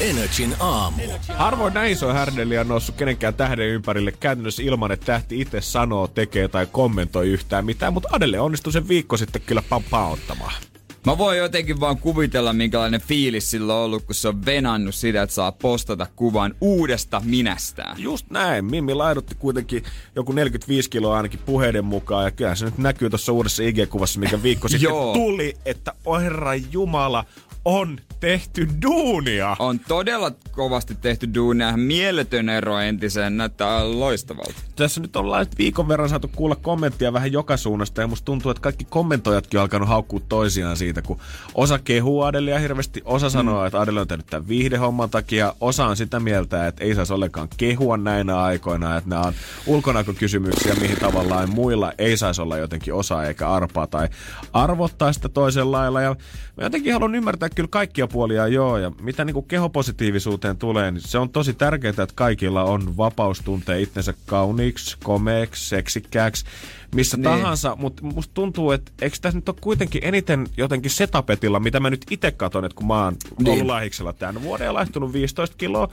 Energin 0.00 0.54
aamu. 0.60 1.02
Harvoin 1.28 1.74
näin 1.74 1.92
iso 1.92 2.12
härdeli 2.12 2.58
on 2.58 2.68
noussut 2.68 2.96
kenenkään 2.96 3.34
tähden 3.34 3.68
ympärille 3.68 4.12
käytännössä 4.12 4.62
ilman, 4.62 4.92
että 4.92 5.06
tähti 5.06 5.40
itse 5.40 5.60
sanoo, 5.60 6.08
tekee 6.08 6.48
tai 6.48 6.66
kommentoi 6.72 7.28
yhtään 7.28 7.64
mitään, 7.64 7.92
mutta 7.92 8.08
Adele 8.12 8.40
onnistui 8.40 8.72
sen 8.72 8.88
viikko 8.88 9.16
sitten 9.16 9.42
kyllä 9.42 9.62
pampauttamaan. 9.68 10.54
Mä 11.06 11.18
voin 11.18 11.38
jotenkin 11.38 11.80
vaan 11.80 11.98
kuvitella, 11.98 12.52
minkälainen 12.52 13.00
fiilis 13.00 13.50
sillä 13.50 13.74
on 13.74 13.80
ollut, 13.80 14.02
kun 14.02 14.14
se 14.14 14.28
on 14.28 14.44
venannut 14.46 14.94
sitä, 14.94 15.22
että 15.22 15.34
saa 15.34 15.52
postata 15.52 16.06
kuvan 16.16 16.54
uudesta 16.60 17.22
minästään. 17.24 18.02
Just 18.02 18.30
näin. 18.30 18.64
Mimmi 18.64 18.94
laidutti 18.94 19.34
kuitenkin 19.34 19.84
joku 20.16 20.32
45 20.32 20.90
kiloa 20.90 21.16
ainakin 21.16 21.40
puheiden 21.46 21.84
mukaan. 21.84 22.24
Ja 22.24 22.30
kyllä 22.30 22.54
se 22.54 22.64
nyt 22.64 22.78
näkyy 22.78 23.10
tuossa 23.10 23.32
uudessa 23.32 23.62
IG-kuvassa, 23.62 24.20
mikä 24.20 24.42
viikko 24.42 24.68
sitten 24.68 24.90
tuli, 25.12 25.56
että 25.64 25.92
oh 26.04 26.20
herra 26.20 26.54
jumala, 26.54 27.24
on 27.64 28.00
tehty 28.22 28.68
duunia. 28.82 29.56
On 29.58 29.80
todella 29.80 30.32
kovasti 30.50 30.94
tehty 30.94 31.34
duunia. 31.34 31.76
Mieletön 31.76 32.48
ero 32.48 32.78
entiseen. 32.78 33.36
Näyttää 33.36 33.98
loistavalta. 33.98 34.54
Tässä 34.76 35.00
nyt 35.00 35.16
ollaan 35.16 35.40
nyt 35.40 35.58
viikon 35.58 35.88
verran 35.88 36.08
saatu 36.08 36.30
kuulla 36.36 36.56
kommenttia 36.56 37.12
vähän 37.12 37.32
joka 37.32 37.56
suunnasta 37.56 38.00
ja 38.00 38.06
musta 38.06 38.24
tuntuu, 38.24 38.50
että 38.50 38.60
kaikki 38.60 38.84
kommentoijatkin 38.90 39.58
on 39.58 39.62
alkanut 39.62 39.88
haukkua 39.88 40.20
toisiaan 40.28 40.76
siitä, 40.76 41.02
kun 41.02 41.18
osa 41.54 41.78
kehuu 41.78 42.22
Adelia 42.22 42.58
hirveästi, 42.58 43.02
osa 43.04 43.30
sanoo, 43.30 43.64
että 43.64 43.80
Adele 43.80 44.00
on 44.00 44.08
tehnyt 44.08 44.26
tämän 44.26 44.48
viihdehomman 44.48 45.10
takia, 45.10 45.54
osa 45.60 45.86
on 45.86 45.96
sitä 45.96 46.20
mieltä, 46.20 46.66
että 46.66 46.84
ei 46.84 46.94
saisi 46.94 47.12
ollenkaan 47.12 47.48
kehua 47.56 47.96
näinä 47.96 48.42
aikoina, 48.42 48.96
että 48.96 49.10
nämä 49.10 49.22
on 49.22 49.32
ulkonäkökysymyksiä, 49.66 50.74
mihin 50.74 50.98
tavallaan 51.00 51.50
muilla 51.50 51.92
ei 51.98 52.16
saisi 52.16 52.42
olla 52.42 52.56
jotenkin 52.56 52.94
osaa 52.94 53.24
eikä 53.24 53.48
arpaa 53.48 53.86
tai 53.86 54.08
arvottaa 54.52 55.12
sitä 55.12 55.28
toisella 55.28 55.78
lailla 55.78 56.00
ja 56.00 56.16
mä 56.56 56.64
jotenkin 56.64 56.92
haluan 56.92 57.14
ymmärtää 57.14 57.48
kyllä 57.48 57.68
kaikkia 57.68 58.08
puolia 58.12 58.48
joo. 58.48 58.78
Ja 58.78 58.92
mitä 59.00 59.24
niin 59.24 59.34
kuin 59.34 59.46
kehopositiivisuuteen 59.46 60.56
tulee, 60.56 60.90
niin 60.90 61.02
se 61.02 61.18
on 61.18 61.30
tosi 61.30 61.54
tärkeää, 61.54 61.90
että 61.90 62.06
kaikilla 62.14 62.64
on 62.64 62.96
vapaus 62.96 63.40
tuntea 63.40 63.76
itsensä 63.76 64.14
kauniiksi, 64.26 64.96
komeeksi, 65.04 65.68
seksikkääksi 65.68 66.44
missä 66.94 67.16
niin. 67.16 67.24
tahansa, 67.24 67.76
mutta 67.76 68.02
musta 68.02 68.34
tuntuu, 68.34 68.70
että 68.70 68.92
eikö 69.02 69.16
tässä 69.20 69.38
nyt 69.38 69.48
ole 69.48 69.56
kuitenkin 69.60 70.04
eniten 70.04 70.46
jotenkin 70.56 70.90
setapetilla, 70.90 71.60
mitä 71.60 71.80
mä 71.80 71.90
nyt 71.90 72.06
itse 72.10 72.30
katon, 72.30 72.64
että 72.64 72.76
kun 72.76 72.86
mä 72.86 73.04
oon 73.04 73.16
niin. 73.38 73.48
ollut 73.48 73.66
lahiksella 73.66 74.12
tämän 74.12 74.42
vuoden 74.42 74.64
ja 74.64 74.74
laihtunut 74.74 75.12
15 75.12 75.56
kiloa, 75.56 75.88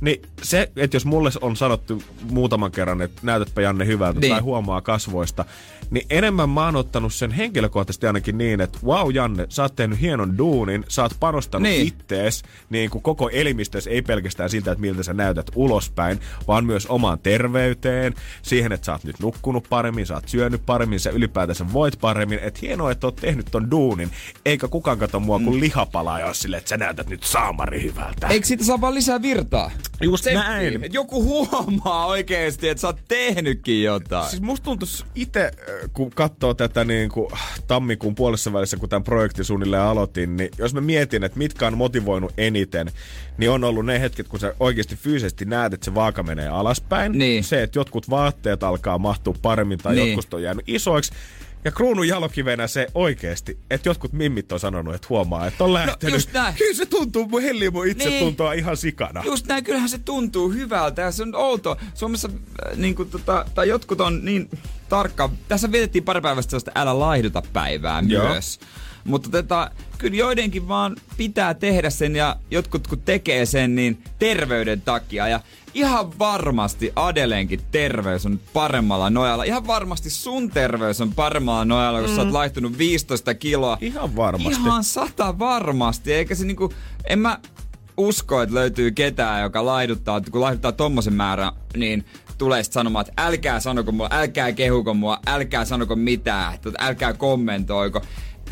niin 0.00 0.22
se, 0.42 0.72
että 0.76 0.96
jos 0.96 1.06
mulle 1.06 1.30
on 1.40 1.56
sanottu 1.56 2.02
muutaman 2.30 2.72
kerran, 2.72 3.02
että 3.02 3.20
näytätpä 3.22 3.62
Janne 3.62 3.86
hyvältä 3.86 4.20
niin. 4.20 4.30
tai 4.30 4.40
huomaa 4.40 4.80
kasvoista, 4.80 5.44
niin 5.90 6.06
enemmän 6.10 6.50
mä 6.50 6.64
oon 6.64 6.76
ottanut 6.76 7.14
sen 7.14 7.30
henkilökohtaisesti 7.30 8.06
ainakin 8.06 8.38
niin, 8.38 8.60
että 8.60 8.78
wow 8.84 9.14
Janne, 9.14 9.46
sä 9.48 9.62
oot 9.62 9.76
tehnyt 9.76 10.00
hienon 10.00 10.38
duunin, 10.38 10.84
sä 10.88 11.02
oot 11.02 11.16
panostanut 11.20 11.68
niin. 11.68 11.86
ittees 11.86 12.42
niin 12.70 12.90
kuin 12.90 13.02
koko 13.02 13.28
elimistössä, 13.28 13.90
ei 13.90 14.02
pelkästään 14.02 14.50
siltä, 14.50 14.72
että 14.72 14.80
miltä 14.80 15.02
sä 15.02 15.14
näytät 15.14 15.46
ulospäin, 15.54 16.20
vaan 16.48 16.64
myös 16.64 16.86
omaan 16.86 17.18
terveyteen, 17.18 18.14
siihen, 18.42 18.72
että 18.72 18.84
sä 18.84 18.92
oot 18.92 19.04
nyt 19.04 19.20
nukkunut 19.20 19.66
paremmin, 19.68 20.06
sä 20.06 20.14
oot 20.14 20.28
syönyt 20.28 20.41
paremmin, 20.66 21.00
sä 21.00 21.10
ylipäätänsä 21.10 21.72
voit 21.72 22.00
paremmin, 22.00 22.38
että 22.42 22.60
hienoa, 22.62 22.90
että 22.90 23.06
oot 23.06 23.16
tehnyt 23.16 23.46
ton 23.50 23.70
duunin, 23.70 24.10
eikä 24.44 24.68
kukaan 24.68 24.98
kato 24.98 25.20
mua 25.20 25.38
kuin 25.38 25.54
mm. 25.56 25.60
lihapalaa 25.60 26.20
ja 26.20 26.32
sille, 26.32 26.56
että 26.56 26.68
sä 26.68 26.76
näytät 26.76 27.08
nyt 27.08 27.22
saamari 27.22 27.82
hyvältä. 27.82 28.28
Eikö 28.28 28.46
siitä 28.46 28.64
saa 28.64 28.80
vaan 28.80 28.94
lisää 28.94 29.22
virtaa? 29.22 29.70
Just 30.00 30.24
Seppi, 30.24 30.38
näin. 30.38 30.84
Et 30.84 30.94
joku 30.94 31.24
huomaa 31.24 32.06
oikeesti, 32.06 32.68
että 32.68 32.80
sä 32.80 32.86
oot 32.86 33.00
tehnytkin 33.08 33.82
jotain. 33.82 34.30
Siis 34.30 34.42
musta 34.42 34.64
tuntuu 34.64 34.88
itse, 35.14 35.50
kun 35.92 36.10
katsoo 36.10 36.54
tätä 36.54 36.84
niin 36.84 37.08
kuin 37.08 37.28
tammikuun 37.66 38.14
puolessa 38.14 38.52
välissä, 38.52 38.76
kun 38.76 38.88
tämän 38.88 39.04
projektin 39.04 39.44
suunnilleen 39.44 39.82
aloitin, 39.82 40.36
niin 40.36 40.50
jos 40.58 40.74
mä 40.74 40.80
mietin, 40.80 41.24
että 41.24 41.38
mitkä 41.38 41.66
on 41.66 41.76
motivoinut 41.76 42.32
eniten, 42.38 42.90
niin 43.38 43.50
on 43.50 43.64
ollut 43.64 43.86
ne 43.86 44.00
hetket, 44.00 44.28
kun 44.28 44.40
sä 44.40 44.54
oikeasti 44.60 44.96
fyysisesti 44.96 45.44
näet, 45.44 45.72
että 45.72 45.84
se 45.84 45.94
vaaka 45.94 46.22
menee 46.22 46.48
alaspäin. 46.48 47.12
Niin. 47.12 47.44
Se, 47.44 47.62
että 47.62 47.78
jotkut 47.78 48.10
vaatteet 48.10 48.62
alkaa 48.62 48.98
mahtua 48.98 49.34
paremmin 49.42 49.78
tai 49.78 49.94
niin. 49.94 50.06
jotkut 50.08 50.31
on 50.34 50.42
jäänyt 50.42 50.64
isoiksi. 50.68 51.12
Ja 51.64 51.72
kruunun 51.72 52.08
jalokivenä 52.08 52.66
se 52.66 52.86
oikeesti, 52.94 53.58
että 53.70 53.88
jotkut 53.88 54.12
mimmit 54.12 54.52
on 54.52 54.60
sanonut, 54.60 54.94
että 54.94 55.06
huomaa, 55.10 55.46
että 55.46 55.64
on 55.64 55.70
no, 55.70 55.74
lähtenyt. 55.74 56.02
No, 56.02 56.08
just 56.08 56.32
näin. 56.32 56.54
Kyllä 56.54 56.74
se 56.74 56.86
tuntuu, 56.86 57.28
mun 57.28 57.42
helli 57.42 57.70
mun 57.70 57.86
itse 57.86 58.08
niin. 58.08 58.24
tuntuu 58.24 58.50
ihan 58.50 58.76
sikana. 58.76 59.22
Just 59.24 59.46
näin, 59.46 59.64
kyllähän 59.64 59.88
se 59.88 59.98
tuntuu 59.98 60.50
hyvältä 60.50 61.02
ja 61.02 61.12
se 61.12 61.22
on 61.22 61.34
outo. 61.34 61.76
Suomessa 61.94 62.28
äh, 62.28 62.78
niin 62.78 62.94
kuin, 62.94 63.10
tota, 63.10 63.44
tai 63.54 63.68
jotkut 63.68 64.00
on 64.00 64.24
niin 64.24 64.50
tarkka. 64.88 65.30
Tässä 65.48 65.72
vietettiin 65.72 66.04
pari 66.04 66.20
päivästä 66.20 66.50
sellaista 66.50 66.72
älä 66.74 66.98
laihduta 66.98 67.42
päivää 67.52 68.02
Joo. 68.06 68.28
myös. 68.28 68.60
Mutta 69.04 69.30
tota, 69.30 69.70
kyllä 69.98 70.16
joidenkin 70.16 70.68
vaan 70.68 70.96
pitää 71.16 71.54
tehdä 71.54 71.90
sen 71.90 72.16
ja 72.16 72.36
jotkut 72.50 72.86
kun 72.86 73.00
tekee 73.00 73.46
sen, 73.46 73.74
niin 73.74 74.04
terveyden 74.18 74.80
takia. 74.80 75.28
Ja 75.28 75.40
ihan 75.74 76.18
varmasti 76.18 76.92
Adelenkin 76.96 77.60
terveys 77.70 78.26
on 78.26 78.40
paremmalla 78.52 79.10
nojalla. 79.10 79.44
Ihan 79.44 79.66
varmasti 79.66 80.10
sun 80.10 80.50
terveys 80.50 81.00
on 81.00 81.12
paremmalla 81.12 81.64
nojalla, 81.64 82.00
kun 82.00 82.10
mm. 82.10 82.14
sä 82.14 82.20
oot 82.20 82.28
mm. 82.28 82.34
laihtunut 82.34 82.78
15 82.78 83.34
kiloa. 83.34 83.78
Ihan 83.80 84.16
varmasti. 84.16 84.60
Ihan 84.60 84.84
sata 84.84 85.38
varmasti. 85.38 86.12
Eikä 86.12 86.34
se 86.34 86.44
niinku, 86.44 86.72
en 87.04 87.18
mä 87.18 87.38
usko, 87.96 88.42
että 88.42 88.54
löytyy 88.54 88.90
ketään, 88.90 89.42
joka 89.42 89.66
laiduttaa, 89.66 90.20
kun 90.20 90.40
laiduttaa 90.40 90.72
tommosen 90.72 91.14
määrän, 91.14 91.52
niin 91.76 92.04
tulee 92.38 92.62
sitten 92.62 92.80
sanomaan, 92.80 93.06
että 93.08 93.22
älkää 93.26 93.60
sanoko 93.60 93.92
mua, 93.92 94.08
älkää 94.10 94.52
kehuko 94.52 94.94
mua, 94.94 95.18
älkää 95.26 95.64
sanoko 95.64 95.96
mitään, 95.96 96.58
älkää 96.78 97.12
kommentoiko. 97.12 98.00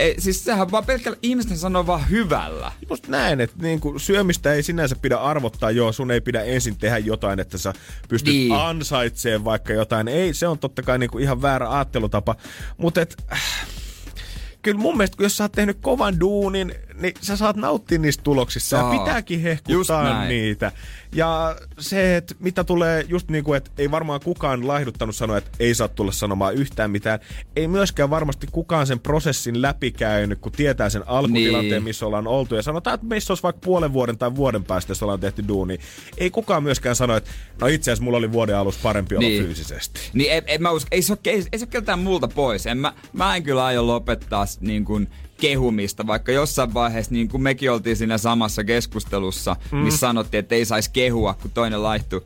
Ei, 0.00 0.14
siis 0.18 0.44
sehän 0.44 0.70
vaan 0.70 0.86
pelkkä 0.86 1.16
ihmisten 1.22 1.58
sanoo 1.58 1.86
vaan 1.86 2.10
hyvällä. 2.10 2.72
Just 2.90 3.08
näin, 3.08 3.40
että 3.40 3.56
niin 3.62 3.80
kuin 3.80 4.00
syömistä 4.00 4.52
ei 4.52 4.62
sinänsä 4.62 4.96
pidä 5.02 5.16
arvottaa, 5.16 5.70
joo, 5.70 5.92
sun 5.92 6.10
ei 6.10 6.20
pidä 6.20 6.42
ensin 6.42 6.76
tehdä 6.76 6.98
jotain, 6.98 7.40
että 7.40 7.58
sä 7.58 7.72
pystyt 8.08 8.34
niin. 8.34 8.52
ansaitsemaan 8.52 9.44
vaikka 9.44 9.72
jotain. 9.72 10.08
Ei, 10.08 10.34
se 10.34 10.48
on 10.48 10.58
totta 10.58 10.82
kai 10.82 10.98
niin 10.98 11.10
kuin 11.10 11.24
ihan 11.24 11.42
väärä 11.42 11.70
ajattelutapa. 11.70 12.36
Mutta 12.76 13.00
et, 13.00 13.16
äh, 13.32 13.66
kyllä 14.62 14.78
mun 14.78 14.96
mielestä, 14.96 15.22
jos 15.22 15.36
sä 15.36 15.44
oot 15.44 15.52
tehnyt 15.52 15.78
kovan 15.80 16.20
duunin, 16.20 16.74
niin 17.00 17.14
sä 17.20 17.36
saat 17.36 17.56
nauttia 17.56 17.98
niistä 17.98 18.22
tuloksista 18.22 18.68
Saa. 18.68 18.94
ja 18.94 18.98
pitääkin 18.98 19.40
hehkuttaa 19.40 20.24
niitä. 20.24 20.72
Ja 21.12 21.56
se, 21.78 22.16
että 22.16 22.34
mitä 22.38 22.64
tulee 22.64 23.04
just 23.08 23.30
niin 23.30 23.44
kuin, 23.44 23.56
että 23.56 23.70
ei 23.78 23.90
varmaan 23.90 24.20
kukaan 24.24 24.68
laihduttanut 24.68 25.16
sanoa, 25.16 25.38
että 25.38 25.50
ei 25.60 25.74
saa 25.74 25.88
tulla 25.88 26.12
sanomaan 26.12 26.54
yhtään 26.54 26.90
mitään. 26.90 27.20
Ei 27.56 27.68
myöskään 27.68 28.10
varmasti 28.10 28.46
kukaan 28.52 28.86
sen 28.86 29.00
prosessin 29.00 29.62
läpikäynyt, 29.62 30.38
kun 30.38 30.52
tietää 30.52 30.88
sen 30.88 31.02
alkutilanteen, 31.06 31.72
niin. 31.72 31.84
missä 31.84 32.06
ollaan 32.06 32.26
oltu. 32.26 32.54
Ja 32.54 32.62
sanotaan, 32.62 32.94
että 32.94 33.06
meissä 33.06 33.32
olisi 33.32 33.42
vaikka 33.42 33.60
puolen 33.64 33.92
vuoden 33.92 34.18
tai 34.18 34.34
vuoden 34.34 34.64
päästä, 34.64 34.90
jos 34.90 35.02
ollaan 35.02 35.20
tehty 35.20 35.44
duuni. 35.48 35.78
Ei 36.18 36.30
kukaan 36.30 36.62
myöskään 36.62 36.96
sano, 36.96 37.16
että 37.16 37.30
no 37.60 37.66
itse 37.66 37.90
asiassa 37.90 38.04
mulla 38.04 38.18
oli 38.18 38.32
vuoden 38.32 38.56
alussa 38.56 38.80
parempi 38.82 39.16
olla 39.16 39.28
niin. 39.28 39.44
fyysisesti. 39.44 40.00
Niin, 40.12 40.32
en, 40.32 40.42
en 40.46 40.62
mä 40.62 40.70
usko, 40.70 40.88
ei 40.90 41.02
se 41.02 41.12
ole, 41.12 41.18
ei, 41.24 41.44
ei 41.52 41.58
se 41.58 41.64
ole 41.64 41.70
keltään 41.70 41.98
multa 41.98 42.28
pois. 42.28 42.66
En 42.66 42.78
mä, 42.78 42.92
mä 43.12 43.36
en 43.36 43.42
kyllä 43.42 43.64
aio 43.64 43.86
lopettaa 43.86 44.44
niin 44.60 44.84
kuin 44.84 45.08
kehumista, 45.40 46.06
vaikka 46.06 46.32
jossain 46.32 46.74
vaiheessa, 46.74 47.12
niin 47.12 47.28
kuin 47.28 47.42
mekin 47.42 47.70
oltiin 47.70 47.96
siinä 47.96 48.18
samassa 48.18 48.64
keskustelussa, 48.64 49.56
mm. 49.72 49.78
missä 49.78 49.98
sanottiin, 49.98 50.38
että 50.38 50.54
ei 50.54 50.64
saisi 50.64 50.90
kehua, 50.90 51.34
kun 51.34 51.50
toinen 51.50 51.82
laihtuu. 51.82 52.20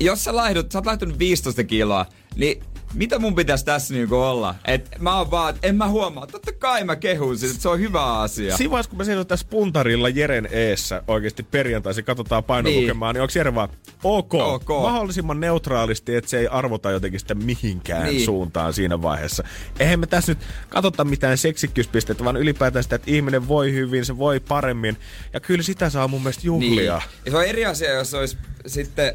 Jos 0.00 0.24
sä 0.24 0.36
laihdut, 0.36 0.72
sä 0.72 0.78
oot 0.78 0.86
laihtunut 0.86 1.18
15 1.18 1.64
kiloa, 1.64 2.06
niin 2.36 2.62
mitä 2.94 3.18
mun 3.18 3.34
pitäisi 3.34 3.64
tässä 3.64 3.94
niinku 3.94 4.16
olla? 4.16 4.54
Et 4.64 4.88
mä 4.98 5.18
oon 5.18 5.30
vaan, 5.30 5.54
en 5.62 5.76
mä 5.76 5.88
huomaa. 5.88 6.26
Totta 6.26 6.52
kai 6.52 6.84
mä 6.84 6.96
kehun 6.96 7.38
siis, 7.38 7.52
että 7.52 7.62
se 7.62 7.68
on 7.68 7.80
hyvä 7.80 8.20
asia. 8.20 8.56
Siinä 8.56 8.70
vaiheessa, 8.70 8.90
kun 8.90 8.98
mä 8.98 9.04
seison 9.04 9.26
tässä 9.26 9.46
puntarilla 9.50 10.08
Jeren 10.08 10.48
eessä 10.52 11.02
oikeasti 11.08 11.42
perjantaisin, 11.42 12.04
katsotaan 12.04 12.44
painolukemaa, 12.44 13.12
niin. 13.12 13.14
niin 13.14 13.22
onko 13.22 13.32
Jere 13.34 13.54
vaan 13.54 13.68
ok, 14.04 14.34
ok, 14.34 14.68
mahdollisimman 14.68 15.40
neutraalisti, 15.40 16.14
että 16.14 16.30
se 16.30 16.38
ei 16.38 16.48
arvota 16.48 16.90
jotenkin 16.90 17.20
sitä 17.20 17.34
mihinkään 17.34 18.04
niin. 18.04 18.24
suuntaan 18.24 18.72
siinä 18.72 19.02
vaiheessa. 19.02 19.44
Eihän 19.80 20.00
me 20.00 20.06
tässä 20.06 20.32
nyt 20.32 20.38
katsota 20.68 21.04
mitään 21.04 21.38
seksikkyyspistettä, 21.38 22.24
vaan 22.24 22.36
ylipäätään 22.36 22.82
sitä, 22.82 22.96
että 22.96 23.10
ihminen 23.10 23.48
voi 23.48 23.72
hyvin, 23.72 24.04
se 24.04 24.18
voi 24.18 24.40
paremmin. 24.40 24.96
Ja 25.32 25.40
kyllä 25.40 25.62
sitä 25.62 25.90
saa 25.90 26.08
mun 26.08 26.20
mielestä 26.20 26.46
juhlia. 26.46 26.70
Niin. 26.70 26.84
Ja 27.24 27.30
se 27.30 27.36
on 27.36 27.44
eri 27.44 27.66
asia, 27.66 27.92
jos 27.92 28.14
olisi 28.14 28.38
sitten 28.66 29.14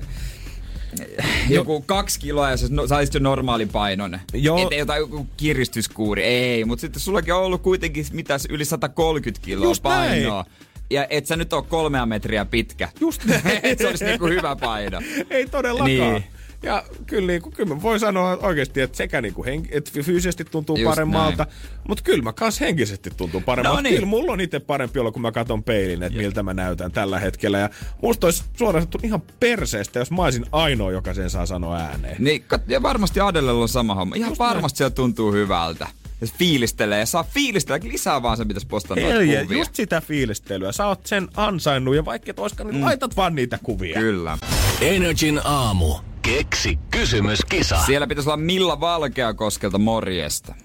joku 1.49 1.81
kaksi 1.81 2.19
kiloa 2.19 2.49
ja 2.49 2.57
sä 2.57 2.67
no, 2.69 2.87
saisit 2.87 3.13
jo 3.13 3.19
normaalin 3.19 3.69
painon. 3.69 4.19
Joo. 4.33 4.57
Ettei 4.57 4.79
jotain 4.79 4.99
joku 4.99 5.27
kiristyskuuri. 5.37 6.23
Ei, 6.23 6.65
mutta 6.65 6.81
sitten 6.81 7.01
sullakin 7.01 7.33
on 7.33 7.43
ollut 7.43 7.61
kuitenkin 7.61 8.05
mitäs 8.11 8.47
yli 8.49 8.65
130 8.65 9.45
kiloa 9.45 9.65
Just 9.65 9.83
painoa. 9.83 10.43
Näin 10.43 10.63
ja 10.89 11.07
et 11.09 11.25
sä 11.25 11.35
nyt 11.35 11.53
ole 11.53 11.63
kolmea 11.63 12.05
metriä 12.05 12.45
pitkä. 12.45 12.89
Just 12.99 13.25
näin. 13.25 13.41
se 13.77 13.87
olisi 13.87 14.05
niinku 14.05 14.27
hyvä 14.27 14.55
paino. 14.55 15.01
Ei 15.29 15.47
todellakaan. 15.47 16.13
Niin. 16.13 16.23
Ja 16.64 16.84
kyllä, 17.05 17.28
niin 17.28 17.41
kuin, 17.41 17.53
kyllä 17.53 17.76
mä 17.76 17.82
voin 17.82 17.99
sanoa 17.99 18.38
oikeasti, 18.41 18.82
että 18.82 18.97
sekä 18.97 19.22
niin 19.22 19.34
kuin 19.34 19.47
henk- 19.47 19.68
että 19.72 19.91
fyysisesti 20.03 20.45
tuntuu 20.45 20.78
Just 20.78 20.89
paremmalta, 20.89 21.47
mutta 21.88 22.03
kyllä 22.03 22.24
mä 22.24 22.34
kans 22.34 22.59
henkisesti 22.59 23.09
tuntuu 23.18 23.41
paremmalta. 23.41 23.78
No 23.78 23.82
niin. 23.82 23.95
Kyllä 23.95 24.07
mulla 24.07 24.32
on 24.34 24.41
itse 24.41 24.59
parempi 24.59 24.99
olla, 24.99 25.11
kun 25.11 25.22
mä 25.22 25.32
katson 25.32 25.64
peilin, 25.64 26.03
että 26.03 26.20
miltä 26.20 26.43
mä 26.43 26.53
näytän 26.53 26.91
tällä 26.91 27.20
hetkellä. 27.20 27.59
Ja 27.59 27.70
musta 28.01 28.28
olisi 28.28 28.43
suoraan 28.57 28.88
ihan 29.03 29.22
perseestä, 29.39 29.99
jos 29.99 30.11
mä 30.11 30.24
olisin 30.24 30.45
ainoa, 30.51 30.91
joka 30.91 31.14
sen 31.14 31.30
saa 31.30 31.45
sanoa 31.45 31.78
ääneen. 31.78 32.16
Niin, 32.20 32.43
ja 32.68 32.84
varmasti 32.84 33.20
Adellella 33.20 33.61
on 33.61 33.70
sama 33.70 33.95
homma. 33.95 34.16
Ihan 34.16 34.32
Just 34.32 34.39
varmasti 34.39 34.78
se 34.78 34.89
tuntuu 34.89 35.32
hyvältä 35.32 35.88
ja 36.22 36.28
fiilistelee 36.38 36.99
ja 36.99 37.05
saa 37.05 37.24
fiilistellä 37.24 37.80
lisää 37.84 38.22
vaan 38.22 38.38
se 38.38 38.45
pitäisi 38.45 38.68
postaa 38.68 38.97
noita 38.97 39.20
kuvia. 39.20 39.57
just 39.57 39.76
sitä 39.76 40.01
fiilistelyä. 40.01 40.72
Sä 40.72 40.88
oot 40.88 41.05
sen 41.05 41.28
ansainnut 41.36 41.95
ja 41.95 42.05
vaikka 42.05 42.32
et 42.32 42.39
oiskaan, 42.39 42.68
niin 42.68 42.78
mm. 42.78 42.86
laitat 42.86 43.18
vaan 43.18 43.36
niitä 43.36 43.59
kuvia. 43.64 43.99
Kyllä. 43.99 44.38
Energin 44.82 45.41
aamu. 45.43 45.95
Keksi 46.24 46.80
kysymyskisa. 46.91 47.78
Siellä 47.78 48.07
pitäisi 48.07 48.30
olla 48.30 48.38
Milla 48.38 48.80
Valkeakoskelta 48.80 49.78
morjesta. 49.78 50.55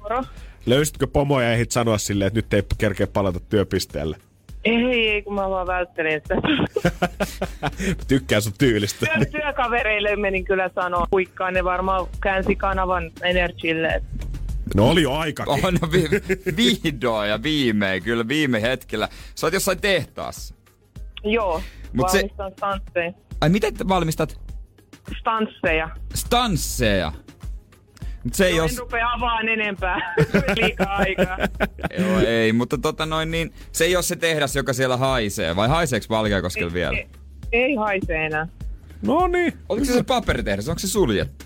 Moro. 0.00 0.24
Löysitkö 0.66 1.06
pomoja 1.06 1.46
ja 1.48 1.54
ehdit 1.54 1.70
sanoa 1.70 1.98
silleen, 1.98 2.26
että 2.26 2.38
nyt 2.38 2.54
ei 2.54 2.62
kerkeä 2.78 3.06
palata 3.06 3.40
työpisteelle? 3.40 4.16
Ei, 4.64 5.10
ei, 5.10 5.22
kun 5.22 5.34
mä 5.34 5.50
vaan 5.50 5.66
välttelin 5.66 6.20
sitä. 6.22 6.34
Tykkään 8.08 8.42
sun 8.42 8.52
tyylistä. 8.58 9.06
Työ, 9.06 9.24
työkavereille 9.24 10.16
menin 10.16 10.44
kyllä 10.44 10.70
sanoa. 10.74 11.06
Kuikkaan 11.10 11.54
ne 11.54 11.64
varmaan 11.64 12.06
käänsi 12.22 12.56
kanavan 12.56 13.10
Energille. 13.22 14.02
No 14.74 14.90
oli 14.90 15.02
jo 15.02 15.12
aika. 15.12 15.44
Oh, 15.46 15.62
no, 15.62 15.88
vi- 15.92 16.56
vihdoin 16.56 17.30
ja 17.30 17.42
viimein, 17.42 18.02
kyllä 18.02 18.28
viime 18.28 18.62
hetkellä. 18.62 19.08
Sä 19.34 19.46
oot 19.46 19.54
jossain 19.54 19.80
tehtaassa. 19.80 20.54
Joo, 21.24 21.62
Mut 21.92 22.06
valmistan 22.06 22.52
se... 22.94 23.14
Ai 23.40 23.48
miten 23.48 23.74
valmistat? 23.88 24.47
Stansseja. 25.20 25.90
Stansseja? 26.14 27.12
Mut 28.24 28.34
se 28.34 28.46
ei 28.46 28.56
no, 28.56 28.64
os... 28.64 28.72
En 28.72 28.78
rupea 28.78 29.12
avaan 29.12 29.48
enempää. 29.48 30.14
Liikaa 30.60 30.96
aikaa. 30.96 31.38
Joo, 31.98 32.20
ei, 32.20 32.52
mutta 32.52 32.78
tota 32.78 33.06
noin 33.06 33.30
niin, 33.30 33.52
se 33.72 33.84
ei 33.84 33.96
ole 33.96 34.02
se 34.02 34.16
tehdas, 34.16 34.56
joka 34.56 34.72
siellä 34.72 34.96
haisee, 34.96 35.56
vai 35.56 35.68
haiseeko 35.68 36.06
Valkeakoskella 36.10 36.72
vielä? 36.72 36.96
Ei, 36.96 37.08
ei 37.52 37.74
haise 37.74 38.26
enää. 38.26 38.48
No 39.02 39.26
niin. 39.26 39.52
Oliko 39.68 39.84
se 39.86 39.92
se 39.92 40.02
paperitehdas, 40.02 40.68
onko 40.68 40.78
se 40.78 40.88
suljettu? 40.88 41.44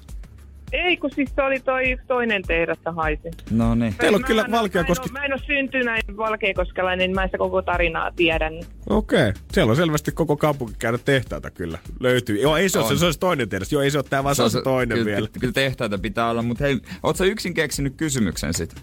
Ei, 0.72 0.96
kun 0.96 1.10
siis 1.10 1.30
se 1.36 1.42
oli 1.42 1.60
toi 1.60 1.98
toinen 2.06 2.42
tehdasta 2.42 2.92
haisi. 2.92 3.30
No 3.50 3.74
niin. 3.74 3.94
Teillä 3.98 4.16
on 4.16 4.20
Mä 4.20 4.26
kyllä 4.26 4.42
en 4.42 4.54
oo- 4.54 4.58
Valkeakoski... 4.60 5.12
Mä 5.12 5.24
en, 5.24 5.32
ole 5.32 5.40
syntynyt 5.46 5.86
näin 5.86 6.02
Valkeakoskella, 6.16 6.96
niin 6.96 7.14
mä 7.14 7.22
en 7.22 7.28
sitä 7.28 7.38
koko 7.38 7.62
tarinaa 7.62 8.10
tiedä. 8.16 8.50
Niin. 8.50 8.64
Okei. 8.90 9.28
Okay. 9.28 9.42
Siellä 9.52 9.70
on 9.70 9.76
selvästi 9.76 10.12
koko 10.12 10.36
kaupunki 10.36 10.74
käydä 10.78 10.98
tehtaita 10.98 11.50
kyllä. 11.50 11.78
Löytyy. 12.00 12.40
Joo, 12.40 12.56
ei 12.56 12.68
se 12.68 12.78
ole, 12.78 12.86
On. 12.86 12.92
se, 12.96 12.98
se 12.98 13.04
olisi 13.04 13.20
toinen 13.20 13.48
tehdas. 13.48 13.72
Joo, 13.72 13.82
ei 13.82 13.90
se 13.90 13.98
ole 13.98 14.04
tää, 14.10 14.24
vaan 14.24 14.34
se 14.36 14.42
on 14.42 14.50
se 14.50 14.62
toinen 14.62 14.98
kyllä, 14.98 15.10
vielä. 15.10 15.28
Kyllä 15.40 15.52
tehtäitä 15.52 15.98
pitää 15.98 16.30
olla, 16.30 16.42
mutta 16.42 16.64
hei, 16.64 16.78
oot 17.02 17.16
sä 17.16 17.24
yksin 17.24 17.54
keksinyt 17.54 17.94
kysymyksen 17.96 18.54
sit? 18.54 18.74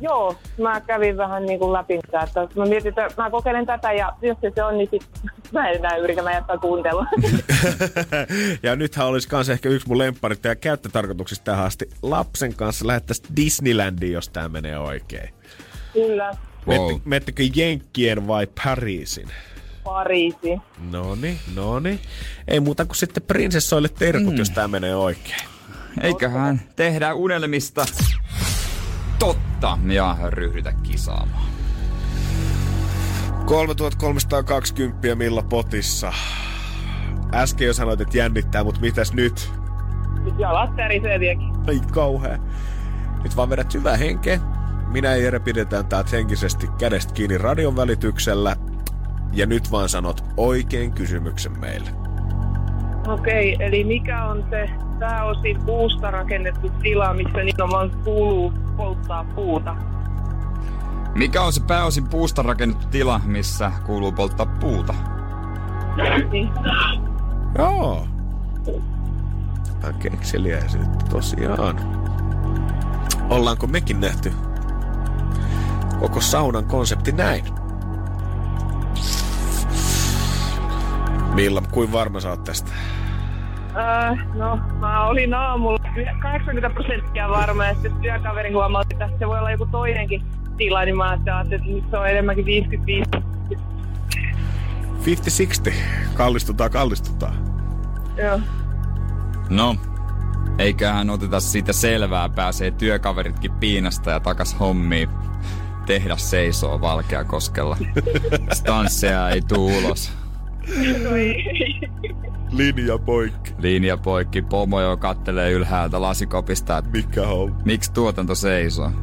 Joo, 0.00 0.36
mä 0.58 0.80
kävin 0.80 1.16
vähän 1.16 1.46
niin 1.46 1.58
kuin 1.58 1.72
läpi 1.72 1.98
sitä, 2.06 2.20
että 2.20 2.48
mä 2.56 2.66
mietin, 2.66 2.88
että 2.88 3.22
mä 3.22 3.30
kokeilen 3.30 3.66
tätä 3.66 3.92
ja 3.92 4.12
jos 4.22 4.38
se, 4.54 4.64
on, 4.64 4.78
niin 4.78 4.88
sit 4.90 5.08
mä 5.52 5.68
en 5.68 5.76
enää 5.76 5.96
yritä, 5.96 6.22
mä 6.22 6.32
jättää 6.32 6.58
kuuntelua. 6.58 7.06
ja 8.62 8.76
nythän 8.76 9.06
olisi 9.06 9.28
kanssa 9.28 9.52
ehkä 9.52 9.68
yksi 9.68 9.88
mun 9.88 9.98
lempparit 9.98 10.44
ja 10.44 10.56
käyttötarkoituksista 10.56 11.44
tähän 11.44 11.66
asti. 11.66 11.88
Lapsen 12.02 12.54
kanssa 12.54 12.86
lähettäisiin 12.86 13.36
Disneylandiin, 13.36 14.12
jos 14.12 14.28
tämä 14.28 14.48
menee 14.48 14.78
oikein. 14.78 15.34
Kyllä, 15.92 16.34
Wow. 16.68 17.00
Mettekö 17.04 17.42
Jenkkien 17.54 18.26
vai 18.26 18.46
Pariisin? 18.64 19.28
Pariisi. 19.84 20.58
Noni, 20.90 21.38
noni. 21.54 22.00
Ei 22.48 22.60
muuta 22.60 22.84
kuin 22.84 22.96
sitten 22.96 23.22
prinsessoille 23.22 23.88
terkut, 23.88 24.32
mm. 24.32 24.38
jos 24.38 24.50
tämä 24.50 24.68
menee 24.68 24.96
oikein. 24.96 25.48
Eiköhän 26.00 26.60
tehdä 26.76 27.14
unelmista 27.14 27.84
totta 29.18 29.78
ja 29.86 30.16
ryhdytä 30.30 30.72
kisaamaan. 30.72 31.48
3320 33.46 35.14
milla 35.14 35.42
potissa. 35.42 36.12
Äsken 37.34 37.66
jo 37.66 37.74
sanoit, 37.74 38.00
että 38.00 38.18
jännittää, 38.18 38.64
mutta 38.64 38.80
mitäs 38.80 39.12
nyt? 39.12 39.52
Jalat 40.38 40.76
tärisee 40.76 41.20
vieläkin. 41.20 41.52
Ai 41.68 41.80
kauhea. 41.92 42.38
Nyt 43.22 43.36
vaan 43.36 43.50
vedät 43.50 43.70
syvää 43.70 43.96
henkeä. 43.96 44.40
Minä 44.88 45.08
ja 45.08 45.16
Jere 45.16 45.40
pidetään 45.40 45.86
täältä 45.86 46.10
henkisesti 46.12 46.68
kädestä 46.78 47.14
kiinni 47.14 47.38
radion 47.38 47.76
välityksellä. 47.76 48.56
Ja 49.32 49.46
nyt 49.46 49.70
vaan 49.70 49.88
sanot 49.88 50.24
oikein 50.36 50.92
kysymyksen 50.92 51.60
meille. 51.60 51.90
Okei, 53.06 53.56
eli 53.60 53.84
mikä 53.84 54.24
on 54.24 54.44
se 54.50 54.87
pääosin 54.98 55.58
puusta 55.66 56.10
rakennettu 56.10 56.70
tila, 56.82 57.14
missä 57.14 57.38
nimenomaan 57.38 57.90
kuuluu 58.04 58.52
polttaa 58.76 59.24
puuta? 59.24 59.76
Mikä 61.14 61.42
on 61.42 61.52
se 61.52 61.60
pääosin 61.60 62.08
puusta 62.08 62.42
rakennettu 62.42 62.86
tila, 62.88 63.20
missä 63.24 63.72
kuuluu 63.86 64.12
polttaa 64.12 64.46
puuta? 64.46 64.94
Niin. 66.30 66.50
Joo. 67.58 68.06
Tämä 69.80 69.92
kekseliäisyyttä 69.92 71.04
tosiaan. 71.10 71.80
Ollaanko 73.30 73.66
mekin 73.66 74.00
nähty 74.00 74.32
koko 76.00 76.20
saunan 76.20 76.64
konsepti 76.64 77.12
näin? 77.12 77.44
Milla, 81.34 81.62
kuin 81.70 81.92
varma 81.92 82.20
sä 82.20 82.30
oot 82.30 82.44
tästä? 82.44 82.72
Öö, 83.78 84.16
no, 84.34 84.60
mä 84.78 85.06
olin 85.06 85.34
aamulla 85.34 85.78
80 86.22 86.70
prosenttia 86.70 87.28
varma, 87.28 87.64
ja 87.64 87.74
sitten 87.74 87.94
työkaveri 87.94 88.52
huomautti, 88.52 88.94
että 88.94 89.18
se 89.18 89.26
voi 89.26 89.38
olla 89.38 89.50
joku 89.50 89.66
toinenkin 89.66 90.22
tila, 90.56 90.84
niin 90.84 90.96
mä 90.96 91.08
ajattelin, 91.08 91.54
että 91.54 91.70
nyt 91.70 91.84
se 91.90 91.96
on 91.96 92.08
enemmänkin 92.08 92.44
55. 92.44 93.10
50-60. 95.70 95.72
Kallistutaan, 96.14 96.70
kallistutaan. 96.70 97.34
Joo. 98.16 98.40
No, 99.50 99.76
eiköhän 100.58 101.10
oteta 101.10 101.40
siitä 101.40 101.72
selvää, 101.72 102.28
pääsee 102.28 102.70
työkaveritkin 102.70 103.52
piinasta 103.52 104.10
ja 104.10 104.20
takas 104.20 104.60
hommiin. 104.60 105.08
Tehdas 105.86 106.30
seisoo 106.30 106.80
Valkeakoskella. 106.80 107.76
Stansseja 108.52 109.28
ei 109.28 109.42
tuu 109.42 109.78
ulos. 109.78 110.12
Linja 112.52 112.98
poikki. 112.98 113.54
Linja 113.58 113.96
poikki, 113.96 114.42
pomo 114.42 114.80
jo 114.80 114.96
kattelee 114.96 115.50
ylhäältä 115.52 116.00
lasikopista, 116.00 116.78
että 116.78 116.90
Mikä 116.90 117.22
on? 117.22 117.56
miksi 117.64 117.92
tuotanto 117.92 118.34
seisoo. 118.34 118.90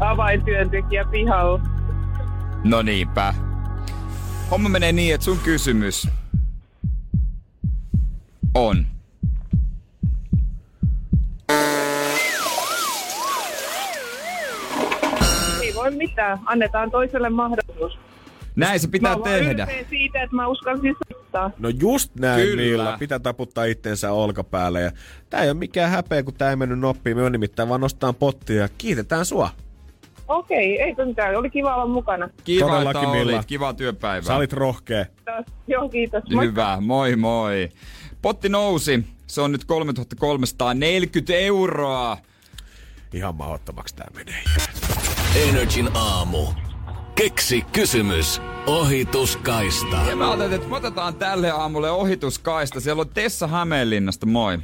avaintyöntekijä 0.00 1.04
pihalla. 1.04 1.60
No 2.64 2.82
niinpä. 2.82 3.34
Homma 4.50 4.68
menee 4.68 4.92
niin, 4.92 5.14
että 5.14 5.24
sun 5.24 5.38
kysymys 5.38 6.08
on. 8.54 8.86
Ei 15.62 15.74
voi 15.74 15.90
mitään, 15.90 16.38
annetaan 16.46 16.90
toiselle 16.90 17.30
mahdollisuus. 17.30 17.98
Näin 18.58 18.80
se 18.80 18.88
pitää 18.88 19.16
mä 19.16 19.24
tehdä. 19.24 19.62
ylpeä 19.62 19.84
siitä, 19.90 20.22
että 20.22 20.36
mä 20.36 20.46
uskalsin 20.46 20.96
soittaa. 21.12 21.50
No 21.58 21.68
just 21.68 22.14
näin, 22.14 22.42
Kyllä. 22.42 22.62
Milla. 22.62 22.96
Pitää 22.98 23.18
taputtaa 23.18 23.64
itsensä 23.64 24.12
olkapäälle. 24.12 24.80
Ja 24.80 24.92
tää 25.30 25.42
ei 25.42 25.50
ole 25.50 25.58
mikään 25.58 25.90
häpeä, 25.90 26.22
kun 26.22 26.34
tää 26.34 26.50
ei 26.50 26.56
mennyt 26.56 26.78
noppiin. 26.78 27.16
Me 27.16 27.22
on 27.22 27.32
nimittäin 27.32 27.68
vaan 27.68 27.80
nostaan 27.80 28.14
pottia 28.14 28.56
ja 28.62 28.68
kiitetään 28.78 29.24
sua. 29.24 29.50
Okei, 30.28 30.80
ei 30.82 30.94
mitään, 31.06 31.36
oli 31.36 31.50
kiva 31.50 31.74
olla 31.74 31.86
mukana. 31.86 32.28
Kiva, 32.44 32.64
että 32.66 32.72
Todellakin, 32.74 33.08
Milla. 33.08 33.36
olit. 33.36 33.46
Kiva 33.46 33.72
työpäivää. 33.74 34.26
Sä 34.26 34.36
olit 34.36 34.52
rohkea. 34.52 35.06
Taas- 35.24 35.44
Joo, 35.66 35.88
kiitos. 35.88 36.22
Moi. 36.34 36.46
Hyvä, 36.46 36.78
moi 36.80 37.16
moi. 37.16 37.68
Potti 38.22 38.48
nousi. 38.48 39.04
Se 39.26 39.40
on 39.40 39.52
nyt 39.52 39.64
3340 39.64 41.32
euroa. 41.34 42.18
Ihan 43.12 43.34
mahdottomaksi 43.34 43.96
tää 43.96 44.08
menee. 44.14 44.42
Energin 45.48 45.88
aamu. 45.94 46.46
Keksi 47.18 47.62
kysymys. 47.72 48.40
Ohituskaista. 48.66 49.96
Ja 50.08 50.16
mä 50.16 50.26
ajattelin, 50.30 50.54
että 50.54 50.74
otetaan 50.74 51.14
tälle 51.14 51.50
aamulle 51.50 51.90
ohituskaista. 51.90 52.80
Siellä 52.80 53.00
on 53.00 53.08
Tessa 53.08 53.46
Hämeenlinnasta, 53.46 54.26
moi. 54.26 54.58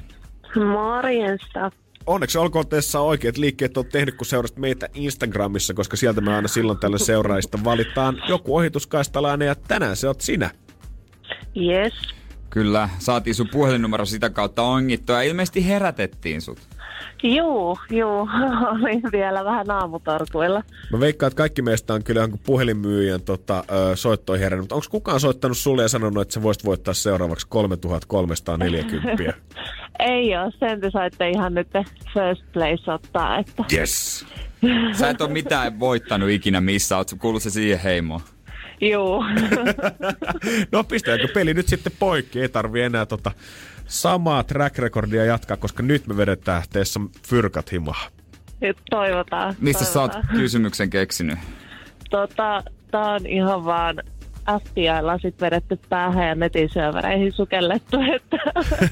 Morjesta. 0.72 1.70
Onneksi 2.06 2.38
olkoon 2.38 2.66
Tessa 2.66 3.00
oikeat 3.00 3.36
liikkeet 3.36 3.76
on 3.76 3.86
tehnyt, 3.86 4.14
kun 4.14 4.26
seurasit 4.26 4.56
meitä 4.56 4.88
Instagramissa, 4.94 5.74
koska 5.74 5.96
sieltä 5.96 6.20
me 6.20 6.34
aina 6.34 6.48
silloin 6.48 6.78
tällä 6.78 6.98
seuraajista 6.98 7.58
valitaan 7.64 8.22
joku 8.28 8.56
ohituskaistalainen 8.56 9.48
ja 9.48 9.54
tänään 9.54 9.96
se 9.96 10.08
oot 10.08 10.20
sinä. 10.20 10.50
Yes. 11.56 11.94
Kyllä, 12.50 12.88
saatiin 12.98 13.34
sun 13.34 13.48
puhelinnumero 13.52 14.04
sitä 14.04 14.30
kautta 14.30 14.62
ongittua 14.62 15.16
ja 15.16 15.22
ilmeisesti 15.22 15.68
herätettiin 15.68 16.40
sut. 16.40 16.58
Juu, 17.22 17.78
juu. 17.90 18.28
Olin 18.72 19.02
vielä 19.12 19.44
vähän 19.44 19.70
aamutorkuilla. 19.70 20.62
Mä 20.92 21.00
veikkaan, 21.00 21.28
että 21.28 21.36
kaikki 21.36 21.62
meistä 21.62 21.94
on 21.94 22.04
kyllä 22.04 22.20
jonkun 22.20 22.40
puhelinmyyjän 22.46 23.22
tota, 23.22 23.64
ö, 23.70 23.96
soittoihin 23.96 24.42
herännyt, 24.44 24.62
mutta 24.62 24.74
onko 24.74 24.86
kukaan 24.90 25.20
soittanut 25.20 25.58
sulle 25.58 25.82
ja 25.82 25.88
sanonut, 25.88 26.22
että 26.22 26.34
sä 26.34 26.42
voisit 26.42 26.64
voittaa 26.64 26.94
seuraavaksi 26.94 27.46
3340? 27.48 29.32
Ei 29.98 30.36
oo, 30.36 30.50
sen 30.58 30.80
te 30.80 30.90
saitte 30.90 31.30
ihan 31.30 31.54
nyt 31.54 31.68
first 32.14 32.42
place 32.52 32.92
ottaa, 32.92 33.38
että 33.38 33.64
yes! 33.72 34.26
Sä 34.92 35.10
et 35.10 35.20
ole 35.20 35.30
mitään 35.30 35.80
voittanut 35.80 36.30
ikinä 36.30 36.60
missä, 36.60 36.96
oot 36.96 37.10
kuullut 37.18 37.42
se 37.42 37.50
siihen 37.50 37.80
heimoon. 37.80 38.20
Juu. 38.90 39.24
No 40.72 40.84
pistääkö 40.84 41.28
peli 41.34 41.54
nyt 41.54 41.68
sitten 41.68 41.92
poikki? 41.98 42.40
Ei 42.40 42.48
tarvi 42.48 42.82
enää 42.82 43.06
tota 43.06 43.30
samaa 43.86 44.42
track 44.44 44.78
recordia 44.78 45.24
jatkaa, 45.24 45.56
koska 45.56 45.82
nyt 45.82 46.06
me 46.06 46.16
vedetään 46.16 46.62
Tessa 46.72 47.00
fyrkat 47.28 47.72
himaa. 47.72 48.06
Nyt 48.60 48.76
toivotaan. 48.90 49.54
Mistä 49.60 49.84
sä 49.84 50.00
oot 50.00 50.12
kysymyksen 50.32 50.90
keksinyt? 50.90 51.38
Tota, 52.10 52.62
tää 52.90 53.12
on 53.12 53.26
ihan 53.26 53.64
vaan 53.64 53.96
FBI-lasit 54.62 55.40
vedetty 55.40 55.78
päähän 55.88 56.28
ja 56.28 56.34
netin 56.34 56.68
syöväreihin 56.68 57.32
sukellettu, 57.32 57.96
että 58.14 58.36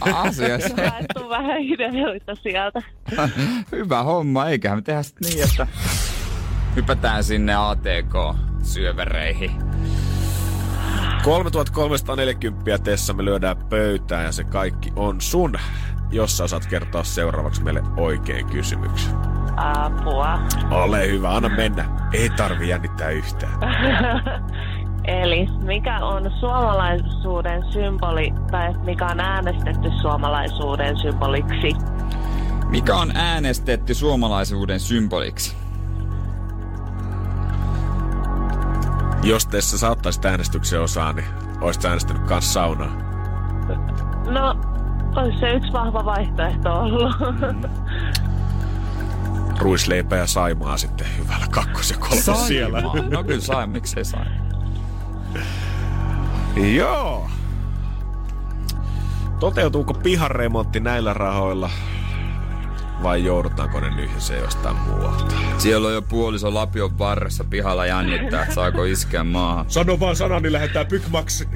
Asiassa. 0.00 0.74
haettu 0.90 1.28
vähän 1.28 1.60
ideoita 1.60 2.34
sieltä. 2.34 2.82
Hyvä 3.72 4.02
homma, 4.02 4.48
eiköhän 4.48 4.78
me 4.78 4.82
tehdä 4.82 5.02
sit 5.02 5.16
niin, 5.20 5.44
että 5.44 5.66
hypätään 6.76 7.24
sinne 7.24 7.54
ATK-syövereihin. 7.54 9.50
3340 11.24 12.78
Tessa 12.78 13.12
me 13.12 13.24
lyödään 13.24 13.56
pöytään 13.56 14.24
ja 14.24 14.32
se 14.32 14.44
kaikki 14.44 14.92
on 14.96 15.20
sun, 15.20 15.54
jos 16.10 16.36
sä 16.36 16.44
osaat 16.44 16.66
kertoa 16.66 17.04
seuraavaksi 17.04 17.62
meille 17.62 17.82
oikein 17.96 18.46
kysymyksen. 18.46 19.12
Apua. 19.56 20.38
Ole 20.70 21.08
hyvä, 21.08 21.34
anna 21.34 21.48
mennä. 21.48 21.84
Ei 22.12 22.30
tarvi 22.30 22.68
jännittää 22.68 23.10
yhtään. 23.10 23.52
Eli 25.04 25.46
mikä 25.64 25.98
on 25.98 26.30
suomalaisuuden 26.40 27.72
symboli, 27.72 28.32
tai 28.50 28.74
mikä 28.84 29.06
on 29.06 29.20
äänestetty 29.20 29.90
suomalaisuuden 30.02 30.96
symboliksi? 30.96 31.76
Mikä 32.68 32.94
on 32.94 33.12
äänestetty 33.14 33.94
suomalaisuuden 33.94 34.80
symboliksi? 34.80 35.56
Jos 39.22 39.46
Tessa 39.46 39.78
sä 39.78 39.90
ottaisit 39.90 40.24
äänestyksen 40.24 40.80
osaa, 40.80 41.12
niin 41.12 41.26
oisit 41.60 41.82
sä 41.82 41.88
äänestänyt 41.88 42.22
kans 42.22 42.52
saunaa. 42.52 42.96
No, 44.30 44.54
olisi 45.16 45.38
se 45.38 45.52
yksi 45.52 45.72
vahva 45.72 46.04
vaihtoehto 46.04 46.80
ollut. 46.80 47.16
Ruisleipä 49.58 50.16
ja 50.16 50.26
saimaa 50.26 50.76
sitten 50.76 51.06
hyvällä 51.18 51.46
kakkos- 51.50 51.90
ja 51.90 51.96
kolmas 51.98 52.46
siellä. 52.46 52.80
No 53.10 53.24
kyllä 53.24 53.40
sai, 53.40 53.66
miksei 53.66 54.04
sai. 54.04 54.26
Joo. 56.76 57.28
Toteutuuko 59.40 59.94
piharemontti 59.94 60.80
näillä 60.80 61.14
rahoilla 61.14 61.70
vai 63.02 63.24
joudutaanko 63.24 63.80
ne 63.80 63.96
nyhjäseen 63.96 64.40
jostain 64.40 64.76
muualta? 64.76 65.34
Siellä 65.58 65.88
on 65.88 65.94
jo 65.94 66.02
puoliso 66.02 66.54
lapion 66.54 66.98
varressa 66.98 67.44
pihalla 67.44 67.86
jännittää, 67.86 68.42
että 68.42 68.54
saako 68.54 68.84
iskeä 68.84 69.24
maahan. 69.24 69.64
Sano 69.68 70.00
vaan 70.00 70.16
sana, 70.16 70.40
niin 70.40 70.52
lähdetään 70.52 70.86
pykmaksi. 70.86 71.48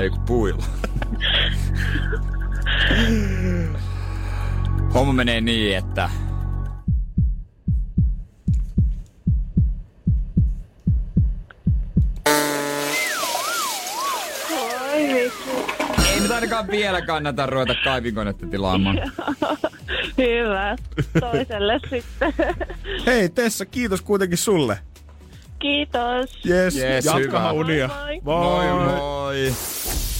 Ei 0.00 0.10
kun 0.10 0.20
puilla. 0.20 0.64
Homma 4.94 5.12
menee 5.12 5.40
niin, 5.40 5.76
että 5.76 6.10
ainakaan 16.40 16.70
vielä 16.70 17.02
kannata 17.02 17.46
ruveta 17.46 17.74
kaivinkonetta 17.84 18.46
tilaamaan. 18.46 18.96
Hyvä. 20.18 20.76
Toiselle 21.20 21.80
sitten. 21.90 22.34
Hei 23.06 23.28
Tessa, 23.28 23.66
kiitos 23.66 24.02
kuitenkin 24.02 24.38
sulle. 24.38 24.78
Kiitos. 25.58 26.30
Yes, 26.48 26.76
Yes, 26.76 27.04
jatkahan 27.04 27.54
hyvä. 27.54 27.60
unia. 27.64 27.88
Moi 27.88 28.20
Moi. 28.22 28.66
moi. 28.96 29.54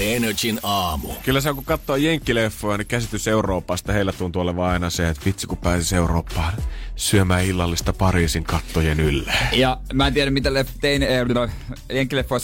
Energin 0.00 0.60
aamu. 0.62 1.08
Kyllä 1.24 1.40
se 1.40 1.48
on, 1.48 1.54
kun 1.54 1.64
katsoo 1.64 1.96
jenkkileffoja, 1.96 2.78
niin 2.78 2.86
käsitys 2.86 3.28
Euroopasta 3.28 3.92
heillä 3.92 4.12
tuntuu 4.12 4.42
olevan 4.42 4.70
aina 4.70 4.90
se, 4.90 5.08
että 5.08 5.22
vitsi 5.26 5.46
kun 5.46 5.58
pääsis 5.58 5.92
Eurooppaan 5.92 6.52
syömään 7.00 7.44
illallista 7.44 7.92
Pariisin 7.92 8.44
kattojen 8.44 9.00
ylle. 9.00 9.32
Ja 9.52 9.80
mä 9.92 10.06
en 10.06 10.14
tiedä, 10.14 10.30
mitä 10.30 10.50
leff- 10.50 10.78
tein, 10.80 11.02
äh, 11.02 11.08
no, 11.34 11.48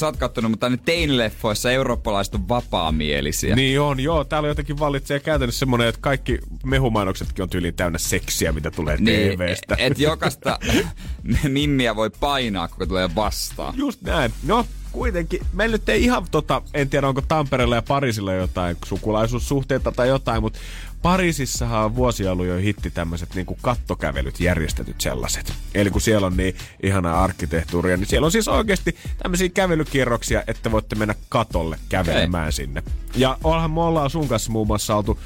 oot 0.07 0.17
kattonut, 0.17 0.51
mutta 0.51 0.69
ne 0.69 0.77
teinileffoissa 0.85 1.71
eurooppalaiset 1.71 2.35
on 2.35 2.49
vapaamielisiä. 2.49 3.57
Niin 3.57 3.81
on, 3.81 4.01
joo. 4.01 4.25
Täällä 4.25 4.49
jotenkin 4.49 4.79
vallitsee 4.79 5.21
käytännössä 5.21 5.59
semmoinen, 5.59 5.89
että 5.89 6.01
kaikki 6.01 6.39
mehumainoksetkin 6.65 7.43
on 7.43 7.49
tyyliin 7.51 7.75
täynnä 7.75 7.99
seksiä, 7.99 8.53
mitä 8.53 8.71
tulee 8.71 8.97
Niin, 9.01 9.39
TVstä. 9.39 9.75
et 9.79 9.99
jokaista 9.99 10.59
mimmiä 11.49 11.97
voi 11.97 12.11
painaa, 12.11 12.69
kun 12.69 12.89
tulee 12.89 13.15
vastaan. 13.15 13.75
Just 13.77 14.03
näin. 14.03 14.33
No, 14.47 14.67
kuitenkin. 14.93 15.41
Meillä 15.53 15.75
nyt 15.75 15.89
ei 15.89 16.05
ihan 16.05 16.27
tota, 16.31 16.63
en 16.75 16.91
tiedä 16.91 17.09
onko 17.09 17.21
Tampereella 17.21 17.75
ja 17.75 17.83
Pariisilla 17.83 18.33
jotain 18.35 18.77
sukulaisuussuhteita 18.85 19.93
tai 19.93 20.09
jotain, 20.09 20.43
mutta 20.43 20.59
Pariisissahan 21.07 21.85
on 21.85 21.97
vuosia 21.97 22.33
ollut 22.33 22.47
jo 22.47 22.57
hitti 22.57 22.91
tämmöiset 22.91 23.35
niinku 23.35 23.59
kattokävelyt, 23.63 24.41
järjestetyt 24.41 25.01
sellaiset. 25.01 25.53
Eli 25.75 25.91
kun 25.91 26.01
siellä 26.01 26.27
on 26.27 26.37
niin 26.37 26.57
ihanaa 26.83 27.25
arkkitehtuuria, 27.25 27.97
niin 27.97 28.07
siellä 28.07 28.25
on 28.25 28.33
siis 28.33 28.49
oikeasti 28.49 28.97
tämmöisiä 29.23 29.49
kävelykierroksia, 29.49 30.43
että 30.47 30.71
voitte 30.71 30.97
mennä 30.97 31.15
katolle 31.29 31.79
kävelemään 31.89 32.53
sinne. 32.53 32.83
Ja 33.17 33.39
onhan 33.45 33.71
me 33.71 33.81
ollaan 33.81 34.11
sun 34.11 34.29
kanssa 34.29 34.53
muun 34.53 34.67
muassa 34.67 34.97
oltu 34.97 35.19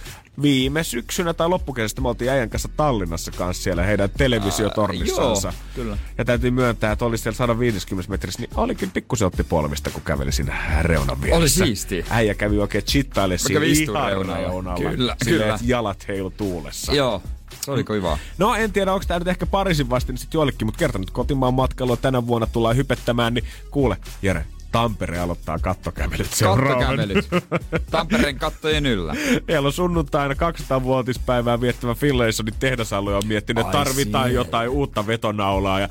viime 0.43 0.85
syksynä 0.85 1.35
tai 1.35 1.49
loppukesästä 1.49 2.01
me 2.01 2.09
oltiin 2.09 2.31
äijän 2.31 2.51
kanssa 2.51 2.69
Tallinnassa 2.77 3.31
kanssa 3.31 3.63
siellä 3.63 3.83
heidän 3.83 4.11
televisiotornissansa. 4.19 5.49
Aa, 5.49 5.55
joo, 5.55 5.75
kyllä. 5.75 5.99
Ja 6.19 6.25
täytyy 6.25 6.51
myöntää, 6.51 6.93
että 6.93 7.05
oli 7.05 7.19
siellä 7.19 7.37
150 7.37 8.11
metrissä, 8.11 8.41
niin 8.41 8.51
oli 8.55 8.75
kyllä 8.75 8.93
pikkusen 8.95 9.27
otti 9.27 9.43
polvista, 9.45 9.91
kun 9.91 10.03
käveli 10.03 10.33
siinä 10.33 10.83
reunan 10.83 11.23
vieressä. 11.23 11.39
Oli 11.39 11.49
siistiä. 11.49 12.07
Äijä 12.11 12.35
kävi 12.35 12.59
oikein 12.59 12.85
chittaille 12.85 13.39
siinä 13.39 13.65
ihan 13.65 14.07
reunalla. 14.07 14.37
reunalla. 14.37 14.91
Kyllä, 14.91 15.17
Silleen, 15.25 15.59
kyllä. 15.59 15.71
jalat 15.71 16.09
heilu 16.09 16.31
tuulessa. 16.31 16.93
Joo, 16.93 17.23
se 17.61 17.71
oli 17.71 17.85
kiva. 17.85 18.19
No 18.39 18.55
en 18.55 18.73
tiedä, 18.73 18.93
onko 18.93 19.05
tämä 19.09 19.19
nyt 19.19 19.29
ehkä 19.29 19.47
Pariisin 19.47 19.91
vastin 19.91 20.19
sitten 20.19 20.39
joillekin, 20.39 20.67
mutta 20.67 20.79
kerta 20.79 20.99
nyt 20.99 21.11
kotimaan 21.11 21.55
matkalla 21.55 21.97
tänä 21.97 22.27
vuonna 22.27 22.47
tullaan 22.47 22.77
hypettämään, 22.77 23.35
niin 23.35 23.45
kuule, 23.71 23.97
Jere, 24.23 24.45
Tampere 24.73 25.19
aloittaa 25.19 25.59
kattokävelyt. 25.59 26.29
Kattokävelyt. 26.43 27.29
Tampereen 27.91 28.39
kattojen 28.39 28.87
yllä. 28.87 29.15
Meillä 29.49 29.67
on 29.67 29.73
sunnuntaina 29.73 30.35
200-vuotispäivää 30.35 31.61
viettävä 31.61 31.95
Finlaysonin 31.95 32.55
tehdasalue 32.61 33.17
on 33.17 33.27
miettinyt, 33.27 33.67
että 33.67 33.79
tarvitaan 33.79 34.35
jotain 34.35 34.69
uutta 34.69 35.07
vetonaulaa 35.07 35.81
ja 35.81 35.89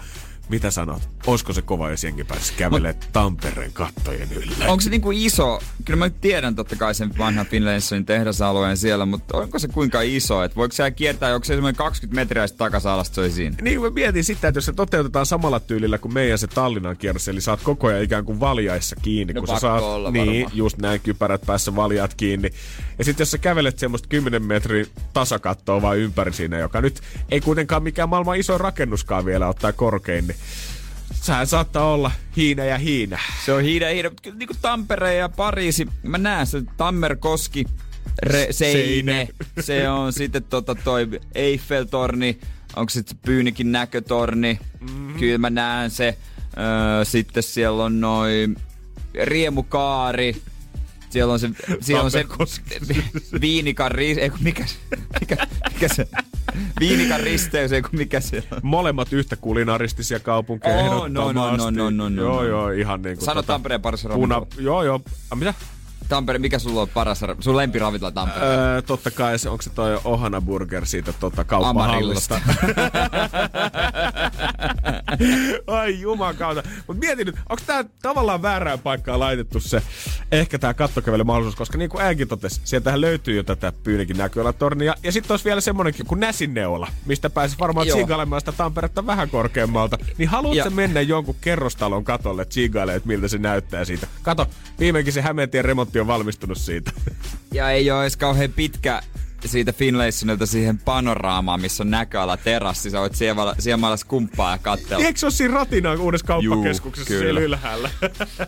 mitä 0.50 0.72
sanot? 0.72 1.10
Olisiko 1.28 1.54
se 1.54 1.62
kova, 1.62 1.90
jos 1.90 2.04
jengi 2.04 2.24
pääsisi 2.24 2.54
kävelemään 2.54 2.96
Tampereen 3.14 3.74
kattojen 3.74 4.28
yllä? 4.34 4.66
Onko 4.68 4.82
se 4.82 4.90
niinku 4.90 5.12
iso? 5.12 5.60
Kyllä 5.86 5.98
mä 6.00 6.10
tiedän 6.10 6.56
totta 6.56 6.76
kai 6.76 6.96
sen 6.96 7.18
vanhan 7.18 7.46
Finlaysonin 7.46 8.06
tehdasalueen 8.06 8.78
siellä, 8.78 9.06
mutta 9.06 9.38
onko 9.38 9.60
se 9.60 9.68
kuinka 9.68 10.02
iso? 10.02 10.44
Et 10.44 10.56
voiko 10.56 10.76
siellä 10.76 10.92
kiertää, 10.92 11.34
onko 11.36 11.46
se 11.46 11.54
semmoinen 11.54 11.76
20 11.76 12.22
metriä 12.22 12.48
sitten 12.48 12.66
takaisin 12.66 12.92
alas 12.92 13.12
se 13.14 13.30
siinä? 13.30 13.56
Niin 13.62 13.82
mä 13.82 13.90
mietin 13.90 14.24
sitä, 14.24 14.48
että 14.48 14.58
jos 14.58 14.66
se 14.66 14.74
toteutetaan 14.74 15.26
samalla 15.26 15.60
tyylillä 15.60 15.98
kuin 15.98 16.14
meidän 16.14 16.38
se 16.38 16.48
Tallinnan 16.48 16.98
kierros, 16.98 17.28
eli 17.28 17.42
saat 17.42 17.62
koko 17.64 17.88
ajan 17.88 18.04
ikään 18.04 18.26
kuin 18.26 18.40
valjaissa 18.40 18.96
kiinni, 18.96 19.34
No 19.34 19.42
kun 19.42 19.48
sä 19.48 19.60
saat, 19.60 19.84
olla 19.84 20.12
niin, 20.12 20.26
varmaan. 20.28 20.58
just 20.58 20.78
näin 20.78 21.02
kypärät 21.02 21.42
päässä 21.46 21.76
valjaat 21.76 22.14
kiinni. 22.14 22.50
Ja 22.98 23.06
sitten 23.06 23.22
jos 23.22 23.32
sä 23.32 23.38
kävelet 23.38 23.80
semmoista 23.80 24.08
10 24.08 24.44
metrin 24.44 24.88
tasakattoa 25.14 25.82
vaan 25.82 25.98
ympäri 25.98 26.34
siinä, 26.34 26.58
joka 26.60 26.82
nyt 26.82 27.02
ei 27.32 27.42
kuitenkaan 27.42 27.84
mikään 27.84 28.10
maailman 28.10 28.38
iso 28.38 28.58
rakennuskaan 28.58 29.26
vielä 29.26 29.48
ottaa 29.48 29.74
korkein, 29.74 30.28
niin 30.28 30.39
sehän 31.14 31.48
saattaa 31.48 31.94
olla 31.94 32.12
hiina 32.38 32.64
ja 32.66 32.78
hiina. 32.78 33.20
Se 33.46 33.54
on 33.54 33.62
hiida 33.62 33.88
hiida, 33.90 34.10
mutta 34.10 34.22
kyllä 34.24 34.38
niinku 34.38 34.54
Tampere 34.62 35.16
ja 35.16 35.30
Pariisi, 35.30 35.88
mä 36.04 36.18
näen 36.18 36.48
se 36.48 36.62
Tammerkoski, 36.78 37.66
Re, 38.24 38.48
Seine, 38.52 38.82
Seine. 38.82 39.28
se 39.60 39.90
on 39.90 40.14
sitten 40.20 40.44
tota 40.44 40.76
toi 40.76 41.08
Eiffel-torni, 41.36 42.40
onko 42.76 42.90
sitten 42.90 43.20
Pyynikin 43.26 43.72
näkötorni, 43.72 44.60
mm-hmm. 44.80 45.14
kyllä 45.20 45.38
mä 45.38 45.50
näen 45.50 45.92
se. 45.92 46.18
Öö, 46.58 47.06
sitten 47.06 47.44
siellä 47.44 47.84
on 47.84 48.02
noin 48.02 48.58
Riemukaari, 49.24 50.42
siellä 51.10 51.34
on 51.34 51.40
se, 51.40 51.50
siellä 51.82 52.04
on 52.04 52.12
se. 52.12 52.26
Viinikan 53.42 53.92
ri, 53.92 54.22
ei 54.22 54.32
mikä, 54.40 54.66
se- 54.66 54.78
mikä, 55.20 55.38
mikä 55.74 55.88
se, 55.96 56.08
Viinikan 56.80 57.20
risteys, 57.20 57.72
ei 57.72 57.82
mikä 57.92 58.20
se 58.20 58.44
on. 58.52 58.60
Molemmat 58.64 59.14
yhtä 59.14 59.36
kulinaristisia 59.36 60.20
kaupunkeja 60.20 60.76
Oo, 60.76 60.82
ehdottomasti. 61.06 61.14
no, 61.14 61.32
no, 61.32 61.58
no, 61.58 61.70
no, 61.70 61.90
no, 61.90 62.10
no, 62.10 62.22
Joo, 62.22 62.36
no. 62.42 62.44
joo, 62.48 62.70
ihan 62.72 63.02
niin 63.02 63.18
kuin 63.18 63.26
Sano 63.26 63.42
Tampereen 63.44 63.82
paras 63.82 64.08
puna. 64.14 64.42
Joo, 64.58 64.84
joo. 64.84 65.02
A, 65.32 65.36
mitä? 65.36 65.54
Tampere, 66.10 66.40
mikä 66.40 66.60
sulla 66.60 66.82
on 66.82 66.90
paras, 66.94 67.22
ra- 67.22 67.36
sun 67.40 67.58
lempiravintola 67.58 68.12
Tampereella? 68.12 68.56
Öö, 68.56 68.82
totta 68.82 69.12
kai 69.12 69.40
se, 69.40 69.50
onko 69.50 69.62
se 69.62 69.70
toi 69.70 70.00
Ohana 70.04 70.42
Burger 70.42 70.86
siitä 70.86 71.14
tota, 71.14 71.44
kauppahallista. 71.44 72.42
Ai 75.68 76.02
jumakauta. 76.02 76.64
Mut 76.88 76.98
mietin 77.00 77.26
nyt, 77.26 77.36
onko 77.50 77.64
tää 77.66 77.86
tavallaan 78.02 78.42
väärään 78.42 78.80
paikkaan 78.80 79.20
laitettu 79.20 79.60
se, 79.60 79.82
ehkä 80.32 80.60
tää 80.60 80.74
kattokävely 80.74 81.24
mahdollisuus, 81.24 81.56
koska 81.56 81.78
niin 81.78 81.90
kuin 81.90 82.02
Äänkin 82.02 82.28
totesi, 82.28 82.62
sieltähän 82.64 83.02
löytyy 83.02 83.36
jo 83.36 83.44
tätä 83.44 83.74
Pyynikin 83.84 84.18
näköalatornia. 84.18 84.96
Ja 85.04 85.12
sitten 85.12 85.34
olisi 85.34 85.46
vielä 85.46 85.62
semmonenkin 85.62 86.06
kuin 86.06 86.20
Näsinneula, 86.20 86.88
mistä 87.06 87.30
pääsis 87.30 87.60
varmaan 87.60 87.88
tsiigailemaan 87.88 88.42
sitä 88.42 88.52
Tamperetta 88.52 89.06
vähän 89.06 89.30
korkeammalta. 89.30 89.98
Niin 90.18 90.30
haluatko 90.30 90.70
mennä 90.70 91.02
jonkun 91.02 91.36
kerrostalon 91.42 92.04
katolle 92.04 92.46
tsiigailemaan, 92.46 92.98
että 92.98 93.08
miltä 93.08 93.28
se 93.28 93.38
näyttää 93.38 93.86
siitä? 93.86 94.08
Kato, 94.22 94.48
viimeinkin 94.80 95.14
se 95.14 95.22
Hämeentien 95.22 95.66
remontti 95.66 96.00
on 96.00 96.08
valmistunut 96.08 96.58
siitä. 96.58 96.92
Ja 97.54 97.72
ei 97.72 97.92
ole 97.92 98.02
edes 98.02 98.18
kauhean 98.18 98.52
pitkä 98.52 99.02
siitä 99.48 99.74
Finlaysonilta 99.74 100.46
siihen 100.46 100.78
panoraamaan, 100.78 101.62
missä 101.62 101.84
on 101.84 101.92
näköala 101.92 102.38
terassi. 102.38 102.90
Sä 102.90 103.00
voit 103.00 103.16
siellä, 103.16 103.56
siellä 103.60 103.98
skumppaa 103.98 104.52
ja 104.52 104.58
katsella. 104.58 105.06
Eikö 105.06 105.20
se 105.20 105.26
ole 105.26 105.32
siinä 105.32 105.54
Ratinaan 105.54 106.00
uudessa 106.00 106.28
kauppakeskuksessa 106.28 107.14
Juu, 107.14 107.22
siellä 107.22 107.40
ylhäällä? 107.40 107.90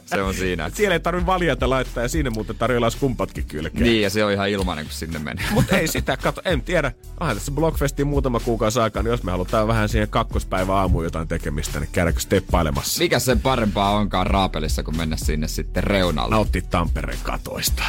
Se 0.05 0.21
on 0.21 0.33
siinä. 0.33 0.65
Et 0.65 0.75
siellä 0.81 0.93
ei 0.93 0.99
tarvi 0.99 1.25
valjata 1.25 1.69
laittaa 1.69 2.03
ja 2.03 2.09
siinä 2.09 2.29
muuten 2.29 2.55
tarjoillaan 2.55 2.91
skumpatkin 2.91 3.45
kylkeen. 3.45 3.83
Niin, 3.83 4.01
ja 4.01 4.09
se 4.09 4.25
on 4.25 4.31
ihan 4.31 4.49
ilmainen, 4.49 4.85
kun 4.85 4.93
sinne 4.93 5.19
menee. 5.19 5.45
Mutta 5.51 5.77
ei 5.77 5.87
sitä, 5.87 6.17
kato, 6.17 6.41
en 6.45 6.61
tiedä. 6.61 6.91
Onhan 7.19 7.35
tässä 7.37 7.51
Blockfestiin 7.51 8.07
muutama 8.07 8.39
kuukausi 8.39 8.79
aikaa, 8.79 9.03
niin 9.03 9.11
jos 9.11 9.23
me 9.23 9.31
halutaan 9.31 9.67
vähän 9.67 9.89
siihen 9.89 10.09
kakkospäivä 10.09 10.75
aamuun 10.75 11.03
jotain 11.03 11.27
tekemistä, 11.27 11.79
niin 11.79 11.89
käydäänkö 11.91 12.21
steppailemassa? 12.21 13.03
Mikä 13.03 13.19
sen 13.19 13.39
parempaa 13.39 13.91
onkaan 13.91 14.27
raapelissa, 14.27 14.83
kun 14.83 14.97
mennä 14.97 15.17
sinne 15.17 15.47
sitten 15.47 15.83
reunalle? 15.83 16.35
Nauttii 16.35 16.61
Tampereen 16.61 17.19
katoista. 17.23 17.83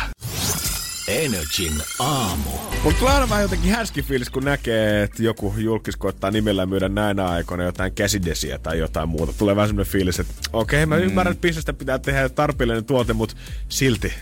Energin 1.13 1.73
aamu. 1.99 2.51
Mutta 2.85 2.99
tulee 2.99 3.15
aina 3.15 3.29
vähän 3.29 3.43
jotenkin 3.43 3.71
härski 3.71 4.03
fiilis, 4.03 4.31
kun 4.31 4.45
näkee, 4.45 5.03
että 5.03 5.23
joku 5.23 5.55
julkis 5.59 5.97
koittaa 5.97 6.31
nimellä 6.31 6.67
myydä 6.67 6.89
näinä 6.89 7.29
aikoina 7.29 7.65
jotain 7.65 7.93
käsidesiä 7.93 8.59
tai 8.59 8.79
jotain 8.79 9.09
muuta. 9.09 9.33
Tulee 9.33 9.57
vähän 9.57 9.69
semmoinen 9.69 9.93
fiilis, 9.93 10.21
että 10.21 10.35
okei, 10.53 10.85
okay, 10.85 10.87
mä 10.87 10.97
ymmärrän, 10.97 11.33
että 11.33 11.43
bisnestä 11.43 11.73
pitää 11.73 11.99
tehdä 11.99 12.29
tarpeellinen 12.29 12.85
tuote, 12.85 13.13
mutta 13.13 13.37
silti 13.69 14.13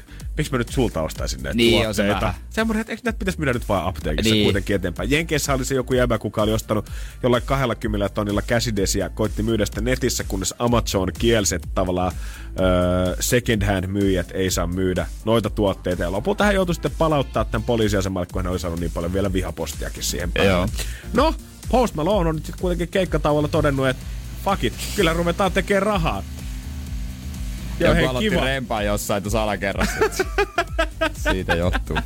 miksi 0.40 0.52
mä 0.52 0.58
nyt 0.58 0.68
sulta 0.68 1.02
ostaisin 1.02 1.42
näitä 1.42 1.56
Niin, 1.56 1.88
on 1.88 1.94
se 1.94 2.02
tuotteita? 2.02 2.34
Semmoinen, 2.50 2.80
että 2.80 2.92
eikö 2.92 3.02
näitä 3.04 3.18
pitäisi 3.18 3.38
myydä 3.38 3.52
nyt 3.52 3.68
vaan 3.68 3.86
apteekissa 3.86 4.34
Niin. 4.34 4.44
kuitenkin 4.44 4.76
eteenpäin. 4.76 5.10
Jenkeissä 5.10 5.54
oli 5.54 5.64
se 5.64 5.74
joku 5.74 5.94
jäbä, 5.94 6.18
kuka 6.18 6.42
oli 6.42 6.52
ostanut 6.52 6.90
jollain 7.22 7.42
20 7.46 8.08
tonnilla 8.08 8.42
käsidesiä, 8.42 9.08
koitti 9.08 9.42
myydä 9.42 9.66
sitä 9.66 9.80
netissä, 9.80 10.24
kunnes 10.24 10.54
Amazon 10.58 11.08
kielsi, 11.18 11.54
että 11.54 11.68
tavallaan 11.74 12.12
öö, 12.60 13.16
second 13.20 13.62
hand 13.62 13.86
myyjät 13.86 14.30
ei 14.34 14.50
saa 14.50 14.66
myydä 14.66 15.06
noita 15.24 15.50
tuotteita. 15.50 16.02
Ja 16.02 16.12
lopulta 16.12 16.44
hän 16.44 16.54
joutui 16.54 16.74
sitten 16.74 16.92
palauttaa 16.98 17.44
tämän 17.44 17.64
poliisiasemalle, 17.64 18.26
kun 18.32 18.42
hän 18.42 18.50
oli 18.52 18.58
saanut 18.58 18.80
niin 18.80 18.92
paljon 18.92 19.12
vielä 19.12 19.32
vihapostiakin 19.32 20.02
siihen 20.02 20.32
päälle. 20.32 20.50
Joo. 20.52 20.68
No, 21.12 21.34
Post 21.70 21.94
Malone 21.94 22.28
on 22.28 22.34
nyt 22.34 22.46
sitten 22.46 22.60
kuitenkin 22.60 22.88
keikkatauolla 22.88 23.48
todennut, 23.48 23.88
että 23.88 24.02
fuck 24.44 24.64
it, 24.64 24.72
kyllä 24.96 25.12
ruvetaan 25.12 25.52
tekemään 25.52 25.82
rahaa. 25.82 26.22
Ja 27.80 27.86
Joku 27.88 27.96
hei, 27.96 28.06
aloitti 28.06 28.30
kiva. 28.30 28.44
rempaa 28.44 28.82
jossain 28.82 29.22
tuossa 29.22 29.42
alakerrassa. 29.42 29.94
Siitä 31.32 31.54
johtuu. 31.54 31.96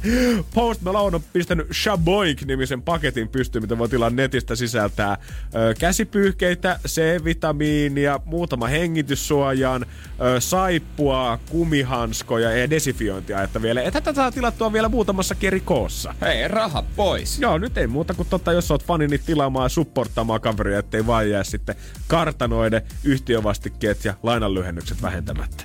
Post 0.54 0.82
Malone 0.82 1.16
on 1.16 1.22
pistänyt 1.32 1.66
Shaboik-nimisen 1.72 2.82
paketin 2.82 3.28
pystyyn, 3.28 3.64
mitä 3.64 3.78
voi 3.78 3.88
tilaa 3.88 4.10
netistä 4.10 4.56
sisältää 4.56 5.16
ö, 5.54 5.74
käsipyyhkeitä, 5.78 6.78
C-vitamiinia, 6.88 8.20
muutama 8.24 8.66
hengityssuojan, 8.66 9.86
ö, 10.20 10.40
saippua, 10.40 11.38
kumihanskoja 11.50 12.50
ja 12.50 12.70
desifiointia, 12.70 13.42
että 13.42 13.62
vielä. 13.62 13.82
Ja 13.82 13.92
tätä 13.92 14.14
saa 14.14 14.32
tilattua 14.32 14.72
vielä 14.72 14.88
muutamassa 14.88 15.34
eri 15.42 15.60
koossa. 15.60 16.14
Hei, 16.20 16.48
raha 16.48 16.84
pois. 16.96 17.38
Joo, 17.38 17.58
nyt 17.58 17.78
ei 17.78 17.86
muuta 17.86 18.14
kuin 18.14 18.28
totta, 18.28 18.52
jos 18.52 18.70
oot 18.70 18.84
fani, 18.84 19.06
niin 19.08 19.20
tilaamaan 19.26 19.64
ja 19.64 19.68
supporttaamaan 19.68 20.40
kaveria, 20.40 20.78
ettei 20.78 21.06
vaan 21.06 21.30
jää 21.30 21.44
sitten 21.44 21.74
kartanoiden 22.08 22.82
yhtiövastikkeet 23.04 24.04
ja 24.04 24.14
lainanlyhennykset 24.22 25.02
vähentämättä. 25.02 25.64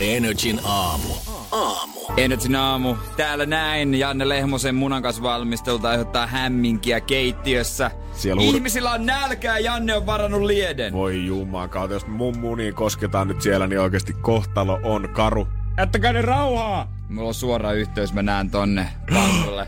Energin 0.00 0.60
aamu. 0.64 1.35
Aamu. 1.52 2.00
Energin 2.16 2.56
aamu. 2.56 2.94
Täällä 3.16 3.46
näin 3.46 3.94
Janne 3.94 4.28
Lehmosen 4.28 4.74
munankasvalmistelta 4.74 5.88
aiheuttaa 5.90 6.26
hämminkiä 6.26 7.00
keittiössä. 7.00 7.90
Siellä 8.12 8.42
huud- 8.42 8.54
Ihmisillä 8.54 8.90
on 8.90 9.06
nälkää 9.06 9.58
ja 9.58 9.64
Janne 9.72 9.96
on 9.96 10.06
varannut 10.06 10.42
lieden. 10.42 10.92
Voi 10.92 11.26
jumaa 11.26 11.68
kautta, 11.68 11.94
jos 11.94 12.06
mun 12.06 12.38
muniin 12.38 12.74
kosketaan 12.74 13.28
nyt 13.28 13.42
siellä, 13.42 13.66
niin 13.66 13.80
oikeasti 13.80 14.12
kohtalo 14.12 14.80
on 14.82 15.08
karu. 15.08 15.48
Jättäkää 15.78 16.12
ne 16.12 16.22
rauhaa! 16.22 16.92
Mulla 17.08 17.28
on 17.28 17.34
suora 17.34 17.72
yhteys, 17.72 18.12
mä 18.12 18.22
näen 18.22 18.50
tonne 18.50 18.88
pannulle. 19.14 19.66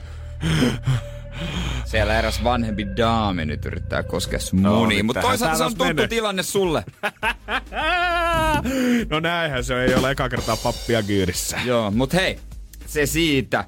Siellä 1.85 2.18
eräs 2.18 2.45
vanhempi 2.45 2.87
daami 2.97 3.45
nyt 3.45 3.64
yrittää 3.64 4.03
koskea 4.03 4.39
sun 4.39 4.62
No, 4.62 4.74
muniin, 4.74 5.07
mutta 5.07 5.20
toisaalta 5.20 5.57
se 5.57 5.64
on 5.64 5.70
tuttu 5.70 5.85
menee. 5.85 6.09
tilanne 6.09 6.43
sulle. 6.43 6.85
No 9.11 9.20
näinhän 9.20 9.64
se 9.64 9.82
ei 9.84 9.94
ole 9.94 10.11
eka 10.11 10.28
kertaa 10.28 10.56
pappia 10.56 11.02
kyydissä. 11.02 11.59
Joo, 11.64 11.90
mut 11.90 12.12
hei, 12.12 12.38
se 12.86 13.06
siitä. 13.06 13.64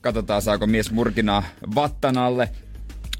Katsotaan 0.00 0.42
saako 0.42 0.66
mies 0.66 0.90
murkinaa 0.90 1.42
vattan 1.74 2.18
alle. 2.18 2.48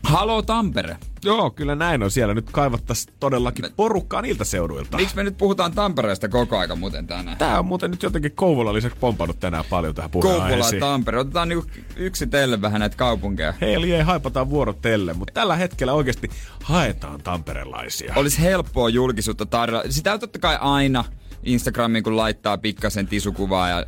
Halo 0.05 0.43
Tampere. 0.43 0.97
Joo, 1.25 1.51
kyllä 1.51 1.75
näin 1.75 2.03
on. 2.03 2.11
Siellä 2.11 2.35
nyt 2.35 2.51
kaivattaisiin 2.51 3.15
todellakin 3.21 3.65
porukkaa 3.77 4.23
niiltä 4.23 4.45
seuduilta. 4.45 4.97
Miksi 4.97 5.17
me 5.17 5.25
nyt 5.25 5.39
puhutaan 5.39 5.73
Tampereesta 5.73 6.29
koko 6.29 6.59
aika 6.59 6.77
muuten 6.77 7.07
tänään? 7.07 7.37
Tää 7.37 7.59
on 7.59 7.67
muuten 7.67 7.91
nyt 7.91 8.03
jotenkin 8.03 8.33
Kouvola 8.33 8.73
lisäksi 8.73 8.99
pompannut 9.01 9.41
tänään 9.41 9.65
paljon 9.71 9.95
tähän 9.95 10.11
Kouvola 10.11 10.33
ja 10.33 10.39
puheenaiheeseen. 10.39 10.81
Tampere. 10.81 11.19
Otetaan 11.19 11.49
niinku 11.49 11.71
yksitellen 11.97 12.63
vähän 12.63 12.81
näitä 12.81 12.97
kaupunkeja. 12.97 13.55
Hei, 13.61 13.75
eli 13.75 13.93
ei 13.93 14.03
haipataan 14.03 14.51
vuorotelle, 14.51 15.13
mutta 15.13 15.35
tällä 15.35 15.57
hetkellä 15.57 15.93
oikeasti 15.93 16.31
haetaan 16.63 17.23
tamperelaisia. 17.23 18.15
Olisi 18.17 18.43
helppoa 18.43 18.89
julkisuutta 18.89 19.47
tarjolla. 19.47 19.85
Sitä 19.91 20.13
on 20.13 20.21
totta 20.21 20.39
kai 20.39 20.59
aina 20.61 21.05
Instagramiin, 21.45 22.05
kun 22.05 22.17
laittaa 22.17 22.59
pikkasen 22.59 23.07
tisukuvaa 23.07 23.69
ja 23.69 23.79
äh, 23.79 23.85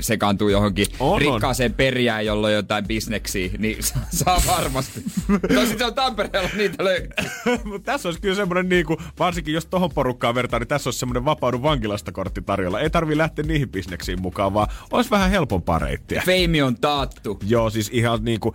sekaantuu 0.00 0.48
johonkin 0.48 0.86
On, 1.00 1.12
on. 1.12 1.20
rikkaaseen 1.20 1.74
perjään, 1.74 2.26
jolla 2.26 2.46
on 2.46 2.52
jotain 2.52 2.86
bisneksiä, 2.86 3.50
niin 3.58 3.76
saa- 4.10 4.42
varmasti. 4.46 5.02
Tosin 5.54 5.78
se 5.78 5.84
on 5.84 5.94
Tampereella, 5.94 6.50
niitä 6.56 6.84
löytyy. 6.84 7.10
Mutta 7.64 7.92
tässä 7.92 8.08
olisi 8.08 8.20
kyllä 8.20 8.34
semmoinen, 8.34 8.68
niinku, 8.68 8.96
varsinkin 9.18 9.54
jos 9.54 9.66
tohon 9.66 9.90
porukkaan 9.94 10.34
vertaa, 10.34 10.58
niin 10.58 10.68
tässä 10.68 10.88
olisi 10.88 10.98
semmoinen 10.98 11.24
vapaudu 11.24 11.62
vankilasta 11.62 12.12
kortti 12.12 12.42
tarjolla. 12.42 12.80
Ei 12.80 12.90
tarvi 12.90 13.16
lähteä 13.18 13.44
niihin 13.44 13.68
bisneksiin 13.68 14.22
mukaan, 14.22 14.54
vaan 14.54 14.68
olisi 14.90 15.10
vähän 15.10 15.30
helpompaa 15.30 15.78
reittiä. 15.78 16.22
Feimi 16.26 16.62
on 16.62 16.76
taattu. 16.80 17.38
Joo, 17.46 17.70
siis 17.70 17.90
ihan 17.92 18.24
niinku... 18.24 18.54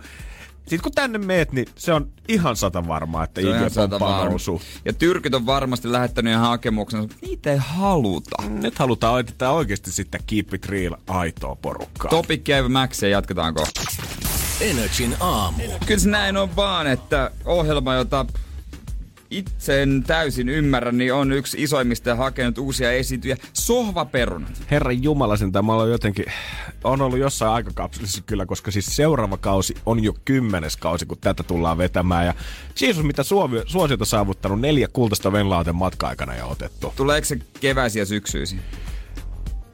Sitten 0.62 0.80
kun 0.82 0.92
tänne 0.92 1.18
meet, 1.18 1.52
niin 1.52 1.66
se 1.76 1.92
on 1.92 2.08
ihan 2.28 2.56
sata 2.56 2.88
varmaa, 2.88 3.24
että 3.24 3.40
ihan 3.40 3.70
sata 3.70 3.88
pomppaa 3.88 4.18
varma. 4.18 4.30
nousuu. 4.30 4.62
Ja 4.84 4.92
tyrkyt 4.92 5.34
on 5.34 5.46
varmasti 5.46 5.92
lähettänyt 5.92 6.32
ihan 6.32 6.48
hakemuksen, 6.48 7.00
mutta 7.00 7.16
niitä 7.22 7.52
ei 7.52 7.58
haluta. 7.60 8.42
Nyt 8.48 8.78
halutaan 8.78 9.20
että 9.20 9.50
oikeasti 9.50 9.92
sitten 9.92 10.20
keep 10.26 10.54
it 10.54 10.66
real 10.66 10.96
aitoa 11.08 11.56
porukkaa. 11.56 12.10
Topic 12.10 12.42
Cave 12.44 12.68
Max 12.68 13.02
ja 13.02 13.08
jatketaanko? 13.08 13.66
Energin 14.60 15.16
aamu. 15.20 15.62
Kyllä 15.86 16.00
se 16.00 16.08
näin 16.08 16.36
on 16.36 16.56
vaan, 16.56 16.86
että 16.86 17.30
ohjelma, 17.44 17.94
jota 17.94 18.26
itse 19.32 19.82
en 19.82 20.04
täysin 20.06 20.48
ymmärrä, 20.48 20.92
niin 20.92 21.14
on 21.14 21.32
yksi 21.32 21.62
isoimmista 21.62 22.16
hakenut 22.16 22.58
uusia 22.58 22.92
esiintyjä. 22.92 23.36
Sohvaperunat. 23.52 24.62
Herran 24.70 25.02
Jumala 25.02 25.36
sen 25.36 25.52
mä 25.62 25.74
olen 25.74 25.90
jotenkin, 25.90 26.24
on 26.84 27.02
ollut 27.02 27.18
jossain 27.18 27.52
aikakapselissa 27.52 28.22
kyllä, 28.26 28.46
koska 28.46 28.70
siis 28.70 28.96
seuraava 28.96 29.36
kausi 29.36 29.74
on 29.86 30.04
jo 30.04 30.14
kymmenes 30.24 30.76
kausi, 30.76 31.06
kun 31.06 31.18
tätä 31.18 31.42
tullaan 31.42 31.78
vetämään. 31.78 32.26
Ja 32.26 32.34
Jeesus, 32.80 33.04
mitä 33.04 33.22
Suomi, 33.22 33.62
suosiota 33.66 34.04
saavuttanut 34.04 34.60
neljä 34.60 34.88
kultaista 34.92 35.32
Venlauten 35.32 35.76
matka-aikana 35.76 36.36
jo 36.36 36.48
otettu. 36.48 36.92
Tuleeko 36.96 37.24
se 37.24 37.38
keväisiä 37.60 38.02
ja 38.02 38.06
syksyisin? 38.06 38.60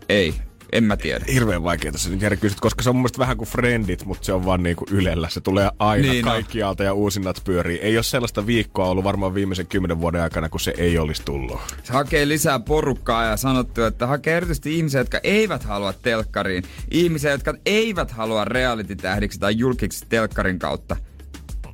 Ei, 0.09 0.35
en 0.73 0.85
mä 0.85 0.97
tiedä. 0.97 1.25
Hirveän 1.33 1.63
vaikea 1.63 1.93
tässä 1.93 2.11
nyt 2.11 2.41
kysyt, 2.41 2.61
koska 2.61 2.83
se 2.83 2.91
on 2.91 2.97
mun 2.97 3.03
mielestä 3.03 3.19
vähän 3.19 3.37
kuin 3.37 3.49
Friendit, 3.49 4.05
mutta 4.05 4.25
se 4.25 4.33
on 4.33 4.45
vaan 4.45 4.63
niinku 4.63 4.85
Ylellä. 4.91 5.29
Se 5.29 5.41
tulee 5.41 5.71
aina 5.79 6.13
Niin 6.13 6.25
kaikkialta 6.25 6.83
ja 6.83 6.93
uusinnat 6.93 7.43
pyörii. 7.45 7.79
Ei 7.79 7.97
ole 7.97 8.03
sellaista 8.03 8.47
viikkoa 8.47 8.89
ollut 8.89 9.05
varmaan 9.05 9.35
viimeisen 9.35 9.67
kymmenen 9.67 10.01
vuoden 10.01 10.23
aikana, 10.23 10.49
kun 10.49 10.61
se 10.61 10.75
ei 10.79 10.99
olisi 10.99 11.23
tullut. 11.25 11.61
Se 11.83 11.93
hakee 11.93 12.29
lisää 12.29 12.61
porukkaa 12.61 13.25
ja 13.25 13.37
sanottu, 13.37 13.83
että 13.83 14.07
hakee 14.07 14.37
erityisesti 14.37 14.77
ihmisiä, 14.77 15.01
jotka 15.01 15.21
eivät 15.23 15.65
halua 15.65 15.93
telkkariin. 15.93 16.65
Ihmisiä, 16.91 17.31
jotka 17.31 17.55
eivät 17.67 18.11
halua 18.11 18.45
reality-tähdiksi 18.45 19.39
tai 19.39 19.59
julkiksi 19.59 20.07
telkkarin 20.09 20.59
kautta. 20.59 20.97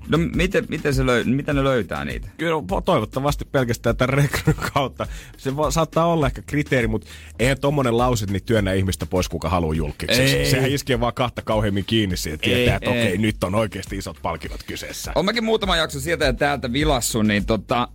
No 0.08 0.18
miten, 0.18 0.64
miten, 0.68 0.94
se 0.94 1.02
löy- 1.02 1.24
miten 1.24 1.56
ne 1.56 1.64
löytää 1.64 2.04
niitä? 2.04 2.28
Kyllä 2.36 2.62
toivottavasti 2.84 3.44
pelkästään 3.44 3.96
tämän 3.96 4.14
rekryn 4.14 4.56
kautta. 4.74 5.06
Se 5.36 5.56
vo, 5.56 5.70
saattaa 5.70 6.06
olla 6.06 6.26
ehkä 6.26 6.42
kriteeri, 6.42 6.86
mutta 6.86 7.06
eihän 7.38 7.60
tommonen 7.60 7.98
lause 7.98 8.26
niin 8.26 8.44
työnnä 8.44 8.72
ihmistä 8.72 9.06
pois, 9.06 9.28
kuka 9.28 9.48
haluaa 9.48 9.74
julkiksi. 9.74 10.22
Ei. 10.22 10.46
Sehän 10.46 10.70
iskee 10.70 11.00
vaan 11.00 11.14
kahta 11.14 11.42
kauheammin 11.42 11.84
kiinni 11.84 12.16
siihen, 12.16 12.34
että 12.34 12.50
Ei, 12.50 12.54
tietää, 12.56 12.76
että 12.76 12.90
ei. 12.90 13.02
okei, 13.02 13.18
nyt 13.18 13.44
on 13.44 13.54
oikeasti 13.54 13.96
isot 13.96 14.18
palkinnot 14.22 14.62
kyseessä. 14.62 15.12
Olen 15.14 15.24
mäkin 15.24 15.44
muutama 15.44 15.76
jakso 15.76 16.00
sieltä 16.00 16.24
ja 16.24 16.32
täältä 16.32 16.72
vilassu, 16.72 17.22
niin 17.22 17.46
tota... 17.46 17.88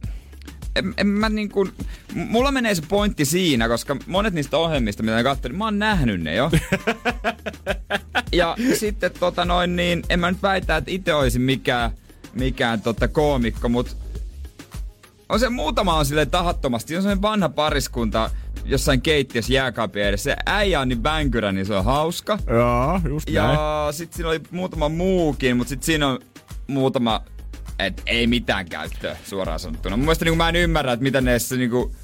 En, 0.75 0.93
en 0.97 1.07
mä 1.07 1.29
niinku, 1.29 1.65
m- 1.65 2.19
mulla 2.19 2.51
menee 2.51 2.75
se 2.75 2.81
pointti 2.87 3.25
siinä, 3.25 3.67
koska 3.67 3.97
monet 4.07 4.33
niistä 4.33 4.57
ohjelmista, 4.57 5.03
mitä 5.03 5.15
mä 5.15 5.23
katsoin, 5.23 5.55
mä 5.57 5.65
oon 5.65 5.79
nähnyt 5.79 6.21
ne 6.21 6.35
jo. 6.35 6.51
ja 8.31 8.57
sitten 8.73 9.11
tota 9.19 9.45
noin, 9.45 9.75
niin 9.75 10.03
en 10.09 10.19
mä 10.19 10.31
nyt 10.31 10.43
väitä, 10.43 10.77
että 10.77 10.91
itse 10.91 11.13
olisin 11.13 11.41
mikään, 11.41 11.91
mikään 12.33 12.81
tota 12.81 13.07
koomikko, 13.07 13.69
mutta 13.69 13.91
on 15.29 15.39
se 15.39 15.49
muutama 15.49 15.93
on 15.95 16.05
sille 16.05 16.25
tahattomasti. 16.25 16.95
On 16.95 17.01
sellainen 17.01 17.21
vanha 17.21 17.49
pariskunta 17.49 18.29
jossain 18.65 19.01
keittiössä 19.01 19.53
jääkaapin 19.53 20.03
edessä. 20.03 20.31
Se 20.31 20.35
äijä 20.45 20.79
on 20.79 20.89
niin 20.89 21.03
vänkyrä, 21.03 21.51
niin 21.51 21.65
se 21.65 21.73
on 21.75 21.85
hauska. 21.85 22.39
Joo, 22.49 23.01
just 23.09 23.29
näin. 23.29 23.35
Ja 23.35 23.87
sit 23.91 24.13
siinä 24.13 24.29
oli 24.29 24.41
muutama 24.51 24.89
muukin, 24.89 25.57
mutta 25.57 25.69
sit 25.69 25.83
siinä 25.83 26.07
on 26.07 26.19
muutama, 26.67 27.21
et 27.79 28.01
ei 28.05 28.27
mitään 28.27 28.69
käyttöä 28.69 29.17
suoraan 29.25 29.59
sanottuna. 29.59 29.97
Mun 29.97 30.05
mielestä 30.05 30.25
niin 30.25 30.37
mä 30.37 30.49
en 30.49 30.55
ymmärrä, 30.55 30.93
että 30.93 31.03
mitä 31.03 31.21
ne 31.21 31.31
edes 31.31 31.51
niinku, 31.51 31.95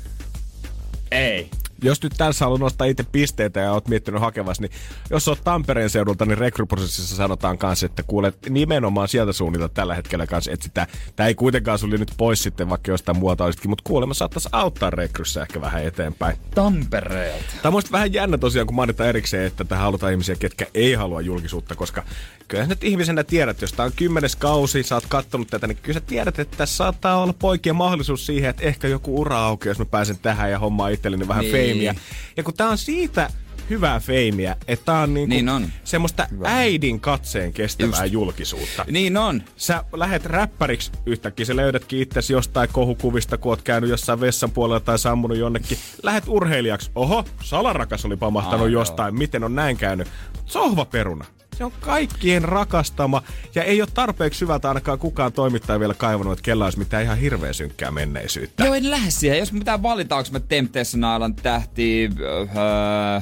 ei. 1.12 1.50
Jos 1.84 2.04
nyt 2.04 2.14
tässä 2.18 2.46
haluaa 2.46 2.60
nostaa 2.60 2.88
itse 2.88 3.04
pisteitä 3.04 3.60
ja 3.60 3.72
oot 3.72 3.88
miettinyt 3.88 4.22
hakevasi, 4.22 4.62
niin 4.62 4.72
jos 5.10 5.28
oot 5.28 5.44
Tampereen 5.44 5.90
seudulta, 5.90 6.26
niin 6.26 6.38
rekryprosessissa 6.38 7.16
sanotaan 7.16 7.58
kanssa, 7.58 7.86
että 7.86 8.04
kuulet 8.04 8.38
nimenomaan 8.50 9.08
sieltä 9.08 9.34
suunnilta 9.34 9.70
tällä 9.70 9.96
hetkellä 9.96 10.28
kanssa 10.28 10.52
etsitään. 10.52 10.88
Tämä 11.16 11.28
ei 11.28 11.36
kuitenkaan 11.36 11.80
sulje 11.80 11.98
nyt 11.98 12.14
pois 12.18 12.44
sitten, 12.44 12.70
vaikka 12.70 12.92
jostain 12.92 13.18
muualta 13.18 13.46
olisikin, 13.46 13.70
mutta 13.70 13.84
kuulemma 13.88 14.14
saattaisi 14.14 14.50
auttaa 14.52 14.90
rekryssä 14.90 15.42
ehkä 15.42 15.62
vähän 15.62 15.84
eteenpäin. 15.84 16.38
Tampereelta. 16.56 17.46
Tämä 17.62 17.78
on 17.78 17.84
vähän 17.92 18.14
jännä 18.14 18.38
tosiaan, 18.38 18.68
kun 18.68 18.76
mainitaan 18.76 19.10
erikseen, 19.10 19.46
että 19.46 19.64
tähän 19.64 19.84
halutaan 19.84 20.12
ihmisiä, 20.12 20.36
ketkä 20.36 20.68
ei 20.74 20.94
halua 20.94 21.22
julkisuutta, 21.22 21.76
koska 21.76 22.04
kyllä 22.48 22.66
nyt 22.66 22.84
ihmisenä 22.84 23.24
tiedät, 23.24 23.62
jos 23.62 23.74
tämä 23.74 23.86
on 23.86 23.92
kymmenes 23.96 24.36
kausi, 24.36 24.84
sä 24.84 24.96
oot 24.96 25.06
kattonut 25.10 25.48
tätä, 25.48 25.68
niin 25.68 25.78
kyllä 25.78 26.00
sä 26.00 26.06
tiedät, 26.06 26.40
että 26.40 26.58
tässä 26.58 26.76
saattaa 26.76 27.22
olla 27.22 27.34
poikien 27.34 27.76
mahdollisuus 27.76 28.26
siihen, 28.26 28.50
että 28.50 28.64
ehkä 28.64 28.88
joku 28.88 29.22
ura 29.22 29.40
aukeaa, 29.40 29.72
jos 29.72 29.80
mä 29.80 29.86
pääsen 29.86 30.18
tähän 30.22 30.52
ja 30.52 30.60
hommaan 30.60 30.92
itselleni 30.94 31.28
vähän 31.28 31.42
Niin. 31.42 31.52
Feimiä. 31.68 31.96
Ja 32.38 32.44
kun 32.44 32.54
tää 32.54 32.70
on 32.70 32.78
siitä 32.78 33.30
hyvää 33.70 34.00
feimiä, 34.00 34.56
että 34.68 34.86
tää 34.86 35.00
on, 35.02 35.14
niinku 35.14 35.30
Niin 35.30 35.50
on. 35.50 35.68
semmoista 35.84 36.28
äidin 36.44 37.00
katseen 37.00 37.54
kestävää 37.54 38.02
Just. 38.06 38.14
julkisuutta. 38.14 38.86
Niin 38.92 39.18
on. 39.18 39.44
Sä 39.58 39.84
lähet 39.94 40.26
räppäriksi 40.26 40.92
yhtäkkiä, 41.06 41.46
sä 41.46 41.56
löydätkin 41.56 42.00
itsesi 42.00 42.34
jostain 42.34 42.70
kohukuvista, 42.72 43.38
kun 43.38 43.52
oot 43.52 43.62
käynyt 43.62 43.90
jossain 43.90 44.20
vessan 44.20 44.52
puolella 44.52 44.80
tai 44.80 45.00
sammunut 45.00 45.38
jonnekin. 45.38 45.78
Lähet 46.04 46.24
urheilijaksi. 46.28 46.92
Oho, 46.96 47.26
salarakas 47.44 48.06
oli 48.06 48.18
pamahtanut 48.18 48.66
Ai, 48.66 48.72
jostain. 48.72 49.16
Miten 49.16 49.44
on 49.44 49.56
näin 49.56 49.78
käynyt? 49.78 50.08
Sohvaperuna. 50.46 51.26
Se 51.58 51.64
on 51.64 51.72
kaikkien 51.82 52.42
rakastama 52.42 53.22
ja 53.56 53.64
ei 53.64 53.82
ole 53.82 53.90
tarpeeksi 53.94 54.42
hyvältä 54.42 54.68
ainakaan 54.68 55.00
kukaan 55.00 55.34
toimittaja 55.34 55.80
vielä 55.80 55.94
kaivannut, 55.94 56.34
että 56.34 56.44
kellä 56.44 56.64
olisi 56.64 56.80
mitään 56.80 57.04
ihan 57.04 57.18
hirveä 57.18 57.54
synkkää 57.54 57.92
menneisyyttä. 57.92 58.66
Joo, 58.66 58.74
en 58.74 58.92
lähde 58.92 59.12
siihen. 59.12 59.40
Jos 59.40 59.52
pitää 59.52 59.84
valita, 59.84 60.16
onko 60.16 60.30
mä 60.32 60.40
Temptation 60.40 61.16
Island 61.16 61.40
tähti, 61.44 62.10
öö, 62.20 63.22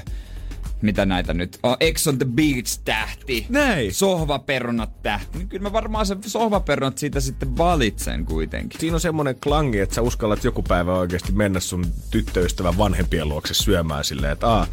mitä 0.82 1.06
näitä 1.06 1.34
nyt 1.34 1.60
on, 1.64 1.78
Ex 1.80 2.08
on 2.08 2.18
the 2.18 2.26
Beach 2.26 2.80
tähti, 2.86 3.46
Näin. 3.50 3.94
sohvaperunat 3.94 5.02
tähti. 5.04 5.38
Niin 5.38 5.50
kyllä 5.50 5.64
mä 5.64 5.74
varmaan 5.74 6.06
se 6.06 6.18
sohvaperunat 6.26 6.98
siitä 6.98 7.20
sitten 7.20 7.58
valitsen 7.58 8.26
kuitenkin. 8.26 8.80
Siinä 8.80 8.96
on 8.96 9.02
semmoinen 9.02 9.36
klangi, 9.44 9.80
että 9.80 9.96
sä 9.96 10.02
uskallat 10.02 10.44
joku 10.44 10.64
päivä 10.64 10.94
oikeasti 10.98 11.32
mennä 11.32 11.60
sun 11.60 11.86
tyttöystävän 12.12 12.78
vanhempien 12.78 13.30
luokse 13.30 13.54
syömään 13.54 14.04
silleen, 14.04 14.34
että 14.34 14.48
aa, 14.50 14.68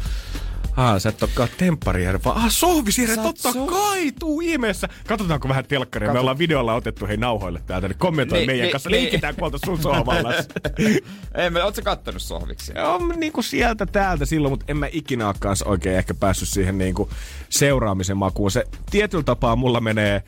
Aa, 0.77 0.99
sä 0.99 1.09
et 1.09 1.23
olekaan 1.23 1.49
tempparijärvi, 1.57 2.23
vaan 2.25 2.37
ah, 2.37 2.51
oot 2.51 3.23
totta 3.23 3.51
so- 3.51 3.65
kai, 3.65 4.11
tuu 4.19 4.41
ihmeessä. 4.41 4.89
Katsotaanko 5.07 5.49
vähän 5.49 5.65
telkkaria, 5.65 6.13
me 6.13 6.19
ollaan 6.19 6.37
videolla 6.37 6.73
otettu 6.73 7.07
hei 7.07 7.17
nauhoille 7.17 7.61
täältä, 7.67 7.87
niin 7.87 7.97
kommentoi 7.97 8.37
Niin, 8.37 8.47
meidän 8.47 8.63
niin, 8.63 8.71
kanssa, 8.71 8.89
niin. 8.89 9.03
leikitään 9.03 9.35
kuolta 9.35 9.57
sun 9.65 9.81
sohvalla. 9.81 10.33
Ei, 11.35 11.49
mä, 11.49 11.63
oot 11.63 11.75
sä 11.75 11.81
kattonut 11.81 12.21
sohviksi? 12.21 12.73
on 12.79 13.09
niinku 13.17 13.41
sieltä 13.41 13.85
täältä 13.85 14.25
silloin, 14.25 14.51
mutta 14.51 14.65
en 14.67 14.77
mä 14.77 14.87
ikinä 14.91 15.27
ole 15.27 15.35
kanssa 15.39 15.65
oikein 15.65 15.97
ehkä 15.97 16.13
päässyt 16.13 16.49
siihen 16.49 16.77
niinku 16.77 17.09
seuraamisen 17.49 18.17
makuun. 18.17 18.51
Se 18.51 18.65
tietyllä 18.91 19.23
tapaa 19.23 19.55
mulla 19.55 19.81
menee 19.81 20.23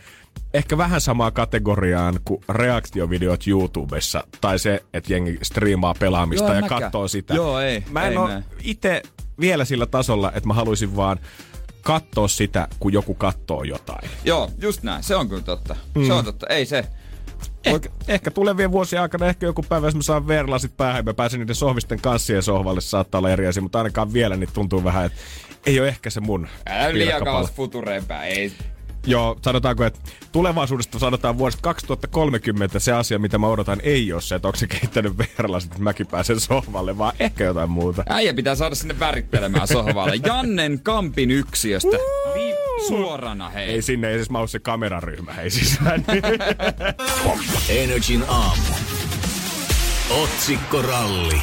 ehkä 0.54 0.78
vähän 0.78 1.02
samaa 1.02 1.32
kategoriaan 1.32 2.20
kuin 2.26 2.42
reaktiovideot 2.50 3.48
YouTubessa. 3.48 4.24
Tai 4.42 4.60
se, 4.60 4.84
että 4.94 5.14
jengi 5.14 5.40
striimaa 5.42 5.94
pelaamista 6.00 6.46
Joo, 6.46 6.56
ja 6.56 6.62
mäkään. 6.62 6.82
katsoo 6.82 7.08
sitä. 7.08 7.34
Joo, 7.34 7.60
ei, 7.60 7.84
Mä 7.90 8.08
en 8.08 8.18
ole 8.18 8.44
itse 8.64 9.02
vielä 9.40 9.66
sillä 9.66 9.86
tasolla, 9.86 10.32
että 10.36 10.48
mä 10.48 10.54
haluaisin 10.54 10.96
vaan 10.96 11.20
katsoa 11.82 12.28
sitä, 12.28 12.68
kun 12.80 12.94
joku 12.94 13.14
katsoo 13.14 13.64
jotain. 13.64 14.10
Joo, 14.26 14.50
just 14.62 14.84
näin. 14.84 15.04
Se 15.04 15.16
on 15.16 15.30
kyllä 15.30 15.42
totta. 15.42 15.76
Mm. 15.96 16.08
Se 16.08 16.14
on 16.14 16.26
totta. 16.26 16.48
Ei 16.48 16.66
se. 16.66 16.88
Ehkä, 17.66 17.90
ehkä 18.08 18.32
tulevien 18.32 18.72
vuosien 18.72 19.02
aikana, 19.02 19.26
ehkä 19.26 19.46
joku 19.46 19.64
päivä, 19.70 19.88
jos 19.88 19.96
mä 19.96 20.02
saan 20.02 20.28
verlasit 20.28 20.78
päähän 20.78 21.00
ja 21.00 21.04
mä 21.04 21.14
pääsen 21.14 21.40
niiden 21.40 21.56
sohvisten 21.56 22.02
kanssien 22.02 22.44
sohvalle, 22.44 22.82
saattaa 22.82 23.20
olla 23.20 23.30
eri 23.30 23.48
asia, 23.48 23.64
mutta 23.64 23.78
ainakaan 23.78 24.14
vielä 24.14 24.38
niin 24.38 24.50
tuntuu 24.54 24.84
vähän, 24.84 25.06
että 25.06 25.18
ei 25.66 25.80
ole 25.80 25.88
ehkä 25.88 26.10
se 26.10 26.20
mun 26.20 26.48
Älä 26.66 26.94
liian 26.94 27.48
futureen 27.56 28.06
päin. 28.06 28.34
Ei. 28.34 28.54
Joo, 29.06 29.38
sanotaanko, 29.42 29.84
että 29.84 30.00
tulevaisuudesta 30.32 31.00
sanotaan 31.00 31.38
vuodesta 31.38 31.62
2030 31.62 32.80
se 32.80 32.92
asia, 32.92 33.20
mitä 33.20 33.38
mä 33.38 33.48
odotan, 33.48 33.80
ei 33.84 34.14
ole 34.14 34.22
se, 34.22 34.36
että 34.36 34.48
onko 34.48 34.58
se 34.58 34.68
kehittänyt 34.68 35.14
verlasit, 35.18 35.72
että 35.72 35.84
mäkin 35.84 36.08
pääsen 36.08 36.40
sohvalle, 36.40 36.98
vaan 36.98 37.14
ehkä 37.20 37.44
jotain 37.44 37.70
muuta. 37.70 38.04
Äijä 38.10 38.34
pitää 38.34 38.56
saada 38.56 38.76
sinne 38.76 39.00
värittelemään 39.00 39.68
sohvalle. 39.68 40.16
Jannen 40.26 40.80
Kampin 40.84 41.32
yksiöstä. 41.32 41.98
Vi- 42.34 42.54
suorana 42.88 43.50
hei. 43.50 43.70
Ei 43.70 43.82
sinne, 43.82 44.10
ei 44.10 44.18
siis 44.18 44.30
mahdu 44.30 44.48
se 44.48 44.60
kameraryhmä, 44.60 45.32
ei 45.42 45.50
sisään. 45.50 46.06
Energin 47.70 48.24
aamu. 48.28 48.62
Otsikkoralli. 50.10 51.42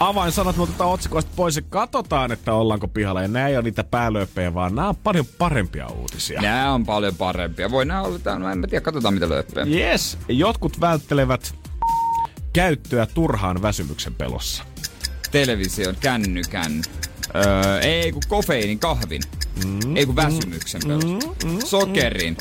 Avainsanat 0.00 0.56
me 0.56 0.62
otetaan 0.62 0.90
otsikoista 0.90 1.30
pois 1.36 1.56
ja 1.56 1.62
katsotaan, 1.62 2.32
että 2.32 2.54
ollaanko 2.54 2.88
pihalla. 2.88 3.22
Ja 3.22 3.28
nämä 3.28 3.48
ei 3.48 3.56
ole 3.56 3.62
niitä 3.62 3.84
päälööppejä, 3.84 4.54
vaan 4.54 4.74
nämä 4.74 4.88
on 4.88 4.96
paljon 4.96 5.26
parempia 5.38 5.86
uutisia. 5.86 6.40
Nää 6.42 6.72
on 6.72 6.86
paljon 6.86 7.14
parempia. 7.14 7.70
Voi 7.70 7.84
nää 7.84 8.02
olla 8.02 8.18
täällä, 8.18 8.52
en 8.52 8.58
mä 8.58 8.66
tiedä, 8.66 8.84
katsotaan 8.84 9.14
mitä 9.14 9.28
löytyy. 9.28 9.64
Yes. 9.64 10.18
Jotkut 10.28 10.80
välttelevät 10.80 11.54
käyttöä 12.52 13.06
turhaan 13.06 13.62
väsymyksen 13.62 14.14
pelossa. 14.14 14.64
Television, 15.30 15.96
kännykän. 16.00 16.82
Öö, 17.36 17.80
ei 17.80 18.12
kun 18.12 18.22
kofeiinin, 18.28 18.78
kahvin. 18.78 19.22
Mm, 19.64 19.96
ei 19.96 20.06
kun 20.06 20.16
väsymyksen 20.16 20.80
pelossa. 20.86 21.28
Mm, 21.44 21.58
Sokerin, 21.64 22.36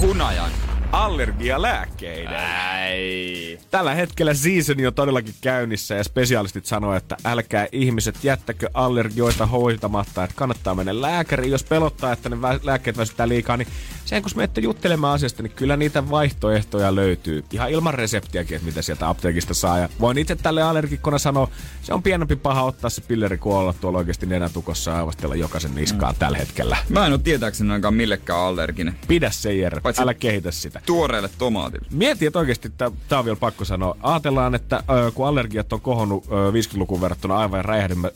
hunajan. 0.00 0.50
Allergialääkkeiden. 0.92 2.34
Äi. 2.34 3.58
Tällä 3.70 3.94
hetkellä 3.94 4.34
season 4.34 4.86
on 4.86 4.94
todellakin 4.94 5.34
käynnissä 5.40 5.94
ja 5.94 6.04
spesialistit 6.04 6.66
sanoo, 6.66 6.94
että 6.94 7.16
älkää 7.24 7.66
ihmiset 7.72 8.24
jättäkö 8.24 8.70
allergioita 8.74 9.46
hoitamatta, 9.46 10.24
että 10.24 10.36
kannattaa 10.36 10.74
mennä 10.74 11.02
lääkäriin. 11.02 11.50
Jos 11.50 11.64
pelottaa, 11.64 12.12
että 12.12 12.28
ne 12.28 12.36
lääkkeet 12.62 12.96
väsyttää 12.96 13.28
liikaa, 13.28 13.56
niin 13.56 13.68
sen 14.12 14.22
kun 14.22 14.30
menette 14.36 14.60
juttelemaan 14.60 15.14
asiasta, 15.14 15.42
niin 15.42 15.52
kyllä 15.52 15.76
niitä 15.76 16.10
vaihtoehtoja 16.10 16.94
löytyy. 16.94 17.44
Ihan 17.52 17.70
ilman 17.70 17.94
reseptiäkin, 17.94 18.54
että 18.56 18.66
mitä 18.66 18.82
sieltä 18.82 19.08
apteekista 19.08 19.54
saa. 19.54 19.78
Ja 19.78 19.88
voin 20.00 20.18
itse 20.18 20.36
tälle 20.36 20.62
allergikkona 20.62 21.18
sanoa, 21.18 21.48
se 21.82 21.94
on 21.94 22.02
pienempi 22.02 22.36
paha 22.36 22.62
ottaa 22.62 22.90
se 22.90 23.00
pilleri 23.00 23.38
kuin 23.38 23.56
olla 23.56 23.72
tuolla 23.80 23.98
oikeasti 23.98 24.26
nenätukossa 24.26 24.90
ja 24.90 24.96
aivastella 24.96 25.34
jokaisen 25.34 25.74
niskaan 25.74 26.14
mm. 26.14 26.18
tällä 26.18 26.38
hetkellä. 26.38 26.76
Mä 26.88 27.06
en 27.06 27.12
oo 27.12 27.18
tietääkseni 27.18 27.70
ainakaan 27.70 27.94
millekään 27.94 28.38
allerginen. 28.38 28.94
Pidä 29.08 29.30
se, 29.30 29.54
Jere. 29.54 29.80
Paitsi- 29.80 30.02
Älä 30.02 30.14
kehitä 30.14 30.50
sitä. 30.50 30.80
Tuoreelle 30.86 31.30
tomaatille. 31.38 31.86
Mietin, 31.90 32.26
että 32.26 32.38
oikeasti 32.38 32.68
tämä 33.08 33.18
on 33.18 33.24
vielä 33.24 33.36
pakko 33.36 33.64
sanoa. 33.64 33.96
Ajatellaan, 34.02 34.54
että 34.54 34.82
ö, 35.06 35.10
kun 35.14 35.26
allergiat 35.26 35.72
on 35.72 35.80
kohonnut 35.80 36.24
ö, 36.26 36.50
50-lukuun 36.50 37.00
verrattuna 37.00 37.38
aivan 37.38 37.64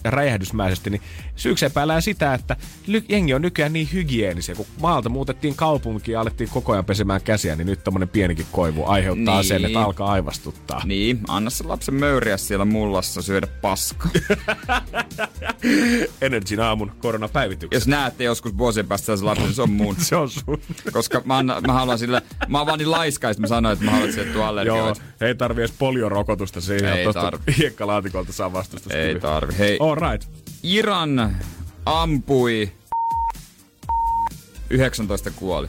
räjähdysmäisesti, 0.04 0.90
niin 0.90 1.02
syyksi 1.36 1.66
epäillään 1.66 2.02
sitä, 2.02 2.34
että 2.34 2.56
ly- 2.86 3.04
jengi 3.08 3.34
on 3.34 3.42
nykyään 3.42 3.72
niin 3.72 3.88
hygienisiä. 3.92 4.54
Kun 4.54 4.66
maalta 4.80 5.08
muutettiin 5.08 5.54
kaupunkiin 5.54 5.85
ja 6.06 6.20
alettiin 6.20 6.50
koko 6.50 6.72
ajan 6.72 6.84
pesemään 6.84 7.20
käsiä, 7.20 7.56
niin 7.56 7.66
nyt 7.66 7.84
tämmöinen 7.84 8.08
pienikin 8.08 8.46
koivu 8.52 8.86
aiheuttaa 8.86 9.34
Niin. 9.40 9.48
sen, 9.48 9.64
että 9.64 9.80
alkaa 9.80 10.10
aivastuttaa. 10.12 10.82
Niin, 10.84 11.20
anna 11.28 11.50
se 11.50 11.64
lapsen 11.64 11.94
möyriä 11.94 12.36
siellä 12.36 12.64
mullassa 12.64 13.22
syödä 13.22 13.46
paskaa. 13.46 14.10
Energin 16.20 16.60
aamun 16.60 16.92
koronapäivitykset. 17.00 17.72
Jos 17.74 17.86
näette 17.88 18.24
joskus 18.24 18.58
vuosien 18.58 18.86
päästä 18.86 19.04
sellaisen 19.06 19.26
lapsen, 19.26 19.44
niin 19.46 19.54
se 19.54 19.62
on 19.62 19.70
mun. 19.70 19.96
Se 20.06 20.16
on 20.16 20.30
sun. 20.30 20.60
Koska 20.92 21.22
mä, 21.24 21.36
anna, 21.38 21.60
mä 21.60 21.72
haluan 21.72 21.98
sille, 21.98 22.22
mä 22.48 22.58
oon 22.58 22.66
vaan 22.66 22.78
niin 22.78 22.90
laiska, 22.90 23.30
että 23.30 23.40
mä 23.40 23.46
sanoin, 23.46 23.72
että 23.72 23.84
mä 23.84 23.90
haluan 23.90 24.12
sille 24.12 24.32
tuo 24.32 24.62
Joo, 24.62 24.94
ei 25.20 25.34
tarvi 25.34 25.60
edes 25.60 25.74
poliorokotusta 25.78 26.60
siihen. 26.60 26.92
Ei 26.92 27.12
tarvi. 27.12 27.56
hiekkalaatikolta 27.58 28.32
saa 28.32 28.52
vastustusta. 28.52 28.98
Ei 28.98 29.20
tarvi. 29.20 29.58
Hei, 29.58 29.78
All 29.80 29.94
right. 30.10 30.28
Iran 30.62 31.36
ampui 31.86 32.72
19 34.70 35.30
kuoli. 35.30 35.68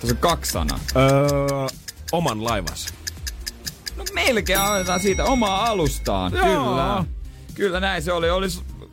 Tässä 0.00 0.14
on 0.14 0.16
kaksi 0.16 0.52
sanaa. 0.52 0.78
Öö, 0.96 1.68
oman 2.12 2.44
laivansa. 2.44 2.94
No 3.96 4.04
melkein 4.14 4.58
aletaan 4.58 5.00
siitä 5.00 5.24
omaa 5.24 5.66
alustaan. 5.66 6.32
Joo. 6.32 6.44
Kyllä. 6.44 7.04
Kyllä 7.54 7.80
näin 7.80 8.02
se 8.02 8.12
oli. 8.12 8.30
Oli 8.30 8.46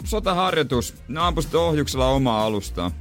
sotaharjoitus. 0.04 0.96
Ne 1.08 1.20
ampui 1.20 1.44
sitten 1.44 1.60
ohjuksella 1.60 2.08
omaa 2.08 2.46
alustaan. 2.46 2.92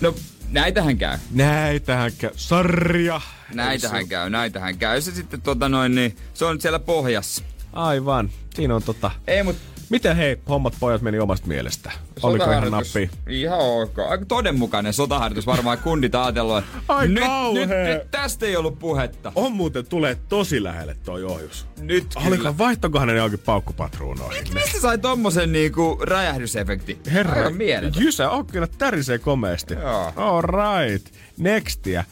No, 0.00 0.14
näitähän 0.48 0.98
käy. 0.98 1.18
Näitähän 1.30 2.12
käy. 2.18 2.30
Sarja. 2.36 3.20
Näitähän 3.54 4.08
käy, 4.08 4.30
näitähän 4.30 4.78
käy. 4.78 5.00
Se 5.00 5.12
sitten 5.12 5.42
tota 5.42 5.68
noin, 5.68 5.94
niin 5.94 6.16
se 6.34 6.44
on 6.44 6.60
siellä 6.60 6.78
pohjassa. 6.78 7.42
Aivan. 7.72 8.30
Siinä 8.54 8.74
on 8.76 8.82
tota... 8.82 9.10
Ei, 9.26 9.42
mut 9.42 9.56
Miten 9.88 10.16
hei, 10.16 10.36
hommat 10.48 10.74
pojat 10.80 11.02
meni 11.02 11.18
omasta 11.18 11.46
mielestä? 11.46 11.92
Oliko 12.22 12.50
ihan 12.50 12.70
nappi? 12.70 13.10
Ihan 13.28 13.58
ok. 13.58 13.98
Aika 13.98 14.24
todenmukainen 14.24 14.92
sotaharjoitus. 14.92 15.46
Varmaan 15.46 15.78
kundit 15.78 16.14
ajatellut, 16.14 16.58
että 16.58 16.78
Ai 16.88 17.08
nyt, 17.08 17.24
nyt, 17.54 17.68
nyt, 17.68 18.10
tästä 18.10 18.46
ei 18.46 18.56
ollut 18.56 18.78
puhetta. 18.78 19.32
On 19.34 19.52
muuten 19.52 19.86
tulee 19.86 20.16
tosi 20.28 20.62
lähelle 20.62 20.96
toi 21.04 21.24
ohjus. 21.24 21.66
Nyt 21.80 22.06
kyllä. 22.14 22.28
Oliko, 22.28 22.58
vaihtokohan 22.58 23.08
ne 23.08 23.14
johonkin 23.14 23.38
paukkupatruunoihin? 23.38 24.44
Mistä 24.54 24.80
sai 24.80 24.98
tommosen 24.98 25.52
niinku 25.52 25.98
räjähdysefekti? 26.02 26.98
Herra. 27.12 27.50
Jysä, 27.98 28.30
on 28.30 28.46
kyllä 28.46 28.66
tärisee 28.78 29.18
komeasti. 29.18 29.74
Joo. 29.74 30.12
All 30.16 30.42
right. 30.42 31.06
Nextia. 31.38 32.04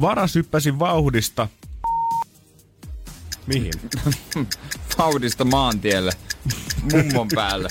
Varas 0.00 0.34
hyppäsi 0.34 0.78
vauhdista. 0.78 1.48
Mihin? 3.46 3.72
Vauhdista 4.98 5.44
maantielle. 5.44 6.12
Mummon 6.92 7.28
päälle. 7.34 7.68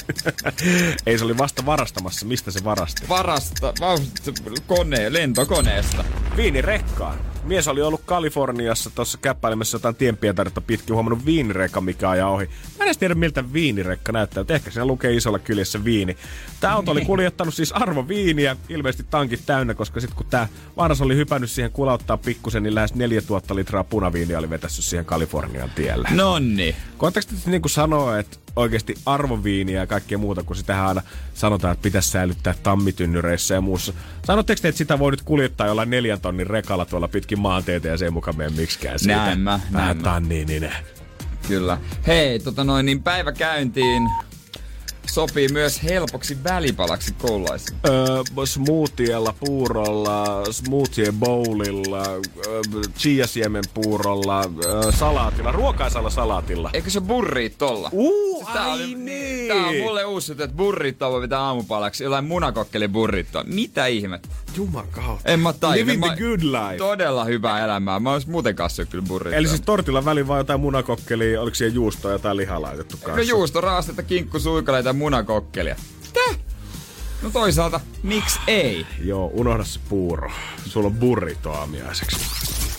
Ei 1.06 1.18
se 1.18 1.26
oli 1.26 1.38
vasta 1.38 1.66
varastamassa. 1.66 2.26
Mistä 2.26 2.52
se 2.52 2.64
varasti? 2.64 3.10
Varasta, 3.10 3.74
vauhdista, 3.80 4.32
kone, 4.68 5.14
lentokoneesta. 5.14 6.04
Viinirekkaan. 6.38 7.33
Mies 7.44 7.68
oli 7.68 7.82
ollut 7.82 8.02
Kaliforniassa 8.06 8.89
tuossa 8.89 9.18
käppäilemässä 9.18 9.76
jotain 9.76 9.96
tienpietarinta 9.96 10.62
pitkin, 10.62 10.94
huomannut 10.94 11.26
viinirekan, 11.26 11.84
mikä 11.84 12.10
ajaa 12.10 12.30
ohi. 12.30 12.46
Mä 12.46 12.52
en 12.80 12.86
edes 12.86 12.98
tiedä, 12.98 13.16
miltä 13.16 13.54
viinirekka 13.54 14.12
näyttää, 14.12 14.41
mutta 14.41 14.54
ehkä 14.54 14.72
siinä 14.72 14.86
lukee 14.86 15.14
isolla 15.14 15.39
kyljessä 15.39 15.84
viini. 15.84 16.18
Tämä 16.60 16.74
auto 16.74 16.91
oli 16.91 17.06
kuljettanut 17.06 17.54
siis 17.54 17.72
arvo 17.72 18.08
viiniä, 18.08 18.58
ilmeisesti 18.70 19.06
tankit 19.10 19.41
täynnä, 19.46 19.74
koska 19.74 20.00
sitten 20.00 20.18
kun 20.18 20.26
tämä 20.30 20.48
varas 20.78 21.02
oli 21.02 21.16
hypännyt 21.16 21.52
siihen 21.52 21.72
kulauttaa 21.72 22.18
pikkusen, 22.18 22.64
niin 22.64 22.76
lähes 22.76 22.96
4000 22.96 23.56
litraa 23.56 23.84
punaviiniä 23.84 24.39
oli 24.39 24.50
vetässyt 24.50 24.86
siihen 24.86 25.06
Kalifornian 25.06 25.70
tielle. 25.76 26.10
Nonni. 26.12 26.76
Koetteko 26.98 27.28
te 27.44 27.50
niin 27.50 27.62
kuin 27.62 27.72
sanoa, 27.72 28.20
että 28.20 28.38
oikeasti 28.56 28.95
arvoviiniä 29.06 29.80
ja 29.80 29.88
kaikkea 29.88 30.18
muuta, 30.18 30.43
kun 30.43 30.56
sitä 30.56 30.88
aina 30.88 31.01
sanotaan, 31.34 31.72
että 31.74 31.84
pitäisi 31.84 32.10
säilyttää 32.10 32.56
tammitynnyreissä 32.64 33.54
ja 33.54 33.62
muussa. 33.62 33.93
Sanotteko 34.26 34.62
te, 34.62 34.68
että 34.68 34.78
sitä 34.78 34.99
voi 34.99 35.12
nyt 35.12 35.22
kuljettaa 35.22 35.68
jollain 35.68 35.89
neljän 35.89 36.22
tonnin 36.22 36.47
rekalla 36.47 36.86
tuolla 36.86 37.08
pitkin 37.08 37.39
maanteita 37.39 37.88
ja 37.88 37.97
se 37.97 38.06
ei 38.06 38.12
mukaan 38.12 38.38
mene 38.38 38.49
miksikään 38.58 38.99
siitä? 38.99 39.16
Näin 39.16 39.39
mä, 39.39 39.51
näin 39.51 39.74
Vähän 39.74 39.97
mä. 39.97 40.04
tanniininen. 40.04 40.74
Kyllä. 41.47 41.78
Hei, 42.08 42.39
tota 42.39 42.64
noin, 42.64 42.86
niin 42.86 43.04
päivä 43.04 43.32
käyntiin 43.32 44.10
sopii 45.08 45.47
myös 45.47 45.84
helpoksi 45.84 46.43
välipalaksi 46.43 47.14
koululaisille. 47.14 47.78
Öö, 47.88 48.45
smoothiella, 48.45 49.36
puurolla, 49.39 50.43
smoothie 50.51 51.12
bowlilla, 51.20 52.04
öö, 52.47 52.62
chiasiemen 52.97 53.64
puurolla, 53.74 54.41
öö, 54.66 54.91
salaatilla, 54.91 55.51
ruokaisella 55.51 56.10
salaatilla. 56.10 56.70
Eikö 56.74 56.89
se 56.89 57.01
burrit 57.01 57.58
tolla? 57.58 57.89
Uh, 57.91 58.49
Tää 58.54 58.64
ai 58.64 58.72
oli- 58.84 58.95
niin. 58.95 59.47
Tää 59.47 59.66
on 59.68 59.76
mulle 59.78 60.06
uusi 60.06 60.32
juttu, 60.32 60.43
että 60.43 60.56
burrittoa 60.58 61.12
voi 61.12 61.22
pitää 61.22 61.39
aamupalaksi. 61.39 62.04
Jollain 62.04 62.26
munakokkeli 62.26 62.88
burrittoa. 62.88 63.43
Mitä 63.47 63.86
ihmettä? 63.86 64.28
Jumakautta. 64.56 65.30
En 65.32 65.39
mä 65.39 65.54
tajua. 65.54 65.76
Living 65.76 66.04
the 66.06 66.16
good 66.16 66.41
life. 66.41 66.78
Todella 66.78 67.26
hyvää 67.26 67.66
elämää. 67.66 67.99
Mä 67.99 68.12
ois 68.12 68.28
muuten 68.28 68.56
kanssa 68.56 68.86
kyllä 68.86 69.06
burrittoa. 69.08 69.38
Eli 69.38 69.47
siis 69.47 69.62
tortilla 69.62 70.06
väliin 70.06 70.28
vaan 70.28 70.38
jotain 70.38 70.60
munakokkelia, 70.60 71.41
oliko 71.41 71.56
siihen 71.56 71.76
juustoa 71.76 72.12
ja 72.12 72.16
jotain 72.16 72.38
lihaa 72.38 72.62
laitettu 72.62 72.97
kanssa? 72.97 73.18
No 73.18 73.22
juusto, 73.22 73.62
raastetta, 73.62 74.04
kinkku, 74.04 74.39
suikaleita 74.39 74.89
ja 74.89 74.93
munakokkelia. 74.93 75.76
Tää? 76.14 76.39
No 77.22 77.30
toisaalta, 77.30 77.80
miksi 78.04 78.39
ei? 78.47 78.86
Joo, 79.04 79.32
unohda 79.34 79.64
se 79.64 79.80
puuro. 79.89 80.32
Sulla 80.66 80.88
on 80.88 80.93
burrito 80.93 81.51
aamiaiseksi. 81.51 82.18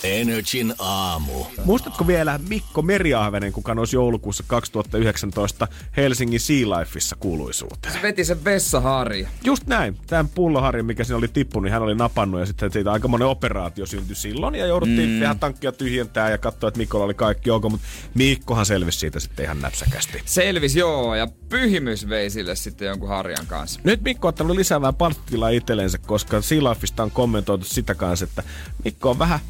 Energin 0.05 0.75
aamu. 0.79 1.45
Muistatko 1.65 2.07
vielä 2.07 2.41
Mikko 2.49 2.83
Meriahvenen, 2.83 3.53
kuka 3.53 3.75
nousi 3.75 3.97
joulukuussa 3.97 4.45
2019 4.47 5.69
Helsingin 5.97 6.41
Sea 6.41 6.79
Lifeissa 6.79 7.17
kuuluisuuteen? 7.21 8.03
Veti 8.03 8.25
sen 8.25 8.45
vessaharja. 8.45 9.29
Just 9.45 9.67
näin. 9.67 9.99
Tämän 10.07 10.29
pulloharja, 10.29 10.83
mikä 10.83 11.05
siinä 11.05 11.19
oli 11.19 11.29
tippunut, 11.29 11.63
niin 11.63 11.73
hän 11.73 11.83
oli 11.83 11.95
napannut 11.95 12.41
ja 12.41 12.47
sitten 12.47 12.73
siitä 12.73 12.93
aika 12.93 13.09
monen 13.09 13.29
operaatio 13.29 13.87
syntyi 13.87 14.17
silloin 14.17 14.55
ja 14.55 14.67
jouduttiin 14.67 15.09
mm. 15.09 15.21
vähän 15.21 15.39
tankkia 15.39 15.73
tyhjentää 15.73 16.31
ja 16.31 16.39
katsoa, 16.39 16.69
että 16.69 16.79
Mikkolla 16.79 17.05
oli 17.05 17.15
kaikki 17.15 17.51
ok, 17.51 17.63
mutta 17.71 17.87
Mikkohan 18.15 18.67
selvisi 18.67 18.99
siitä 18.99 19.21
sitten 19.21 19.45
ihan 19.45 19.61
näpsäkästi. 19.61 20.23
Selvis 20.25 20.77
joo, 20.77 21.15
ja 21.15 21.29
pyhimys 21.49 22.09
vei 22.09 22.31
sille 22.31 22.57
sitten 22.57 22.89
jonkun 22.89 23.09
harjan 23.09 23.47
kanssa. 23.47 23.81
Nyt 23.85 24.03
Mikko 24.03 24.29
on 24.29 24.29
ottanut 24.29 24.57
lisää 24.57 24.81
vähän 24.81 24.95
parttilaa 24.95 25.49
itsellensä, 25.49 25.99
koska 25.99 26.41
Sea 26.41 26.71
Lifeista 26.71 27.03
on 27.03 27.11
kommentoitu 27.11 27.65
sitä 27.65 27.95
kanssa, 27.95 28.25
että 28.25 28.43
Mikko 28.85 29.11
on 29.11 29.19
vähän 29.19 29.41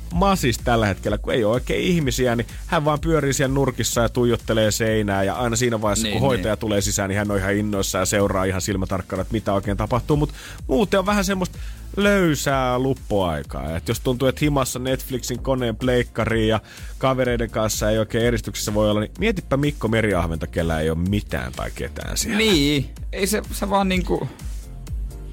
masis 0.45 0.59
tällä 0.65 0.87
hetkellä, 0.87 1.19
kun 1.19 1.33
ei 1.33 1.45
ole 1.45 1.55
oikein 1.55 1.85
ihmisiä, 1.85 2.37
niin 2.37 2.47
hän 2.67 2.85
vaan 2.85 3.01
pyörii 3.01 3.33
siellä 3.33 3.55
nurkissa 3.55 4.01
ja 4.01 4.09
tuijottelee 4.09 4.71
seinää 4.71 5.23
ja 5.23 5.35
aina 5.35 5.57
siinä 5.57 5.81
vaiheessa, 5.81 6.07
Niin, 6.07 6.13
kun 6.13 6.29
hoitaja 6.29 6.57
tulee 6.57 6.81
sisään, 6.81 7.09
niin 7.09 7.19
hän 7.19 7.31
on 7.31 7.39
ihan 7.39 7.55
innoissa 7.55 7.99
ja 7.99 8.07
seuraa 8.07 8.45
ihan 8.45 8.61
silmätarkkana, 8.61 9.23
että 9.23 9.33
mitä 9.33 9.53
oikein 9.53 9.77
tapahtuu, 9.77 10.17
mutta 10.17 10.35
muuten 10.67 11.01
on 11.01 11.07
vähän 11.07 11.25
semmoista 11.25 11.59
löysää 11.97 12.79
luppoaikaa. 12.79 13.77
Et 13.77 13.89
jos 13.89 14.01
tuntuu, 14.01 14.29
että 14.29 14.39
himassa 14.41 14.79
Netflixin 14.79 15.39
koneen 15.39 15.77
pleikkariin 15.77 16.49
ja 16.49 16.61
kavereiden 16.99 17.51
kanssa 17.51 17.91
ei 17.91 17.99
oikein 17.99 18.25
eristyksessä 18.25 18.75
voi 18.75 18.91
olla, 18.91 19.01
niin 19.01 19.13
mietipä 19.19 19.57
Mikko 19.57 19.89
Meriahventa, 19.89 20.47
kellä 20.47 20.81
ei 20.81 20.91
ole 20.91 20.99
mitään 21.09 21.53
tai 21.53 21.71
ketään 21.75 22.17
siellä. 22.19 22.39
Niin, 22.39 22.91
ei 23.13 23.27
se, 23.27 23.43
se 23.53 23.71
vaan 23.71 23.89
niinku... 23.89 24.29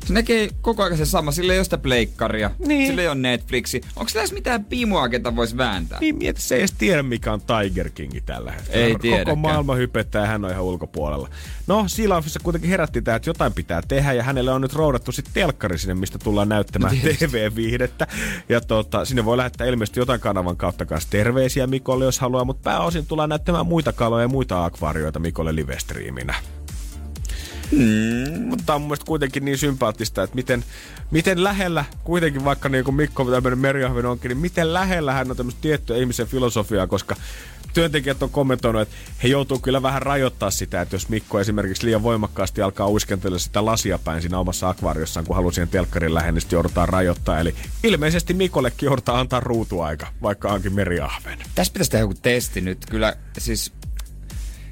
Se 0.05 0.13
näkee 0.13 0.49
koko 0.61 0.83
ajan 0.83 0.97
se 0.97 1.05
sama, 1.05 1.31
sillä 1.31 1.53
ei 1.53 1.59
ole 1.59 1.63
sitä 1.63 1.77
pleikkaria, 1.77 2.51
Niin. 2.67 2.87
sillä 2.87 3.01
ei 3.01 3.07
ole 3.07 3.15
Netflixi. 3.15 3.81
Onko 3.95 4.09
sillä 4.09 4.21
edes 4.21 4.33
mitään 4.33 4.65
pimua, 4.65 5.09
ketä 5.09 5.35
voisi 5.35 5.57
vääntää? 5.57 5.99
Niin 5.99 6.15
mieti, 6.17 6.41
se 6.41 6.55
ei 6.55 6.61
edes 6.61 6.71
tiedä, 6.71 7.03
mikä 7.03 7.33
on 7.33 7.41
Tiger 7.41 7.89
Kingi 7.89 8.21
tällä 8.21 8.51
hetkellä. 8.51 8.85
Ei 8.85 8.91
Koko 8.91 9.01
tiedäkään. 9.01 9.37
maailma 9.37 9.75
hypettää 9.75 10.21
ja 10.21 10.27
hän 10.27 10.45
on 10.45 10.51
ihan 10.51 10.63
ulkopuolella. 10.63 11.29
No, 11.67 11.83
Sea 11.87 12.15
Lifeissa 12.17 12.39
kuitenkin 12.43 12.69
herätti 12.69 13.01
tämä, 13.01 13.15
että 13.15 13.29
jotain 13.29 13.53
pitää 13.53 13.81
tehdä 13.87 14.13
ja 14.13 14.23
hänelle 14.23 14.51
on 14.51 14.61
nyt 14.61 14.73
roudattu 14.73 15.11
sitten 15.11 15.33
telkkari 15.33 15.77
sinne, 15.77 15.93
mistä 15.93 16.17
tullaan 16.19 16.49
näyttämään 16.49 16.95
No 16.95 17.01
TV-viihdettä. 17.19 18.07
Ja 18.49 18.61
tota, 18.61 19.05
sinne 19.05 19.25
voi 19.25 19.37
lähettää 19.37 19.67
ilmeisesti 19.67 19.99
jotain 19.99 20.19
kanavan 20.19 20.57
kautta 20.57 20.85
kanssa 20.85 21.09
terveisiä 21.09 21.67
Mikolle, 21.67 22.05
jos 22.05 22.19
haluaa, 22.19 22.45
mutta 22.45 22.63
pääosin 22.69 23.05
tullaan 23.05 23.29
näyttämään 23.29 23.65
muita 23.65 23.93
kaloja 23.93 24.21
ja 24.23 24.27
muita 24.27 24.65
akvaarioita 24.65 25.19
Mikolle 25.19 25.55
livestriiminä. 25.55 26.35
Mm. 27.71 28.41
Mutta 28.47 28.75
on 28.75 28.81
mun 28.81 28.97
kuitenkin 29.05 29.45
niin 29.45 29.57
sympaattista, 29.57 30.23
että 30.23 30.35
miten, 30.35 30.63
miten 31.11 31.43
lähellä, 31.43 31.85
kuitenkin 32.03 32.45
vaikka 32.45 32.69
niin 32.69 32.83
kuin 32.83 32.95
Mikko 32.95 33.31
tämmöinen 33.31 33.59
Meriahven 33.59 34.05
onkin, 34.05 34.29
niin 34.29 34.37
miten 34.37 34.73
lähellä 34.73 35.13
hän 35.13 35.31
on 35.31 35.37
tämmöistä 35.37 35.61
tiettyä 35.61 35.97
ihmisen 35.97 36.27
filosofiaa, 36.27 36.87
koska 36.87 37.15
työntekijät 37.73 38.23
on 38.23 38.29
kommentoinut, 38.29 38.81
että 38.81 38.95
he 39.23 39.27
joutuu 39.27 39.59
kyllä 39.59 39.81
vähän 39.81 40.01
rajoittaa 40.01 40.51
sitä, 40.51 40.81
että 40.81 40.95
jos 40.95 41.09
Mikko 41.09 41.39
esimerkiksi 41.39 41.85
liian 41.85 42.03
voimakkaasti 42.03 42.61
alkaa 42.61 42.89
uiskentella 42.89 43.39
sitä 43.39 43.65
lasia 43.65 43.99
päin 43.99 44.21
siinä 44.21 44.39
omassa 44.39 44.69
akvaariossaan, 44.69 45.25
kun 45.25 45.35
haluaa 45.35 45.51
siihen 45.51 45.69
telkkarin 45.69 46.13
lähelle, 46.13 46.39
niin 46.39 46.51
joudutaan 46.51 46.89
rajoittaa. 46.89 47.39
Eli 47.39 47.55
ilmeisesti 47.83 48.33
Mikollekin 48.33 48.87
joudutaan 48.87 49.19
antaa 49.19 49.39
ruutuaika, 49.39 50.07
vaikka 50.21 50.51
onkin 50.51 50.73
Meriahven. 50.73 51.39
Tässä 51.55 51.73
pitäisi 51.73 51.91
tehdä 51.91 52.03
joku 52.03 52.13
testi 52.21 52.61
nyt. 52.61 52.85
Kyllä, 52.89 53.15
siis... 53.37 53.73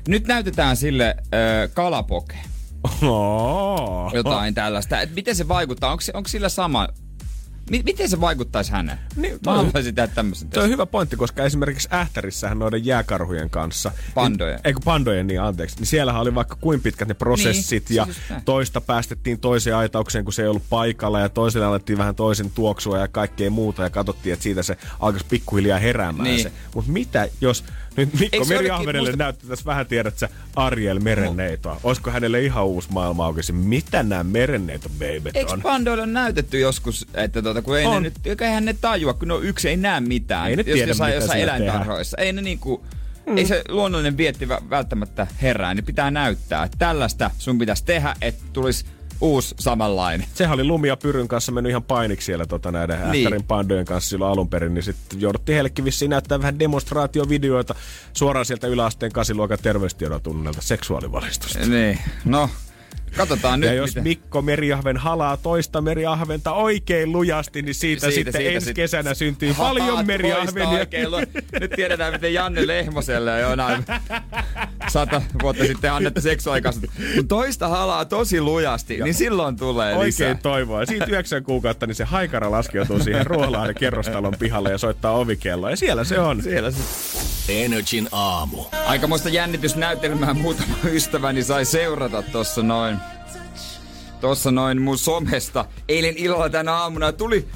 Nyt 0.08 0.28
näytetään 0.28 0.78
sille 0.78 1.16
ö, 1.18 1.68
kalapoke. 1.74 2.38
Oh. 2.84 4.13
Jotain 4.13 4.53
tällaista. 4.53 5.01
Et 5.01 5.15
miten 5.15 5.36
se 5.36 5.47
vaikuttaa? 5.47 5.91
Onko, 5.91 6.03
onko 6.13 6.30
sillä 6.30 6.49
sama... 6.49 6.88
Mi- 7.69 7.84
miten 7.86 8.09
se 8.09 8.21
vaikuttaisi 8.21 8.71
häneen? 8.71 8.97
Niin, 9.15 9.39
Mä 9.45 9.53
haluaisin 9.53 9.95
tehdä 9.95 10.07
tämmöisen 10.15 10.47
Se 10.53 10.59
on 10.59 10.69
hyvä 10.69 10.86
pointti, 10.86 11.15
koska 11.15 11.43
esimerkiksi 11.43 11.89
Ähtärissähän 11.93 12.59
noiden 12.59 12.86
jääkarhujen 12.86 13.49
kanssa... 13.49 13.91
Pandojen. 14.15 14.59
Eikö 14.63 14.80
pandojen, 14.86 15.27
niin 15.27 15.41
anteeksi. 15.41 15.75
Niin 15.77 15.86
siellähän 15.88 16.21
oli 16.21 16.36
vaikka 16.36 16.57
kuin 16.61 16.82
pitkät 16.82 17.07
ne 17.07 17.13
prosessit 17.13 17.89
Niin, 17.89 17.95
ja 17.97 18.05
siis 18.05 18.17
toista 18.45 18.82
päästettiin 18.82 19.39
toiseen 19.39 19.75
aitaukseen, 19.75 20.23
kun 20.25 20.34
se 20.34 20.41
ei 20.41 20.47
ollut 20.47 20.63
paikalla 20.69 21.19
ja 21.19 21.30
toiselle 21.30 21.65
alettiin 21.65 21.97
vähän 21.97 22.15
toisen 22.15 22.51
tuoksua 22.51 22.97
ja 22.99 23.07
kaikkea 23.07 23.49
muuta 23.49 23.84
ja 23.84 23.89
katsottiin, 23.89 24.34
että 24.34 24.43
siitä 24.43 24.63
se 24.63 24.77
alkaisi 24.99 25.25
pikkuhiljaa 25.30 25.80
heräämään 25.80 26.23
Niin. 26.23 26.43
se. 26.43 26.51
Mutta 26.75 26.91
mitä 26.91 27.27
jos 27.41 27.63
nyt 28.00 28.20
Mikko 28.20 28.45
Meriahvenelle 28.45 29.00
olikin- 29.00 29.12
musta- 29.12 29.24
näyttäisi 29.24 29.66
vähän 29.66 29.86
tiedät 29.88 30.18
sä 30.20 30.30
Ariel 30.56 31.00
merenneitoa. 31.00 31.80
Olisiko 31.84 32.12
hänelle 32.12 32.41
ihan 32.41 32.66
uusi 32.66 32.91
maailma 32.91 33.26
aukesi? 33.26 33.54
Mitä 33.54 34.04
nämä 34.04 34.24
merenneito 34.24 34.89
babet 34.89 35.36
Eikö 35.36 35.52
on? 35.52 35.62
pandoille 35.62 36.04
on 36.04 36.14
näytetty 36.14 36.60
joskus, 36.60 37.08
että 37.14 37.41
tuota, 37.41 37.62
kun 37.62 37.78
ei 37.78 37.86
On. 37.86 38.04
ne 38.04 38.12
nyt, 38.26 38.41
eihän 38.41 38.66
ne 38.66 38.76
tajua, 38.82 39.14
kun 39.14 39.28
ne 39.28 39.34
on 39.34 39.43
yksi, 39.43 39.70
ei 39.70 39.78
näe 39.78 40.00
mitään. 40.00 40.50
Ei 40.50 40.56
ne 40.56 40.64
jos 40.68 40.74
tiedä, 40.76 40.89
jossain, 40.89 41.10
mitä 41.14 41.24
jossain 41.24 41.41
eläintarhoissa. 41.41 42.18
Ei 42.18 42.34
ne 42.34 42.41
niinku, 42.41 42.84
mm. 43.28 43.38
ei 43.38 43.45
se 43.45 43.64
luonnollinen 43.70 44.18
vietti 44.18 44.45
vä- 44.45 44.70
välttämättä 44.70 45.28
herää, 45.41 45.74
niin 45.74 45.86
pitää 45.86 46.12
näyttää, 46.12 46.64
että 46.64 46.78
tällaista 46.80 47.32
sun 47.38 47.58
pitäisi 47.58 47.86
tehdä, 47.86 48.16
että 48.22 48.43
tulisi 48.54 48.86
uusi 49.22 49.55
samanlainen. 49.59 50.28
Sehän 50.34 50.53
oli 50.53 50.63
Lumia 50.63 50.97
Pyryn 50.97 51.28
kanssa 51.28 51.51
mennyt 51.51 51.70
ihan 51.70 51.84
painiksi 51.84 52.26
siellä 52.26 52.45
tota, 52.45 52.72
näiden 52.72 53.11
niin. 53.11 53.26
Ähtärin 53.26 53.45
pandojen 53.47 53.86
kanssa 53.86 54.09
silloin 54.09 54.32
alun 54.32 54.49
perin, 54.49 54.74
niin 54.74 54.84
sitten 54.84 55.22
jouduttiin 55.22 55.53
heillekin 55.53 55.86
vissiin 55.86 56.09
näyttää 56.09 56.39
vähän 56.39 56.59
demonstraatiovideoita 56.59 57.76
suoraan 58.13 58.45
sieltä 58.45 58.67
yläasteen 58.67 59.11
kasiluokan 59.11 59.57
terveystiedotunnelta 59.61 60.61
seksuaalivalistusta. 60.61 61.59
Niin, 61.59 61.99
no, 62.26 62.49
katsotaan 63.18 63.64
Ja 63.64 63.70
nyt 63.70 63.78
jos 63.78 63.89
miten. 63.89 64.03
Mikko 64.03 64.41
Meriahven 64.41 64.97
halaa 64.97 65.38
toista 65.38 65.82
Meriahventa 65.82 66.53
oikein 66.53 67.12
lujasti, 67.12 67.62
niin 67.62 67.76
siitä, 67.76 67.99
siitä 67.99 68.16
sitten 68.16 68.34
siitä, 68.41 68.55
ensi 68.55 68.66
sit- 68.66 68.76
kesänä 68.76 69.14
syntyy 69.14 69.53
paljon 69.53 70.05
Meriahvenia. 70.07 70.86
Nyt 71.60 71.72
tiedetään, 71.76 72.14
miten 72.14 72.34
Janne 72.34 72.68
Lehmoselle 72.68 73.34
on 73.34 73.41
jonain 73.41 73.86
sata 74.88 75.22
vuotta 75.41 75.66
sitten 75.66 75.91
annettu 75.91 76.22
seksuaalikasvatu. 76.22 76.88
Kun 77.16 77.28
toista 77.28 77.68
halaa 77.68 78.05
tosi 78.05 78.41
lujasti, 78.41 78.97
niin 79.03 79.14
silloin 79.14 79.55
tulee 79.57 79.95
Oikein 79.95 80.05
lisää. 80.07 80.36
toivoa. 80.36 80.86
Siitä 80.86 81.05
yhdeksän 81.05 81.43
kuukautta 81.43 81.88
niin 81.88 81.95
se 81.95 82.03
haikara 82.03 82.51
laskeutuu 82.51 82.99
siihen 82.99 83.26
Ruolahden 83.28 83.76
kerrostalon 83.76 84.34
pihalle 84.39 84.72
ja 84.72 84.78
soittaa 84.78 85.12
ovikelloa. 85.12 85.70
Ja 85.70 85.78
siellä 85.78 86.03
se 86.03 86.20
on. 86.20 86.43
Siellä 86.43 86.72
se 86.72 86.80
Energin 87.49 88.07
aamu. 88.12 88.66
Aikamoista 88.86 89.30
jännitysnäytelmää 89.30 90.34
muutama 90.34 90.76
ystäväni 90.91 91.43
sai 91.43 91.66
seurata 91.66 92.22
tossa 92.22 92.64
noin. 92.64 92.97
Tossa 94.22 94.51
noin 94.51 94.82
mun 94.82 94.97
somesta. 94.97 95.65
Eilen 95.89 96.17
illalla 96.17 96.49
tänä 96.49 96.74
aamuna 96.74 97.11
tuli, 97.11 97.47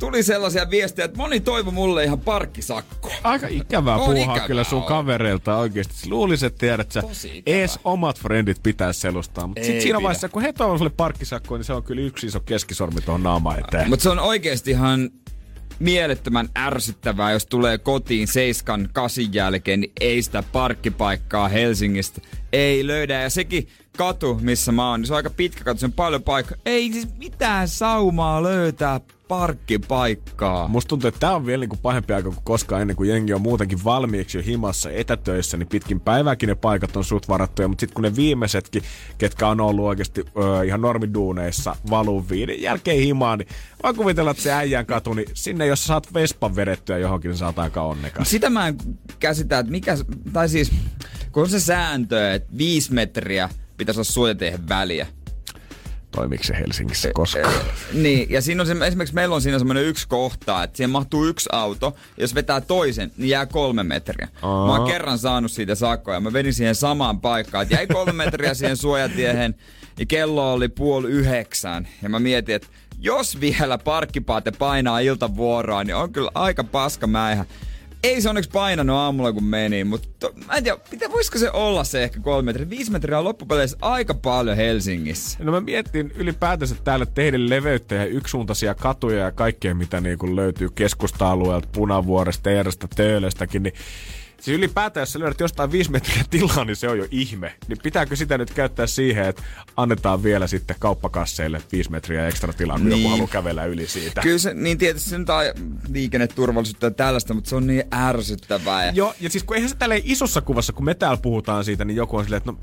tuli 0.00 0.22
sellaisia 0.22 0.70
viestejä, 0.70 1.04
että 1.04 1.16
moni 1.16 1.40
toivo 1.40 1.70
mulle 1.70 2.04
ihan 2.04 2.20
parkkisakkoa. 2.20 3.14
Aika 3.24 3.46
ikävää 3.50 3.96
On 3.96 4.04
puuhaa 4.14 4.34
ikävää 4.34 4.46
kyllä 4.48 4.64
sun 4.64 4.78
on. 4.78 4.84
kavereilta 4.84 5.56
oikeesti. 5.56 6.10
Luulisit, 6.10 6.46
että 6.46 6.58
tiedät 6.58 6.92
sä, 6.92 7.00
ikävää. 7.00 7.42
ees 7.46 7.78
omat 7.84 8.18
frendit 8.20 8.62
pitää 8.62 8.92
selustaa. 8.92 9.46
Mutta 9.46 9.64
sit 9.64 9.74
Ei 9.74 9.80
siinä 9.80 9.96
pidä. 9.98 10.02
vaiheessa, 10.04 10.28
kun 10.28 10.42
he 10.42 10.52
toivon 10.52 10.78
sulle 10.78 10.92
parkkisakkoa, 10.96 11.58
niin 11.58 11.64
se 11.64 11.72
on 11.72 11.82
kyllä 11.82 12.02
yksi 12.02 12.26
iso 12.26 12.40
keskisormi 12.40 13.00
tuohon 13.00 13.22
naamaan 13.22 13.58
eteen. 13.60 13.88
Mutta 13.88 14.02
se 14.02 14.10
on 14.10 14.18
oikeesti 14.18 14.70
ihan 14.70 15.10
mielettömän 15.78 16.48
ärsyttävää, 16.58 17.32
jos 17.32 17.46
tulee 17.46 17.78
kotiin 17.78 18.28
seiskan 18.28 18.88
kasin 18.92 19.34
jälkeen, 19.34 19.80
niin 19.80 19.92
ei 20.00 20.22
sitä 20.22 20.42
parkkipaikkaa 20.52 21.48
Helsingistä 21.48 22.20
ei 22.54 22.86
löydä. 22.86 23.22
Ja 23.22 23.30
sekin 23.30 23.68
katu, 23.96 24.38
missä 24.42 24.72
mä 24.72 24.90
oon, 24.90 25.00
niin 25.00 25.06
se 25.06 25.12
on 25.12 25.16
aika 25.16 25.30
pitkä 25.30 25.64
katu, 25.64 25.80
se 25.80 25.86
on 25.86 25.92
paljon 25.92 26.22
paikkaa. 26.22 26.58
Ei 26.66 26.92
siis 26.92 27.08
mitään 27.18 27.68
saumaa 27.68 28.42
löytää 28.42 29.00
parkkipaikkaa. 29.28 30.68
Musta 30.68 30.88
tuntuu, 30.88 31.08
että 31.08 31.20
tää 31.20 31.34
on 31.34 31.46
vielä 31.46 31.60
niinku 31.60 31.76
pahempi 31.76 32.12
aika 32.12 32.28
kuin 32.28 32.44
koskaan 32.44 32.80
ennen 32.80 32.96
kuin 32.96 33.08
jengi 33.08 33.34
on 33.34 33.42
muutenkin 33.42 33.84
valmiiksi 33.84 34.38
jo 34.38 34.44
himassa 34.46 34.90
etätöissä, 34.90 35.56
niin 35.56 35.68
pitkin 35.68 36.00
päivääkin 36.00 36.48
ne 36.48 36.54
paikat 36.54 36.96
on 36.96 37.04
suht 37.04 37.28
varattuja, 37.28 37.68
mutta 37.68 37.80
sitten 37.80 37.94
kun 37.94 38.02
ne 38.02 38.16
viimeisetkin, 38.16 38.82
ketkä 39.18 39.48
on 39.48 39.60
ollut 39.60 39.84
oikeasti 39.84 40.24
ö, 40.36 40.64
ihan 40.64 40.80
normiduuneissa 40.80 41.76
valuu 41.90 42.28
viiden 42.30 42.62
jälkeen 42.62 42.98
himaan, 42.98 43.38
niin 43.38 43.48
vaan 43.82 43.96
kuvitella, 43.96 44.30
että 44.30 44.42
se 44.42 44.52
äijän 44.52 44.86
katu, 44.86 45.14
niin 45.14 45.28
sinne 45.34 45.66
jos 45.66 45.84
saat 45.84 46.14
Vespan 46.14 46.56
vedettyä 46.56 46.98
johonkin, 46.98 47.28
niin 47.28 47.38
sä 47.38 47.46
oot 47.46 47.58
aika 47.58 47.82
onnekas. 47.82 48.30
Sitä 48.30 48.50
mä 48.50 48.68
en 48.68 48.76
käsitä, 49.18 49.58
että 49.58 49.72
mikä, 49.72 49.96
tai 50.32 50.48
siis, 50.48 50.72
kun 51.32 51.42
on 51.42 51.48
se 51.48 51.60
sääntö, 51.60 52.34
että 52.34 52.43
viisi 52.58 52.92
metriä 52.92 53.48
pitäisi 53.76 53.98
olla 53.98 54.04
suojatehen 54.04 54.68
väliä. 54.68 55.06
Toimiiko 56.10 56.44
se 56.44 56.54
Helsingissä 56.58 57.10
koskaan? 57.14 57.54
Niin, 57.92 58.30
ja 58.30 58.42
siinä 58.42 58.62
on 58.62 58.66
se, 58.66 58.76
esimerkiksi 58.86 59.14
meillä 59.14 59.34
on 59.34 59.42
siinä 59.42 59.58
semmoinen 59.58 59.84
yksi 59.84 60.08
kohta, 60.08 60.62
että 60.62 60.76
siihen 60.76 60.90
mahtuu 60.90 61.26
yksi 61.26 61.48
auto, 61.52 61.96
ja 62.16 62.22
jos 62.22 62.34
vetää 62.34 62.60
toisen, 62.60 63.12
niin 63.16 63.28
jää 63.28 63.46
kolme 63.46 63.82
metriä. 63.82 64.28
Aa. 64.42 64.66
Mä 64.66 64.72
oon 64.76 64.90
kerran 64.90 65.18
saanut 65.18 65.52
siitä 65.52 65.74
sakkoja, 65.74 66.20
mä 66.20 66.32
vedin 66.32 66.54
siihen 66.54 66.74
samaan 66.74 67.20
paikkaan, 67.20 67.62
että 67.62 67.74
jäi 67.74 67.86
kolme 67.86 68.12
metriä 68.12 68.54
siihen 68.54 68.76
suojatiehen, 68.76 69.54
ja 69.98 70.06
kello 70.06 70.52
oli 70.52 70.68
puoli 70.68 71.08
yhdeksän, 71.08 71.88
ja 72.02 72.08
mä 72.08 72.18
mietin, 72.18 72.54
että 72.54 72.68
jos 72.98 73.40
vielä 73.40 73.78
parkkipaate 73.78 74.50
painaa 74.50 74.98
iltavuoroa, 74.98 75.84
niin 75.84 75.96
on 75.96 76.12
kyllä 76.12 76.30
aika 76.34 76.64
paska 76.64 77.06
mäihä 77.06 77.44
ei 78.04 78.20
se 78.20 78.28
onneksi 78.28 78.50
painanut 78.50 78.96
aamulla 78.96 79.32
kun 79.32 79.44
meni, 79.44 79.84
mutta 79.84 80.30
mä 80.46 80.54
en 80.54 80.64
tiedä, 80.64 80.78
mitä, 80.90 81.10
voisiko 81.10 81.38
se 81.38 81.50
olla 81.50 81.84
se 81.84 82.04
ehkä 82.04 82.20
kolme 82.20 82.46
metriä? 82.46 82.70
Viisi 82.70 82.90
metriä 82.90 83.18
on 83.18 83.24
loppupeleissä 83.24 83.76
aika 83.82 84.14
paljon 84.14 84.56
Helsingissä. 84.56 85.38
No 85.44 85.52
mä 85.52 85.60
mietin 85.60 86.12
ylipäätänsä 86.16 86.74
täällä 86.84 87.06
tehdä 87.06 87.38
leveyttä 87.38 87.94
ja 87.94 88.06
yksisuuntaisia 88.06 88.74
katuja 88.74 89.18
ja 89.18 89.32
kaikkea, 89.32 89.74
mitä 89.74 90.00
niin 90.00 90.18
kuin 90.18 90.36
löytyy 90.36 90.68
keskusta-alueelta, 90.74 91.68
Punavuoresta, 91.72 92.50
Eerasta, 92.50 92.88
Töölöstäkin, 92.96 93.62
niin 93.62 93.74
Siis 94.44 94.58
ylipäätään, 94.58 95.02
jos 95.02 95.12
sä 95.12 95.18
löydät 95.18 95.40
jostain 95.40 95.72
viisi 95.72 95.90
metriä 95.90 96.24
tilaa, 96.30 96.64
niin 96.64 96.76
se 96.76 96.88
on 96.88 96.98
jo 96.98 97.06
ihme. 97.10 97.54
Niin 97.68 97.78
pitääkö 97.82 98.16
sitä 98.16 98.38
nyt 98.38 98.50
käyttää 98.50 98.86
siihen, 98.86 99.24
että 99.24 99.42
annetaan 99.76 100.22
vielä 100.22 100.46
sitten 100.46 100.76
kauppakasseille 100.78 101.62
viisi 101.72 101.90
metriä 101.90 102.28
ekstra 102.28 102.52
tilaa, 102.52 102.78
kun 102.78 102.88
niin. 102.88 103.02
joku 103.02 103.10
haluaa 103.10 103.28
kävellä 103.28 103.64
yli 103.64 103.86
siitä? 103.86 104.20
Kyllä 104.20 104.38
se, 104.38 104.54
niin 104.54 104.78
tietysti 104.78 105.10
se 105.10 105.18
nyt 105.18 105.30
on 105.30 105.44
liikenneturvallisuutta 105.92 106.86
ja 106.86 106.90
tällaista, 106.90 107.34
mutta 107.34 107.50
se 107.50 107.56
on 107.56 107.66
niin 107.66 107.84
ärsyttävää. 107.94 108.90
Joo, 108.90 109.14
ja 109.20 109.30
siis 109.30 109.44
kun 109.44 109.56
eihän 109.56 109.70
se 109.70 109.76
tälleen 109.76 110.02
isossa 110.04 110.40
kuvassa, 110.40 110.72
kun 110.72 110.84
me 110.84 110.94
täällä 110.94 111.18
puhutaan 111.22 111.64
siitä, 111.64 111.84
niin 111.84 111.96
joku 111.96 112.16
on 112.16 112.24
silleen, 112.24 112.38
että 112.38 112.52
no 112.52 112.58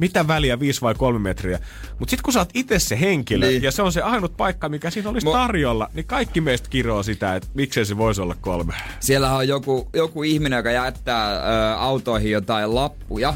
mitä 0.00 0.28
väliä, 0.28 0.60
viisi 0.60 0.80
vai 0.80 0.94
kolme 0.94 1.18
metriä. 1.18 1.58
Mutta 1.98 2.10
sitten 2.10 2.22
kun 2.22 2.32
sä 2.32 2.38
oot 2.38 2.50
itse 2.54 2.78
se 2.78 3.00
henkilö, 3.00 3.46
niin. 3.46 3.62
ja 3.62 3.72
se 3.72 3.82
on 3.82 3.92
se 3.92 4.02
ainut 4.02 4.36
paikka, 4.36 4.68
mikä 4.68 4.90
siinä 4.90 5.10
olisi 5.10 5.26
Mo- 5.26 5.32
tarjolla, 5.32 5.90
niin 5.94 6.06
kaikki 6.06 6.40
meistä 6.40 6.68
kiroo 6.68 7.02
sitä, 7.02 7.36
että 7.36 7.48
miksei 7.54 7.84
se 7.84 7.96
voisi 7.96 8.20
olla 8.20 8.36
kolme. 8.40 8.74
Siellä 9.00 9.36
on 9.36 9.48
joku, 9.48 9.88
joku 9.94 10.22
ihminen, 10.22 10.56
joka 10.56 10.70
jättää 10.70 11.32
ö, 11.32 11.76
autoihin 11.76 12.30
jotain 12.30 12.74
lappuja, 12.74 13.34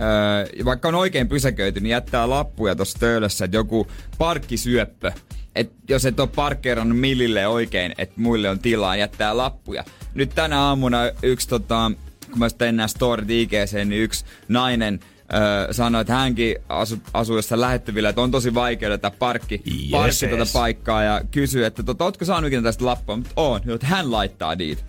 Öö, 0.00 0.64
vaikka 0.64 0.88
on 0.88 0.94
oikein 0.94 1.28
pysäköity, 1.28 1.80
niin 1.80 1.90
jättää 1.90 2.30
lappuja 2.30 2.74
tuossa 2.76 2.98
töölössä, 2.98 3.44
että 3.44 3.56
joku 3.56 3.86
parkkisyöppö, 4.18 5.12
että 5.54 5.74
jos 5.88 6.06
et 6.06 6.20
ole 6.20 6.28
parkkeerannut 6.34 6.98
millille 6.98 7.46
oikein, 7.46 7.94
että 7.98 8.20
muille 8.20 8.50
on 8.50 8.58
tilaa, 8.58 8.96
jättää 8.96 9.36
lappuja. 9.36 9.84
Nyt 10.14 10.30
tänä 10.34 10.60
aamuna 10.60 10.98
yksi, 11.22 11.48
tota, 11.48 11.92
kun 12.30 12.38
mä 12.38 12.50
tein 12.50 12.76
nämä 12.76 12.88
storit 12.88 13.30
IGC, 13.30 13.72
niin 13.72 14.02
yksi 14.02 14.24
nainen 14.48 15.00
öö, 15.34 15.72
sanoi, 15.72 16.00
että 16.00 16.14
hänkin 16.14 16.56
asu, 16.68 16.96
asuu 17.14 17.36
jossain 17.36 17.60
lähettävillä, 17.60 18.08
että 18.08 18.20
on 18.20 18.30
tosi 18.30 18.54
vaikea 18.54 18.88
löytää 18.88 19.10
parkki, 19.10 19.62
yes, 19.66 19.90
parkki 19.90 20.26
tätä 20.26 20.50
paikkaa 20.52 21.02
ja 21.02 21.20
kysyy, 21.30 21.64
että 21.64 21.82
tota, 21.82 22.04
ootko 22.04 22.24
saanut 22.24 22.48
ikinä 22.48 22.62
tästä 22.62 22.84
lappua? 22.84 23.16
Mutta 23.16 23.32
on, 23.36 23.60
että 23.74 23.86
hän 23.86 24.12
laittaa 24.12 24.54
niitä. 24.54 24.82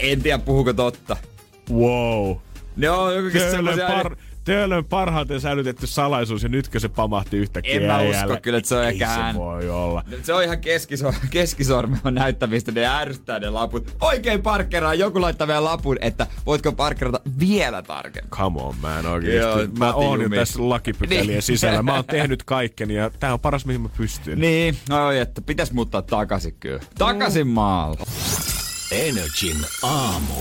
En 0.00 0.22
tiedä, 0.22 0.38
puhuko 0.38 0.72
totta. 0.72 1.16
Wow. 1.70 2.36
Ne 2.76 2.90
on 2.90 3.16
joku 3.16 3.30
semmoisia... 3.50 3.88
Par- 3.88 4.16
Töölön 4.44 4.84
parhaiten 4.84 5.40
säilytetty 5.40 5.86
salaisuus 5.86 6.42
ja 6.42 6.48
nytkö 6.48 6.80
se 6.80 6.88
pamahti 6.88 7.36
yhtäkkiä 7.36 7.74
En 7.74 7.82
mä 7.82 8.00
usko 8.00 8.36
kyllä, 8.42 8.58
että 8.58 8.68
se 8.68 8.74
on 8.76 8.84
ehkä 8.84 9.06
hän. 9.06 9.34
se 9.34 9.40
voi 9.40 9.70
olla. 9.70 10.04
Se 10.22 10.34
on 10.34 10.42
ihan 10.44 10.56
keskiso- 10.58 11.14
keskisormella 11.30 12.10
näyttämistä, 12.10 12.72
ne 12.72 12.86
ärsyttää 12.86 13.38
ne 13.38 13.50
laput. 13.50 13.96
Oikein 14.00 14.42
parkkeraa, 14.42 14.94
joku 14.94 15.20
laittaa 15.20 15.46
vielä 15.46 15.64
lapun, 15.64 15.96
että 16.00 16.26
voitko 16.46 16.72
parkkerata 16.72 17.20
vielä 17.40 17.82
tarkemmin. 17.82 18.30
Come 18.30 18.62
on 18.62 18.74
man, 18.82 19.06
oikeesti. 19.06 19.60
Joo, 19.60 19.66
mä 19.78 19.92
oon 19.92 20.20
jo 20.20 20.28
tässä 20.28 20.68
lakipykälien 20.68 21.26
niin. 21.26 21.42
sisällä. 21.42 21.82
Mä 21.82 21.94
oon 21.94 22.04
tehnyt 22.20 22.42
kaikkeni 22.42 22.94
ja 22.94 23.10
tää 23.20 23.32
on 23.32 23.40
paras 23.40 23.66
mihin 23.66 23.80
mä 23.80 23.88
pystyn. 23.96 24.40
Niin, 24.40 24.76
oi, 25.06 25.18
että 25.18 25.40
pitäis 25.42 25.72
muuttaa 25.72 26.02
takaisin 26.02 26.54
kyllä. 26.60 26.80
Takaisin 26.98 27.46
maalle. 27.46 27.96
Energin 28.92 29.56
aamu. 29.82 30.34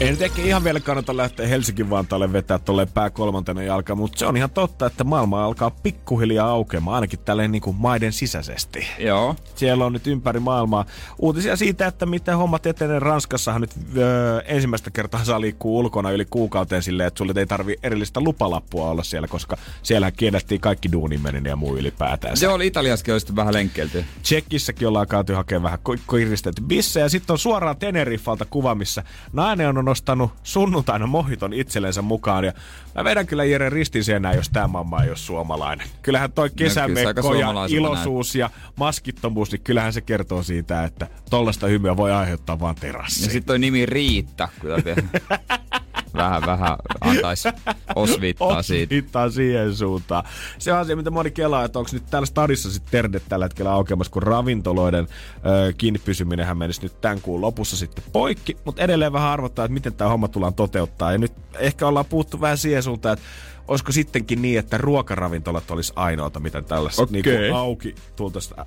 En 0.00 0.10
nyt 0.10 0.22
ehkä 0.22 0.42
ihan 0.42 0.64
vielä 0.64 0.80
kannata 0.80 1.16
lähteä 1.16 1.46
Helsingin 1.46 1.90
Vantaalle 1.90 2.32
vetää 2.32 2.58
tolleen 2.58 2.88
pää 2.88 3.10
kolmantena 3.10 3.62
jalka, 3.62 3.94
mutta 3.94 4.18
se 4.18 4.26
on 4.26 4.36
ihan 4.36 4.50
totta, 4.50 4.86
että 4.86 5.04
maailma 5.04 5.44
alkaa 5.44 5.70
pikkuhiljaa 5.70 6.48
aukeamaan, 6.48 6.94
ainakin 6.94 7.18
tälleen 7.18 7.52
niin 7.52 7.62
kuin 7.62 7.76
maiden 7.76 8.12
sisäisesti. 8.12 8.86
Joo. 8.98 9.36
Siellä 9.54 9.86
on 9.86 9.92
nyt 9.92 10.06
ympäri 10.06 10.40
maailmaa 10.40 10.84
uutisia 11.18 11.56
siitä, 11.56 11.86
että 11.86 12.06
miten 12.06 12.36
hommat 12.36 12.66
etenee. 12.66 12.98
Ranskassahan 12.98 13.60
nyt 13.60 13.70
öö, 13.96 14.40
ensimmäistä 14.40 14.90
kertaa 14.90 15.24
saa 15.24 15.40
liikkuu 15.40 15.78
ulkona 15.78 16.10
yli 16.10 16.24
kuukauteen 16.30 16.82
silleen, 16.82 17.06
että 17.06 17.18
sulle 17.18 17.32
ei 17.36 17.46
tarvi 17.46 17.76
erillistä 17.82 18.20
lupalappua 18.20 18.90
olla 18.90 19.02
siellä, 19.02 19.28
koska 19.28 19.56
siellä 19.82 20.10
kiellettiin 20.10 20.60
kaikki 20.60 20.92
duunimenin 20.92 21.44
ja 21.44 21.56
muu 21.56 21.76
ylipäätään. 21.76 22.36
Se 22.36 22.48
oli 22.48 22.66
Italiaskin 22.66 23.14
olisi 23.14 23.36
vähän 23.36 23.54
lenkkelty. 23.54 24.04
Tsekkissäkin 24.22 24.88
ollaan 24.88 25.08
käyty 25.08 25.32
hakemaan 25.32 25.62
vähän 25.62 25.78
kiristetty 26.10 26.62
bissejä. 26.62 27.08
Sitten 27.08 27.34
on 27.34 27.38
suoraan 27.38 27.76
Teneriffalta 27.92 28.44
kuva, 28.44 28.74
missä 28.74 29.02
nainen 29.32 29.78
on 29.78 29.84
nostanut 29.84 30.32
sunnuntaina 30.42 31.06
mohiton 31.06 31.52
itsellensä 31.52 32.02
mukaan. 32.02 32.44
Ja 32.44 32.52
mä 32.94 33.04
vedän 33.04 33.26
kyllä 33.26 33.44
Jere 33.44 33.70
ristin 33.70 34.04
sen 34.04 34.22
jos 34.34 34.50
tämä 34.50 34.68
mamma 34.68 35.02
ei 35.02 35.08
ole 35.08 35.16
suomalainen. 35.16 35.86
Kyllähän 36.02 36.32
toi 36.32 36.50
kesämekko 36.56 37.34
ja 37.34 37.48
iloisuus 37.68 38.34
näin. 38.34 38.40
ja 38.40 38.50
maskittomuus, 38.76 39.52
niin 39.52 39.60
kyllähän 39.62 39.92
se 39.92 40.00
kertoo 40.00 40.42
siitä, 40.42 40.84
että 40.84 41.06
tollasta 41.30 41.66
hymyä 41.66 41.96
voi 41.96 42.12
aiheuttaa 42.12 42.60
vaan 42.60 42.74
terassi. 42.74 43.24
Ja 43.24 43.30
sitten 43.30 43.46
toi 43.46 43.58
nimi 43.58 43.86
Riitta, 43.86 44.48
kyllä 44.60 44.76
vähän, 46.14 46.42
vähän 46.46 46.76
antaisi 47.00 47.48
osvittaa 47.94 48.62
siitä. 48.62 48.94
Osvittaa 48.94 49.30
siihen 49.30 49.76
suuntaan. 49.76 50.24
Se 50.58 50.72
on 50.72 50.78
asia, 50.78 50.96
mitä 50.96 51.10
moni 51.10 51.30
kelaa, 51.30 51.64
että 51.64 51.78
onko 51.78 51.90
nyt 51.92 52.02
täällä 52.10 52.26
stadissa 52.26 52.72
sitten 52.72 52.90
terdet 52.90 53.22
tällä 53.28 53.44
hetkellä 53.44 53.72
aukeamassa, 53.72 54.12
kun 54.12 54.22
ravintoloiden 54.22 55.08
ö, 55.46 55.72
kiinni 55.78 55.98
pysyminenhän 55.98 56.58
menisi 56.58 56.82
nyt 56.82 57.00
tämän 57.00 57.20
kuun 57.20 57.40
lopussa 57.40 57.76
sitten 57.76 58.04
poikki. 58.12 58.56
Mutta 58.64 58.82
edelleen 58.82 59.12
vähän 59.12 59.30
arvottaa, 59.30 59.64
että 59.64 59.74
miten 59.74 59.94
tämä 59.94 60.10
homma 60.10 60.28
tullaan 60.28 60.54
toteuttaa. 60.54 61.12
Ja 61.12 61.18
nyt 61.18 61.32
ehkä 61.58 61.86
ollaan 61.86 62.06
puuttu 62.06 62.40
vähän 62.40 62.58
siihen 62.58 62.82
suuntaan, 62.82 63.12
että 63.12 63.24
olisiko 63.70 63.92
sittenkin 63.92 64.42
niin, 64.42 64.58
että 64.58 64.78
ruokaravintolat 64.78 65.70
olisi 65.70 65.92
ainoata, 65.96 66.40
mitä 66.40 66.62
tällaiset 66.62 67.00
okay. 67.00 67.22
niin 67.22 67.54
auki 67.54 67.94
tultaisiin 68.16 68.60
äh, 68.60 68.66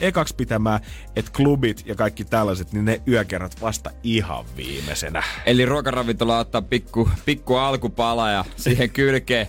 ekaksi 0.00 0.34
pitämään, 0.34 0.80
että 1.16 1.30
klubit 1.36 1.82
ja 1.86 1.94
kaikki 1.94 2.24
tällaiset, 2.24 2.72
niin 2.72 2.84
ne 2.84 3.02
yökerrat 3.08 3.60
vasta 3.60 3.90
ihan 4.02 4.44
viimeisenä. 4.56 5.22
Eli 5.46 5.66
ruokaravintola 5.66 6.38
ottaa 6.38 6.62
pikku, 6.62 7.08
pikku 7.24 7.56
alkupala 7.56 8.30
ja 8.30 8.44
siihen 8.56 8.90
kylkeen 8.90 9.46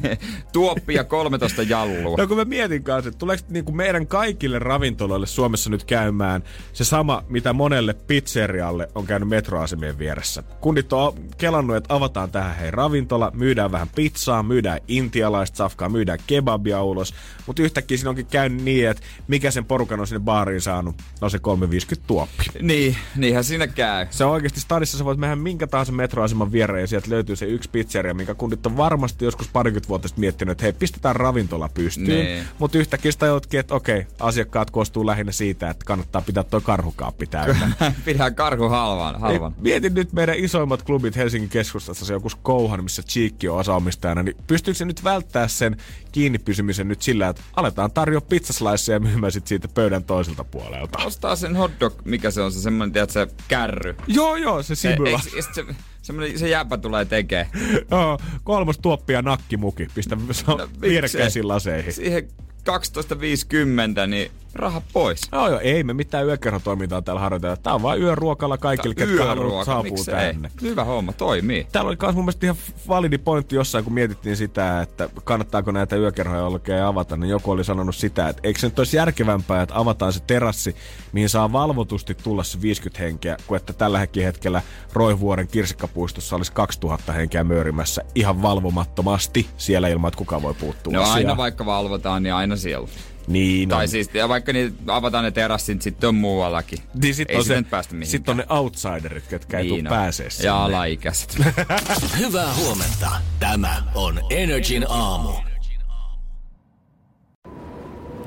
Tuoppi 0.52 0.94
ja 0.94 1.04
13 1.04 1.62
jallua. 1.62 2.16
No 2.18 2.26
kun 2.26 2.36
mä 2.36 2.44
mietin 2.44 2.82
kanssa, 2.82 3.08
että 3.08 3.18
tuleeko 3.18 3.44
niin 3.48 3.64
kuin 3.64 3.76
meidän 3.76 4.06
kaikille 4.06 4.58
ravintoloille 4.58 5.26
Suomessa 5.26 5.70
nyt 5.70 5.84
käymään 5.84 6.42
se 6.72 6.84
sama, 6.84 7.24
mitä 7.28 7.52
monelle 7.52 7.94
pizzerialle 7.94 8.88
on 8.94 9.06
käynyt 9.06 9.28
metroasemien 9.28 9.98
vieressä. 9.98 10.42
Kundit 10.60 10.92
on 10.92 11.14
kelannut, 11.38 11.76
että 11.76 11.94
avataan 11.94 12.30
tähän 12.30 12.56
hei 12.56 12.70
ravintola, 12.70 13.30
myydään 13.34 13.72
vähän 13.72 13.88
pizzaa, 13.94 14.42
myydään 14.42 14.80
intialaista 14.88 15.56
safkaa, 15.56 15.88
myydään 15.88 16.18
kebabia 16.26 16.82
ulos. 16.82 17.14
Mutta 17.46 17.62
yhtäkkiä 17.62 17.96
siinä 17.96 18.10
onkin 18.10 18.26
käynyt 18.26 18.62
niin, 18.62 18.88
että 18.88 19.02
mikä 19.28 19.50
sen 19.50 19.64
porukan 19.64 20.00
on 20.00 20.06
sinne 20.06 20.20
baariin 20.20 20.60
saanut, 20.60 20.96
no 21.20 21.28
se 21.28 21.38
350 21.38 22.06
tuoppi. 22.06 22.44
Niin, 22.60 22.96
niinhän 23.16 23.44
siinä 23.44 23.66
käy. 23.66 24.06
Se 24.10 24.24
on 24.24 24.32
oikeasti 24.32 24.60
stadissa, 24.60 24.98
sä 24.98 25.04
voit 25.04 25.18
mennä 25.18 25.36
minkä 25.36 25.66
tahansa 25.66 25.92
metroaseman 25.92 26.52
viereen 26.52 26.80
ja 26.80 26.86
sieltä 26.86 27.10
löytyy 27.10 27.36
se 27.36 27.46
yksi 27.46 27.70
pizzeria, 27.70 28.14
minkä 28.14 28.34
kundit 28.34 28.66
on 28.66 28.76
varmasti 28.76 29.24
joskus 29.24 29.48
parikymmentä 29.48 29.81
vuotta 29.88 30.08
sitten 30.08 30.20
miettinyt, 30.20 30.52
että 30.52 30.62
hei, 30.62 30.72
pistetään 30.72 31.16
ravintola 31.16 31.68
pystyyn. 31.74 32.08
Niin. 32.26 32.44
Mutta 32.58 32.78
yhtäkkiä 32.78 33.12
sitä 33.12 33.26
joutkin, 33.26 33.60
että 33.60 33.74
okei, 33.74 34.06
asiakkaat 34.20 34.70
koostuu 34.70 35.06
lähinnä 35.06 35.32
siitä, 35.32 35.70
että 35.70 35.84
kannattaa 35.84 36.22
pitää 36.22 36.44
toi 36.44 36.60
karhukaappi 36.60 37.26
täynnä. 37.26 37.72
Pidä 38.04 38.30
karhu 38.30 38.68
halvan. 38.68 39.20
halvan. 39.20 39.52
Ei, 39.52 39.62
Mietin 39.62 39.94
nyt 39.94 40.12
meidän 40.12 40.36
isoimmat 40.38 40.82
klubit 40.82 41.16
Helsingin 41.16 41.50
keskustassa, 41.50 42.04
se 42.04 42.12
joku 42.12 42.28
Kouhan, 42.42 42.82
missä 42.84 43.02
Cheekki 43.02 43.48
on 43.48 43.58
osaomistajana, 43.58 44.22
niin 44.22 44.36
pystyykö 44.46 44.78
se 44.78 44.84
nyt 44.84 45.04
välttää 45.04 45.48
sen 45.48 45.76
kiinni 46.12 46.38
pysymisen 46.38 46.88
nyt 46.88 47.02
sillä, 47.02 47.28
että 47.28 47.42
aletaan 47.56 47.90
tarjoa 47.92 48.20
pizzasliceja 48.20 49.00
myymään 49.00 49.32
sit 49.32 49.46
siitä 49.46 49.68
pöydän 49.68 50.04
toiselta 50.04 50.44
puolelta? 50.44 50.98
Ostaa 51.04 51.36
sen 51.36 51.56
hotdog, 51.56 51.94
mikä 52.04 52.30
se 52.30 52.40
on 52.42 52.52
se 52.52 52.60
semmonen, 52.60 52.92
tiedät 52.92 53.10
se 53.10 53.28
kärry. 53.48 53.94
Joo, 54.06 54.36
joo, 54.36 54.62
se 54.62 54.74
Se, 54.74 54.90
eikö- 54.90 55.10
ja 55.10 55.18
sit 55.18 55.54
se, 55.54 55.64
semmonen, 56.02 56.38
se 56.38 56.48
jäpä 56.48 56.78
tulee 56.78 57.04
tekee. 57.04 57.48
Joo, 57.90 58.18
kolmas 58.44 58.78
tuoppi 58.78 59.12
ja 59.12 59.22
nakkimuki. 59.22 59.88
Pistä 59.94 60.16
no, 60.46 60.68
vierekkäisiin 60.80 61.48
laseihin. 61.48 61.92
Siihen 61.92 62.28
12.50, 62.70 64.06
niin 64.06 64.30
raha 64.54 64.82
pois. 64.92 65.20
Joo, 65.32 65.48
joo, 65.48 65.60
ei 65.60 65.84
me 65.84 65.94
mitään 65.94 66.26
yökerhotoimintaa 66.26 67.02
täällä 67.02 67.20
harjoitella. 67.20 67.56
Tää 67.56 67.74
on 67.74 67.82
vaan 67.82 68.00
yöruokalla 68.00 68.58
kaikille, 68.58 68.94
ketkä 68.94 69.24
haluaa 69.24 69.64
saapuu 69.64 69.92
miksei? 69.92 70.14
tänne. 70.14 70.50
Hyvä 70.62 70.84
homma, 70.84 71.12
toimii. 71.12 71.66
Täällä 71.72 71.88
oli 71.88 71.96
myös 72.02 72.14
mun 72.14 72.24
mielestä 72.24 72.46
ihan 72.46 72.56
validi 72.88 73.18
pointti 73.18 73.56
jossain, 73.56 73.84
kun 73.84 73.92
mietittiin 73.92 74.36
sitä, 74.36 74.82
että 74.82 75.08
kannattaako 75.24 75.72
näitä 75.72 75.96
yökerhoja 75.96 76.44
oikein 76.44 76.82
avata, 76.82 77.16
niin 77.16 77.30
joku 77.30 77.50
oli 77.50 77.64
sanonut 77.64 77.96
sitä, 77.96 78.28
että 78.28 78.40
eikö 78.44 78.60
se 78.60 78.66
nyt 78.66 78.78
olisi 78.78 78.96
järkevämpää, 78.96 79.62
että 79.62 79.78
avataan 79.78 80.12
se 80.12 80.20
terassi, 80.20 80.76
mihin 81.12 81.28
saa 81.28 81.52
valvotusti 81.52 82.14
tulla 82.14 82.42
se 82.42 82.62
50 82.62 83.02
henkeä, 83.02 83.36
kuin 83.46 83.56
että 83.56 83.72
tällä 83.72 83.98
hetkellä 83.98 84.62
Roivuoren 84.92 85.48
kirsikkapuistossa 85.48 86.36
olisi 86.36 86.52
2000 86.52 87.12
henkeä 87.12 87.44
möyrimässä 87.44 88.02
ihan 88.14 88.42
valvomattomasti 88.42 89.46
siellä 89.56 89.88
ilman, 89.88 90.08
että 90.08 90.18
kukaan 90.18 90.42
voi 90.42 90.54
puuttua 90.54 90.92
No 90.92 91.02
aina 91.02 91.36
vaikka 91.36 91.66
valvotaan, 91.66 92.22
niin 92.22 92.34
aina 92.34 92.56
siellä. 92.56 92.88
Niin, 93.26 93.68
Tai 93.68 93.82
on. 93.84 93.88
siis, 93.88 94.10
ja 94.14 94.28
vaikka 94.28 94.52
niin 94.52 94.76
avataan 94.86 95.24
ne 95.24 95.30
terassit, 95.30 95.74
niin 95.74 95.82
sitten 95.82 96.08
on 96.08 96.14
muuallakin. 96.14 96.78
Niin 97.02 97.14
sit 97.14 97.30
Ei 97.30 97.36
on 97.36 97.44
se, 97.44 97.62
päästä 97.70 97.94
mihinkään. 97.94 98.10
sit 98.10 98.28
on 98.28 98.36
ne 98.36 98.46
outsiderit, 98.48 99.26
ketkä 99.26 99.58
ei 99.58 99.64
Niin 99.64 99.84
tuu 99.84 99.92
on. 99.92 99.98
pääsee 99.98 100.30
sinne. 100.30 100.46
Ja 100.46 100.64
alaikäiset. 100.64 101.38
Hyvää 102.18 102.54
huomenta. 102.54 103.10
Tämä 103.40 103.82
on 103.94 104.20
Energin 104.30 104.86
aamu. 104.88 105.32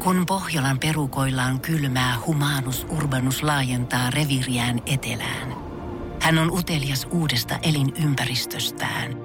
Kun 0.03 0.25
Pohjolan 0.25 0.79
perukoillaan 0.79 1.59
kylmää, 1.59 2.17
humanus 2.25 2.87
urbanus 2.89 3.43
laajentaa 3.43 4.09
reviriään 4.09 4.81
etelään. 4.85 5.55
Hän 6.21 6.37
on 6.37 6.51
utelias 6.51 7.07
uudesta 7.11 7.59
elinympäristöstään. 7.63 9.24